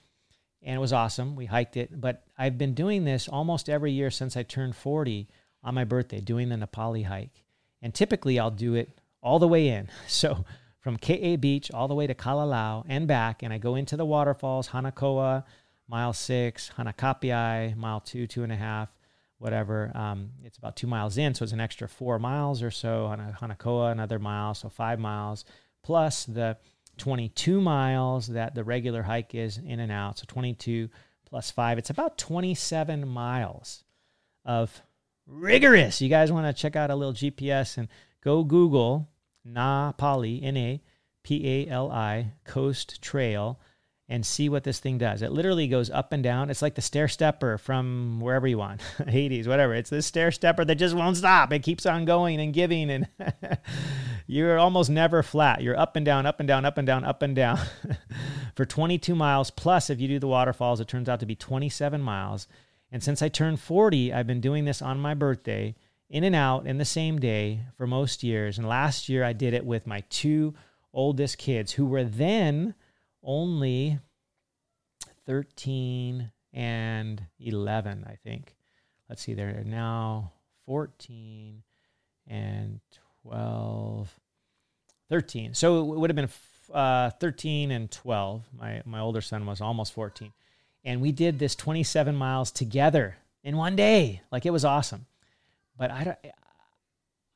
and 0.62 0.76
it 0.76 0.80
was 0.80 0.94
awesome. 0.94 1.36
We 1.36 1.48
hiked 1.48 1.78
it. 1.78 2.00
But 2.00 2.24
I've 2.38 2.58
been 2.58 2.74
doing 2.74 3.04
this 3.04 3.28
almost 3.28 3.70
every 3.70 3.92
year 3.92 4.12
since 4.12 4.38
I 4.38 4.44
turned 4.44 4.76
40 4.76 5.28
on 5.64 5.76
my 5.76 5.84
birthday, 5.84 6.20
doing 6.20 6.50
the 6.50 6.58
Napali 6.58 7.04
hike. 7.04 7.44
And 7.82 7.94
typically 7.94 8.40
I'll 8.40 8.52
do 8.52 8.76
it 8.76 8.90
all 9.22 9.40
the 9.40 9.48
way 9.48 9.68
in. 9.70 9.90
So, 10.08 10.46
from 10.80 10.98
Ke'e 10.98 11.40
Beach 11.40 11.72
all 11.72 11.88
the 11.88 11.96
way 11.96 12.08
to 12.08 12.14
Kalalau 12.14 12.84
and 12.90 13.08
back, 13.08 13.42
and 13.42 13.54
I 13.54 13.58
go 13.58 13.76
into 13.76 13.96
the 13.96 14.06
waterfalls, 14.06 14.68
Hanakoa, 14.68 15.46
mile 15.88 16.12
six, 16.12 16.72
Hanakapiai, 16.78 17.76
mile 17.78 18.02
two, 18.02 18.28
two 18.28 18.44
and 18.44 18.52
a 18.52 18.58
half, 18.58 18.90
whatever. 19.38 19.92
Um, 19.96 20.32
it's 20.44 20.58
about 20.58 20.76
two 20.76 20.88
miles 20.88 21.18
in, 21.18 21.36
so 21.36 21.44
it's 21.44 21.54
an 21.54 21.62
extra 21.62 21.88
four 21.88 22.20
miles 22.20 22.62
or 22.62 22.70
so. 22.70 23.06
On 23.06 23.20
Hanakoa, 23.42 23.94
another 23.94 24.20
mile, 24.20 24.54
so 24.54 24.68
five 24.68 25.00
miles, 25.00 25.46
plus 25.84 26.26
the 26.26 26.58
22 26.98 27.62
miles 27.62 28.28
that 28.28 28.56
the 28.56 28.64
regular 28.64 29.04
hike 29.04 29.36
is 29.36 29.58
in 29.58 29.80
and 29.80 29.92
out. 29.92 30.20
So 30.20 30.26
22 30.28 30.90
plus 31.26 31.50
five, 31.50 31.78
it's 31.78 31.90
about 31.90 32.18
27 32.18 33.08
miles 33.08 33.84
of 34.46 34.82
rigorous. 35.28 36.02
You 36.02 36.10
guys 36.10 36.32
want 36.32 36.46
to 36.48 36.62
check 36.62 36.76
out 36.76 36.92
a 36.92 36.96
little 36.96 37.14
GPS 37.14 37.78
and 37.78 37.88
go 38.24 38.44
Google 38.44 39.10
Na 39.46 39.92
Pali, 39.92 40.42
N 40.44 40.58
A 40.58 40.82
P 41.24 41.48
A 41.48 41.70
L 41.70 41.92
I, 41.92 42.34
Coast 42.46 43.02
Trail 43.02 43.60
and 44.10 44.26
see 44.26 44.50
what 44.50 44.64
this 44.64 44.80
thing 44.80 44.98
does. 44.98 45.22
It 45.22 45.32
literally 45.32 45.68
goes 45.68 45.90
up 45.90 46.12
and 46.12 46.22
down. 46.22 46.50
It's 46.50 46.62
like 46.62 46.76
the 46.76 46.82
stair 46.82 47.08
stepper 47.08 47.58
from 47.58 48.20
wherever 48.20 48.46
you 48.46 48.58
want, 48.58 48.82
Hades, 49.08 49.48
whatever. 49.48 49.74
It's 49.74 49.90
this 49.90 50.06
stair 50.06 50.32
stepper 50.32 50.66
that 50.66 50.76
just 50.76 50.96
won't 50.96 51.18
stop. 51.18 51.54
It 51.54 51.64
keeps 51.64 51.86
on 51.86 52.06
going 52.06 52.40
and 52.40 52.54
giving, 52.54 52.90
and 52.90 53.08
you're 54.28 54.60
almost 54.60 54.90
never 54.90 55.24
flat. 55.24 55.62
You're 55.62 55.80
up 55.80 55.96
and 55.96 56.06
down, 56.06 56.26
up 56.26 56.40
and 56.40 56.48
down, 56.48 56.66
up 56.66 56.78
and 56.78 56.86
down, 56.86 57.06
up 57.06 57.22
and 57.22 57.36
down 57.36 57.60
for 58.56 58.66
22 58.66 59.16
miles. 59.16 59.50
Plus, 59.50 59.90
if 59.90 60.02
you 60.02 60.08
do 60.08 60.20
the 60.20 60.28
waterfalls, 60.28 60.82
it 60.82 60.88
turns 60.88 61.08
out 61.08 61.22
to 61.22 61.26
be 61.26 61.36
27 61.36 62.02
miles. 62.02 62.48
And 62.94 63.02
since 63.04 63.24
I 63.24 63.28
turned 63.28 63.60
40, 63.60 64.14
I've 64.14 64.28
been 64.28 64.40
doing 64.40 64.66
this 64.66 64.80
on 64.80 65.00
my 65.00 65.16
birthday, 65.16 65.74
in 66.12 66.24
and 66.24 66.36
out 66.36 66.68
in 66.68 66.78
the 66.78 66.86
same 66.86 67.20
day 67.20 67.62
for 67.76 67.88
most 67.88 68.22
years. 68.22 68.60
And 68.60 68.70
last 68.70 69.10
year, 69.10 69.24
I 69.24 69.34
did 69.34 69.56
it 69.56 69.66
with 69.66 69.88
my 69.88 70.02
two 70.12 70.54
oldest 70.94 71.40
kids 71.40 71.72
who 71.72 71.88
were 71.88 72.04
then 72.04 72.76
only 73.24 73.98
13 75.26 76.32
and 76.54 77.26
11, 77.40 78.06
I 78.08 78.16
think. 78.24 78.56
Let's 79.10 79.24
see, 79.24 79.34
they're 79.34 79.64
now 79.66 80.34
14 80.68 81.64
and 82.28 82.80
12, 83.24 84.20
13. 85.10 85.56
So 85.56 85.94
it 85.94 85.98
would 85.98 86.12
have 86.12 86.16
been 86.16 86.30
uh, 86.72 87.10
13 87.10 87.72
and 87.72 87.90
12. 87.90 88.44
My, 88.56 88.84
my 88.86 89.00
older 89.00 89.22
son 89.22 89.48
was 89.48 89.62
almost 89.62 89.94
14. 89.94 90.32
And 90.84 91.02
we 91.02 91.12
did 91.12 91.40
this 91.40 91.56
27 91.56 92.16
miles 92.16 92.52
together 92.52 93.18
in 93.44 93.58
one 93.58 93.76
day. 93.76 94.22
Like 94.32 94.46
it 94.46 94.52
was 94.52 94.66
awesome. 94.66 95.06
But 95.78 95.92
I, 95.92 96.18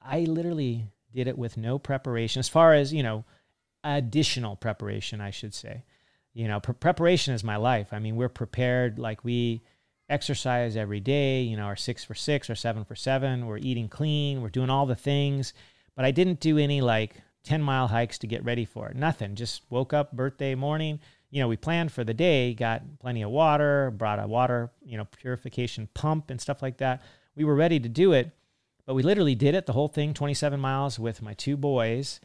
I 0.02 0.20
literally 0.22 0.86
did 1.14 1.28
it 1.28 1.38
with 1.38 1.58
no 1.58 1.80
preparation 1.80 2.40
as 2.40 2.50
far 2.50 2.74
as, 2.74 2.94
you 2.94 3.04
know, 3.04 3.26
additional 3.84 4.56
preparation, 4.56 5.22
I 5.22 5.32
should 5.32 5.54
say. 5.54 5.84
You 6.34 6.48
know, 6.48 6.60
pre- 6.60 6.76
preparation 6.76 7.34
is 7.34 7.44
my 7.44 7.56
life. 7.56 7.88
I 7.92 8.00
mean, 8.00 8.16
we're 8.16 8.30
prepared 8.30 9.00
like 9.00 9.24
we 9.24 9.62
exercise 10.10 10.76
every 10.78 11.00
day, 11.00 11.42
you 11.42 11.58
know, 11.58 11.64
our 11.64 11.76
six 11.76 12.04
for 12.04 12.14
six 12.14 12.50
or 12.50 12.56
seven 12.56 12.86
for 12.86 12.96
seven. 12.96 13.46
We're 13.46 13.58
eating 13.58 13.90
clean, 13.90 14.42
we're 14.42 14.50
doing 14.50 14.70
all 14.70 14.86
the 14.86 14.96
things. 14.96 15.54
But 15.96 16.06
I 16.06 16.12
didn't 16.12 16.40
do 16.40 16.58
any 16.58 16.82
like 16.82 17.16
10 17.44 17.62
mile 17.62 17.88
hikes 17.88 18.18
to 18.20 18.28
get 18.28 18.44
ready 18.44 18.66
for 18.66 18.90
it. 18.90 18.96
Nothing. 18.96 19.36
Just 19.36 19.64
woke 19.70 19.94
up 19.94 20.12
birthday 20.12 20.54
morning. 20.54 21.00
You 21.30 21.42
know, 21.42 21.48
we 21.48 21.58
planned 21.58 21.92
for 21.92 22.04
the 22.04 22.14
day, 22.14 22.54
got 22.54 23.00
plenty 23.00 23.22
of 23.22 23.30
water, 23.30 23.92
brought 23.92 24.20
a 24.20 24.28
water, 24.28 24.72
you 24.86 24.98
know, 24.98 25.06
purification 25.06 25.90
pump 25.94 26.30
and 26.30 26.40
stuff 26.40 26.62
like 26.62 26.78
that. 26.78 27.02
we 27.36 27.44
were 27.44 27.56
ready 27.56 27.80
to 27.80 27.90
do 27.90 28.14
it, 28.14 28.32
but 28.86 28.94
we 28.94 29.04
literally 29.04 29.36
did 29.36 29.54
it 29.54 29.66
the 29.66 29.74
whole 29.74 29.90
thing 29.90 30.14
27 30.14 30.60
miles 30.60 30.98
with 30.98 31.22
my 31.22 31.34
two 31.34 31.58
boys. 31.58 32.22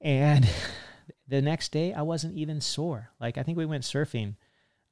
And 0.00 0.48
the 1.28 1.42
next 1.42 1.72
day, 1.72 1.92
I 1.92 2.02
wasn't 2.02 2.34
even 2.34 2.60
sore. 2.60 3.10
Like, 3.20 3.38
I 3.38 3.42
think 3.42 3.56
we 3.56 3.66
went 3.66 3.84
surfing 3.84 4.34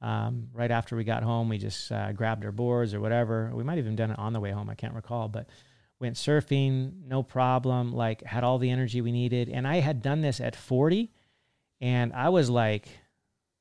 um, 0.01 0.49
right 0.53 0.71
after 0.71 0.95
we 0.95 1.03
got 1.03 1.23
home. 1.23 1.49
We 1.49 1.57
just 1.57 1.91
uh, 1.91 2.13
grabbed 2.13 2.45
our 2.45 2.51
boards 2.51 2.93
or 2.93 3.01
whatever. 3.01 3.51
We 3.53 3.63
might 3.63 3.77
have 3.77 3.85
even 3.85 3.95
done 3.95 4.11
it 4.11 4.19
on 4.19 4.33
the 4.33 4.39
way 4.39 4.51
home. 4.51 4.69
I 4.69 4.75
can't 4.75 4.93
recall, 4.93 5.27
but 5.27 5.47
went 5.99 6.15
surfing, 6.15 7.05
no 7.07 7.23
problem. 7.23 7.93
Like, 7.93 8.23
had 8.23 8.43
all 8.43 8.57
the 8.57 8.69
energy 8.69 9.01
we 9.01 9.11
needed. 9.11 9.49
And 9.49 9.67
I 9.67 9.77
had 9.79 10.01
done 10.01 10.21
this 10.21 10.39
at 10.39 10.55
40, 10.55 11.11
and 11.85 12.13
I 12.13 12.29
was 12.29 12.49
like 12.49 12.87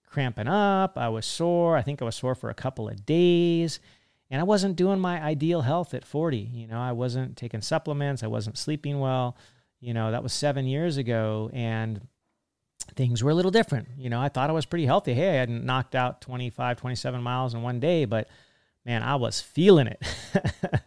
cramping 0.07 0.49
up. 0.49 0.97
I 0.97 1.11
was 1.11 1.27
sore. 1.27 1.77
I 1.77 1.83
think 1.83 2.01
I 2.01 2.07
was 2.07 2.17
sore 2.17 2.35
for 2.35 2.49
a 2.49 2.55
couple 2.55 2.89
of 2.89 3.05
days. 3.05 3.81
And 4.31 4.41
I 4.41 4.45
wasn't 4.45 4.77
doing 4.77 4.99
my 4.99 5.23
ideal 5.23 5.61
health 5.61 5.93
at 5.93 6.07
40. 6.07 6.39
You 6.39 6.67
know, 6.67 6.81
I 6.81 6.93
wasn't 6.93 7.37
taking 7.37 7.61
supplements. 7.61 8.23
I 8.23 8.29
wasn't 8.29 8.57
sleeping 8.57 8.99
well. 8.99 9.37
You 9.79 9.93
know, 9.93 10.11
that 10.11 10.23
was 10.23 10.33
seven 10.33 10.67
years 10.67 10.97
ago. 10.97 11.51
And 11.53 12.01
things 12.97 13.23
were 13.23 13.31
a 13.31 13.35
little 13.35 13.51
different. 13.51 13.89
You 13.99 14.09
know, 14.09 14.23
I 14.23 14.31
thought 14.31 14.49
I 14.49 14.55
was 14.55 14.65
pretty 14.65 14.87
healthy. 14.87 15.13
Hey, 15.13 15.29
I 15.29 15.35
hadn't 15.35 15.67
knocked 15.67 15.95
out 15.95 16.23
25, 16.23 16.79
27 16.79 17.23
miles 17.23 17.53
in 17.53 17.61
one 17.61 17.79
day, 17.79 18.07
but 18.07 18.29
man, 18.85 19.03
I 19.03 19.17
was 19.17 19.41
feeling 19.41 19.87
it. 19.87 20.03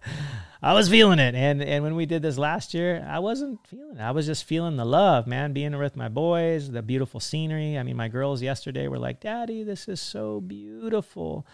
I 0.61 0.73
was 0.73 0.89
feeling 0.89 1.19
it. 1.19 1.35
And 1.35 1.61
and 1.61 1.83
when 1.83 1.95
we 1.95 2.05
did 2.05 2.21
this 2.21 2.37
last 2.37 2.73
year, 2.73 3.05
I 3.07 3.19
wasn't 3.19 3.65
feeling 3.67 3.97
it. 3.97 4.01
I 4.01 4.11
was 4.11 4.25
just 4.25 4.43
feeling 4.43 4.75
the 4.75 4.85
love, 4.85 5.27
man, 5.27 5.53
being 5.53 5.77
with 5.77 5.95
my 5.95 6.09
boys, 6.09 6.71
the 6.71 6.81
beautiful 6.81 7.19
scenery. 7.19 7.77
I 7.77 7.83
mean, 7.83 7.95
my 7.95 8.07
girls 8.07 8.41
yesterday 8.41 8.87
were 8.87 8.99
like, 8.99 9.19
"Daddy, 9.19 9.63
this 9.63 9.87
is 9.87 10.01
so 10.01 10.41
beautiful." 10.41 11.45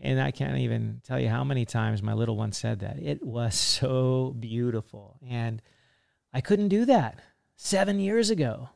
And 0.00 0.20
I 0.20 0.32
can't 0.32 0.58
even 0.58 1.00
tell 1.04 1.20
you 1.20 1.28
how 1.28 1.44
many 1.44 1.64
times 1.64 2.02
my 2.02 2.14
little 2.14 2.36
one 2.36 2.52
said 2.52 2.80
that. 2.80 2.98
It 3.00 3.22
was 3.22 3.54
so 3.54 4.34
beautiful. 4.38 5.18
And 5.26 5.62
I 6.32 6.40
couldn't 6.40 6.68
do 6.68 6.84
that 6.86 7.20
7 7.56 8.00
years 8.00 8.28
ago 8.28 8.70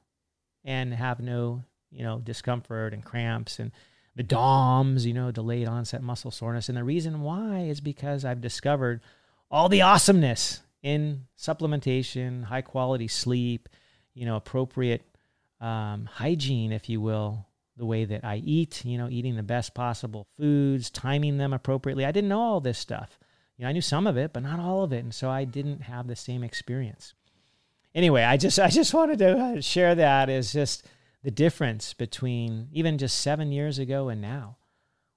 and 0.65 0.95
have 0.95 1.19
no, 1.19 1.65
you 1.91 2.05
know, 2.05 2.21
discomfort 2.21 2.95
and 2.95 3.05
cramps 3.05 3.59
and 3.59 3.73
the 4.19 4.25
DOMS, 4.25 5.07
you 5.07 5.15
know, 5.15 5.31
delayed 5.31 5.69
onset 5.69 6.03
muscle 6.03 6.33
soreness. 6.33 6.69
And 6.69 6.77
the 6.77 6.83
reason 6.83 7.21
why 7.21 7.61
is 7.61 7.81
because 7.81 8.25
I've 8.25 8.41
discovered 8.41 9.01
all 9.49 9.69
the 9.69 9.83
awesomeness 9.83 10.61
in 10.83 11.27
supplementation, 11.39 12.43
high 12.43 12.63
quality 12.63 13.07
sleep, 13.07 13.69
you 14.15 14.27
know, 14.27 14.35
appropriate 14.35 15.03
um, 15.61 16.07
hygiene, 16.07 16.73
if 16.73 16.89
you 16.89 17.01
will, 17.01 17.47
the 17.77 17.87
way 17.87 18.05
that 18.07 18.25
I 18.25 18.43
eat, 18.45 18.85
you 18.85 18.99
know, 18.99 19.09
eating 19.09 19.37
the 19.37 19.45
best 19.45 19.73
possible 19.73 20.27
foods, 20.37 20.91
timing 20.91 21.39
them 21.39 21.53
appropriately. 21.53 22.05
I 22.05 22.11
didn't 22.11 22.31
know 22.31 22.41
all 22.41 22.61
this 22.61 22.79
stuff. 22.79 23.21
You 23.57 23.63
know, 23.63 23.69
I 23.69 23.73
knew 23.73 23.81
some 23.81 24.09
of 24.09 24.17
it, 24.17 24.33
but 24.33 24.43
not 24.43 24.59
all 24.59 24.83
of 24.83 24.93
it. 24.93 25.05
And 25.05 25.15
so 25.15 25.31
I 25.31 25.45
didn't 25.45 25.83
have 25.83 26.09
the 26.09 26.17
same 26.17 26.43
experience 26.43 27.15
anyway, 27.95 28.23
I 28.23 28.37
just 28.37 28.59
I 28.59 28.69
just 28.69 28.95
wanted 28.95 29.19
to 29.19 29.39
uh, 29.39 29.61
share 29.61 29.95
that 29.97 30.29
is 30.31 30.53
just 30.53 30.87
the 31.23 31.31
difference 31.31 31.95
between 31.95 32.69
even 32.73 32.99
just 32.99 33.21
seven 33.21 33.53
years 33.53 33.79
ago 33.79 34.09
and 34.09 34.21
now, 34.21 34.57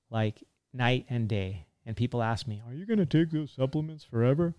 like 0.09 0.43
night 0.73 1.05
and 1.09 1.27
day. 1.27 1.67
And 1.85 1.95
people 1.95 2.21
ask 2.21 2.47
me, 2.47 2.61
"Are 2.67 2.73
you 2.73 2.85
going 2.85 2.99
to 2.99 3.05
take 3.05 3.31
those 3.31 3.51
supplements 3.51 4.03
forever?" 4.03 4.55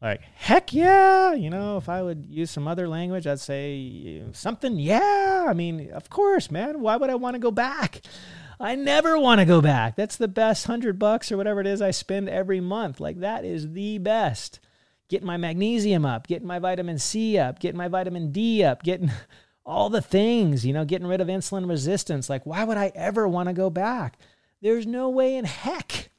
Like, 0.00 0.22
heck 0.22 0.72
yeah! 0.72 1.32
You 1.32 1.48
know, 1.48 1.76
if 1.76 1.88
I 1.88 2.02
would 2.02 2.26
use 2.26 2.50
some 2.50 2.66
other 2.66 2.88
language, 2.88 3.26
I'd 3.26 3.38
say 3.38 4.24
something. 4.32 4.76
Yeah, 4.76 5.46
I 5.48 5.52
mean, 5.52 5.90
of 5.92 6.10
course, 6.10 6.50
man. 6.50 6.80
Why 6.80 6.96
would 6.96 7.10
I 7.10 7.14
want 7.14 7.34
to 7.34 7.40
go 7.40 7.52
back? 7.52 8.00
I 8.58 8.74
never 8.74 9.18
want 9.18 9.40
to 9.40 9.44
go 9.44 9.60
back. 9.60 9.96
That's 9.96 10.16
the 10.16 10.28
best 10.28 10.66
hundred 10.66 10.98
bucks 10.98 11.30
or 11.32 11.36
whatever 11.36 11.60
it 11.60 11.66
is 11.66 11.82
I 11.82 11.90
spend 11.90 12.28
every 12.28 12.60
month. 12.60 13.00
Like 13.00 13.20
that 13.20 13.44
is 13.44 13.72
the 13.72 13.98
best 13.98 14.60
getting 15.08 15.26
my 15.26 15.36
magnesium 15.36 16.06
up, 16.06 16.26
getting 16.26 16.46
my 16.48 16.58
vitamin 16.58 16.98
C 16.98 17.36
up, 17.38 17.58
getting 17.58 17.76
my 17.76 17.88
vitamin 17.88 18.32
D 18.32 18.64
up, 18.64 18.82
getting 18.82 19.10
all 19.64 19.90
the 19.90 20.02
things, 20.02 20.66
you 20.66 20.72
know, 20.72 20.84
getting 20.84 21.06
rid 21.06 21.20
of 21.20 21.28
insulin 21.28 21.68
resistance. 21.68 22.28
Like, 22.28 22.44
why 22.44 22.64
would 22.64 22.76
I 22.76 22.92
ever 22.94 23.28
want 23.28 23.48
to 23.48 23.52
go 23.52 23.70
back? 23.70 24.18
There's 24.60 24.86
no 24.86 25.08
way 25.08 25.36
in 25.36 25.44
heck 25.44 26.10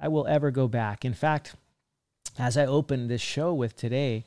I 0.00 0.08
will 0.08 0.26
ever 0.26 0.50
go 0.50 0.68
back. 0.68 1.04
In 1.04 1.14
fact, 1.14 1.54
as 2.38 2.56
I 2.56 2.66
opened 2.66 3.10
this 3.10 3.20
show 3.20 3.52
with 3.52 3.76
today, 3.76 4.24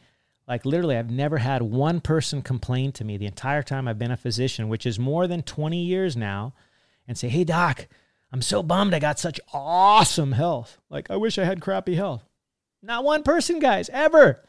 like 0.47 0.65
literally, 0.65 0.97
I've 0.97 1.11
never 1.11 1.37
had 1.37 1.61
one 1.61 2.01
person 2.01 2.41
complain 2.41 2.91
to 2.93 3.05
me 3.05 3.17
the 3.17 3.25
entire 3.25 3.63
time 3.63 3.87
I've 3.87 3.99
been 3.99 4.11
a 4.11 4.17
physician, 4.17 4.67
which 4.67 4.85
is 4.85 4.99
more 4.99 5.27
than 5.27 5.43
20 5.43 5.81
years 5.81 6.17
now, 6.17 6.53
and 7.07 7.17
say, 7.17 7.29
Hey, 7.29 7.43
doc, 7.43 7.87
I'm 8.31 8.41
so 8.41 8.63
bummed 8.63 8.93
I 8.93 8.99
got 8.99 9.19
such 9.19 9.39
awesome 9.53 10.33
health. 10.33 10.77
Like, 10.89 11.09
I 11.09 11.15
wish 11.15 11.37
I 11.37 11.45
had 11.45 11.61
crappy 11.61 11.95
health. 11.95 12.23
Not 12.81 13.03
one 13.03 13.23
person, 13.23 13.59
guys, 13.59 13.89
ever. 13.93 14.43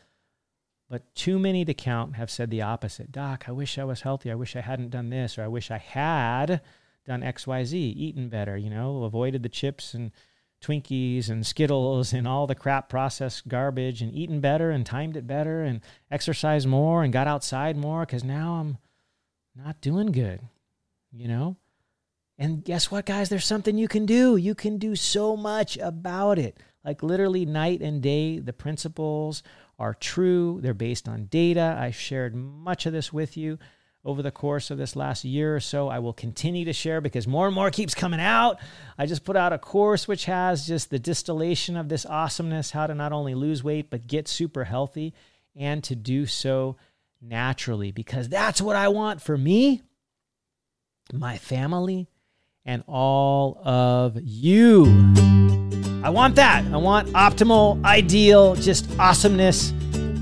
But 0.92 1.14
too 1.14 1.38
many 1.38 1.64
to 1.64 1.72
count 1.72 2.16
have 2.16 2.30
said 2.30 2.50
the 2.50 2.60
opposite. 2.60 3.10
Doc, 3.10 3.46
I 3.48 3.52
wish 3.52 3.78
I 3.78 3.84
was 3.84 4.02
healthy. 4.02 4.30
I 4.30 4.34
wish 4.34 4.54
I 4.54 4.60
hadn't 4.60 4.90
done 4.90 5.08
this, 5.08 5.38
or 5.38 5.42
I 5.42 5.48
wish 5.48 5.70
I 5.70 5.78
had 5.78 6.60
done 7.06 7.22
XYZ, 7.22 7.72
eaten 7.72 8.28
better, 8.28 8.58
you 8.58 8.68
know, 8.68 9.04
avoided 9.04 9.42
the 9.42 9.48
chips 9.48 9.94
and 9.94 10.10
Twinkies 10.62 11.30
and 11.30 11.46
Skittles 11.46 12.12
and 12.12 12.28
all 12.28 12.46
the 12.46 12.54
crap 12.54 12.90
processed 12.90 13.48
garbage 13.48 14.02
and 14.02 14.12
eaten 14.12 14.40
better 14.40 14.70
and 14.70 14.84
timed 14.84 15.16
it 15.16 15.26
better 15.26 15.62
and 15.62 15.80
exercised 16.10 16.68
more 16.68 17.02
and 17.02 17.10
got 17.10 17.26
outside 17.26 17.74
more 17.74 18.00
because 18.00 18.22
now 18.22 18.56
I'm 18.56 18.76
not 19.56 19.80
doing 19.80 20.12
good, 20.12 20.40
you 21.10 21.26
know? 21.26 21.56
And 22.36 22.62
guess 22.62 22.90
what, 22.90 23.06
guys? 23.06 23.30
There's 23.30 23.46
something 23.46 23.78
you 23.78 23.88
can 23.88 24.04
do. 24.04 24.36
You 24.36 24.54
can 24.54 24.76
do 24.76 24.94
so 24.94 25.38
much 25.38 25.78
about 25.78 26.38
it. 26.38 26.58
Like 26.84 27.02
literally 27.02 27.46
night 27.46 27.80
and 27.80 28.02
day, 28.02 28.40
the 28.40 28.52
principles 28.52 29.42
are 29.82 29.94
true. 29.94 30.60
They're 30.62 30.74
based 30.74 31.08
on 31.08 31.26
data. 31.26 31.76
I 31.76 31.90
shared 31.90 32.36
much 32.36 32.86
of 32.86 32.92
this 32.92 33.12
with 33.12 33.36
you 33.36 33.58
over 34.04 34.22
the 34.22 34.30
course 34.30 34.70
of 34.70 34.78
this 34.78 34.94
last 34.94 35.24
year 35.24 35.56
or 35.56 35.60
so. 35.60 35.88
I 35.88 35.98
will 35.98 36.12
continue 36.12 36.64
to 36.66 36.72
share 36.72 37.00
because 37.00 37.26
more 37.26 37.46
and 37.46 37.54
more 37.54 37.68
keeps 37.72 37.92
coming 37.92 38.20
out. 38.20 38.60
I 38.96 39.06
just 39.06 39.24
put 39.24 39.36
out 39.36 39.52
a 39.52 39.58
course 39.58 40.06
which 40.06 40.26
has 40.26 40.68
just 40.68 40.90
the 40.90 41.00
distillation 41.00 41.76
of 41.76 41.88
this 41.88 42.06
awesomeness 42.06 42.70
how 42.70 42.86
to 42.86 42.94
not 42.94 43.12
only 43.12 43.34
lose 43.34 43.64
weight, 43.64 43.90
but 43.90 44.06
get 44.06 44.28
super 44.28 44.62
healthy 44.62 45.14
and 45.56 45.82
to 45.82 45.96
do 45.96 46.26
so 46.26 46.76
naturally 47.20 47.90
because 47.90 48.28
that's 48.28 48.62
what 48.62 48.76
I 48.76 48.86
want 48.86 49.20
for 49.20 49.36
me, 49.36 49.82
my 51.12 51.38
family, 51.38 52.08
and 52.64 52.84
all 52.86 53.60
of 53.66 54.16
you. 54.22 54.84
I 56.04 56.10
want 56.10 56.36
that. 56.36 56.64
I 56.72 56.76
want 56.76 57.08
optimal, 57.08 57.84
ideal, 57.84 58.54
just 58.54 58.88
awesomeness 58.98 59.72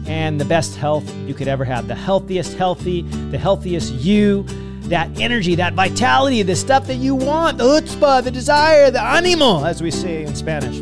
and 0.07 0.41
the 0.41 0.45
best 0.45 0.77
health 0.77 1.05
you 1.27 1.35
could 1.35 1.49
ever 1.49 1.65
have. 1.65 1.87
The 1.87 1.95
healthiest 1.95 2.55
healthy, 2.55 3.03
the 3.31 3.39
healthiest 3.39 3.93
you, 3.95 4.45
that 4.85 5.21
energy, 5.21 5.55
that 5.55 5.75
vitality, 5.75 6.43
the 6.43 6.57
stuff 6.57 6.87
that 6.87 6.97
you 6.97 7.15
want, 7.15 7.59
the 7.59 7.65
chutzpah, 7.65 8.25
the 8.25 8.31
desire, 8.31 8.91
the 8.91 9.03
animo, 9.03 9.65
as 9.65 9.83
we 9.83 9.91
say 9.91 10.25
in 10.25 10.35
Spanish. 10.35 10.79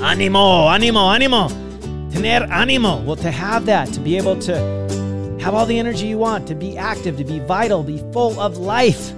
Animo, 0.00 0.68
animo, 0.68 1.08
animo. 1.08 1.48
Tener 2.10 2.46
animo. 2.50 3.02
Well, 3.02 3.16
to 3.16 3.30
have 3.30 3.66
that, 3.66 3.92
to 3.92 4.00
be 4.00 4.16
able 4.16 4.38
to 4.40 4.54
have 5.40 5.52
all 5.52 5.66
the 5.66 5.78
energy 5.78 6.06
you 6.06 6.18
want, 6.18 6.46
to 6.48 6.54
be 6.54 6.78
active, 6.78 7.16
to 7.18 7.24
be 7.24 7.40
vital, 7.40 7.82
be 7.82 7.98
full 8.12 8.38
of 8.40 8.56
life. 8.56 9.12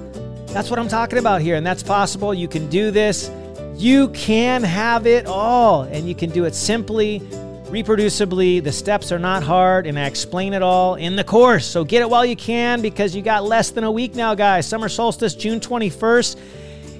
That's 0.56 0.70
what 0.70 0.78
I'm 0.78 0.88
talking 0.88 1.18
about 1.18 1.42
here, 1.42 1.56
and 1.56 1.66
that's 1.66 1.82
possible. 1.82 2.32
You 2.32 2.48
can 2.48 2.70
do 2.70 2.90
this. 2.90 3.30
You 3.74 4.08
can 4.08 4.62
have 4.62 5.06
it 5.06 5.26
all, 5.26 5.82
and 5.82 6.08
you 6.08 6.14
can 6.14 6.30
do 6.30 6.46
it 6.46 6.54
simply, 6.54 7.20
reproducibly. 7.68 8.64
The 8.64 8.72
steps 8.72 9.12
are 9.12 9.18
not 9.18 9.42
hard, 9.42 9.86
and 9.86 9.98
I 9.98 10.06
explain 10.06 10.54
it 10.54 10.62
all 10.62 10.94
in 10.94 11.14
the 11.14 11.24
course. 11.24 11.66
So 11.66 11.84
get 11.84 12.00
it 12.00 12.08
while 12.08 12.24
you 12.24 12.36
can 12.36 12.80
because 12.80 13.14
you 13.14 13.20
got 13.20 13.44
less 13.44 13.68
than 13.68 13.84
a 13.84 13.90
week 13.90 14.14
now, 14.14 14.34
guys. 14.34 14.66
Summer 14.66 14.88
solstice, 14.88 15.34
June 15.34 15.60
21st. 15.60 16.38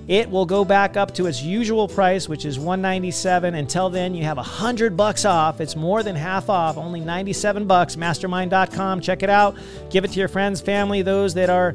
It 0.07 0.31
will 0.31 0.45
go 0.45 0.63
back 0.63 0.99
up 0.99 1.15
to 1.15 1.25
its 1.25 1.43
usual 1.43 1.89
price, 1.89 2.29
which 2.29 2.45
is 2.45 2.59
197. 2.59 3.55
Until 3.55 3.89
then, 3.89 4.15
you 4.15 4.25
have 4.25 4.37
100 4.37 4.99
bucks 4.99 5.25
off. 5.25 5.63
It's 5.63 5.75
more 5.75 6.03
than 6.03 6.15
half 6.15 6.51
off, 6.51 6.77
only 6.77 7.01
97 7.01 7.67
bucks. 7.67 7.97
Mastermind.com. 7.97 9.01
Check 9.01 9.23
it 9.23 9.31
out. 9.31 9.57
Give 9.89 10.05
it 10.05 10.13
to 10.13 10.19
your 10.19 10.29
friends, 10.29 10.61
family, 10.61 11.01
those 11.01 11.33
that 11.35 11.49
are 11.49 11.75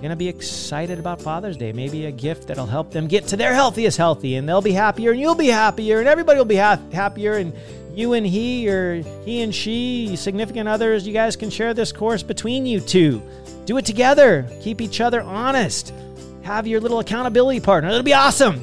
going 0.00 0.10
to 0.10 0.16
be 0.16 0.28
excited 0.28 0.98
about 0.98 1.20
Father's 1.20 1.56
Day. 1.56 1.72
Maybe 1.72 2.06
a 2.06 2.12
gift 2.12 2.48
that'll 2.48 2.66
help 2.66 2.90
them 2.90 3.06
get 3.06 3.26
to 3.28 3.36
their 3.36 3.54
healthiest 3.54 3.96
healthy, 3.96 4.36
and 4.36 4.48
they'll 4.48 4.62
be 4.62 4.72
happier, 4.72 5.10
and 5.10 5.20
you'll 5.20 5.34
be 5.34 5.48
happier, 5.48 5.98
and 5.98 6.08
everybody 6.08 6.38
will 6.38 6.44
be 6.44 6.56
ha- 6.56 6.80
happier. 6.92 7.34
And 7.34 7.52
you 7.94 8.12
and 8.12 8.26
he, 8.26 8.68
or 8.68 9.02
he 9.24 9.42
and 9.42 9.54
she, 9.54 10.14
significant 10.16 10.68
others, 10.68 11.06
you 11.06 11.12
guys 11.12 11.34
can 11.36 11.50
share 11.50 11.74
this 11.74 11.90
course 11.90 12.22
between 12.22 12.64
you 12.64 12.80
two. 12.80 13.22
Do 13.64 13.76
it 13.76 13.84
together. 13.84 14.48
Keep 14.62 14.80
each 14.80 15.00
other 15.00 15.20
honest. 15.22 15.92
Have 16.42 16.66
your 16.66 16.80
little 16.80 17.00
accountability 17.00 17.60
partner. 17.60 17.90
It'll 17.90 18.02
be 18.02 18.14
awesome. 18.14 18.62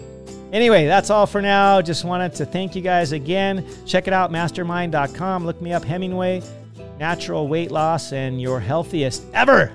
Anyway, 0.53 0.85
that's 0.85 1.09
all 1.09 1.27
for 1.27 1.41
now. 1.41 1.81
Just 1.81 2.05
wanted 2.05 2.33
to 2.35 2.45
thank 2.45 2.75
you 2.75 2.81
guys 2.81 3.11
again. 3.11 3.67
Check 3.85 4.07
it 4.07 4.13
out, 4.13 4.31
mastermind.com. 4.31 5.45
Look 5.45 5.61
me 5.61 5.73
up, 5.73 5.83
Hemingway, 5.83 6.41
natural 6.97 7.47
weight 7.47 7.71
loss, 7.71 8.13
and 8.13 8.41
your 8.41 8.61
healthiest 8.61 9.25
ever. 9.33 9.73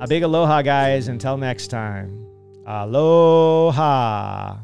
A 0.00 0.06
big 0.08 0.22
aloha, 0.22 0.62
guys. 0.62 1.08
Until 1.08 1.36
next 1.36 1.68
time. 1.68 2.26
Aloha. 2.66 4.63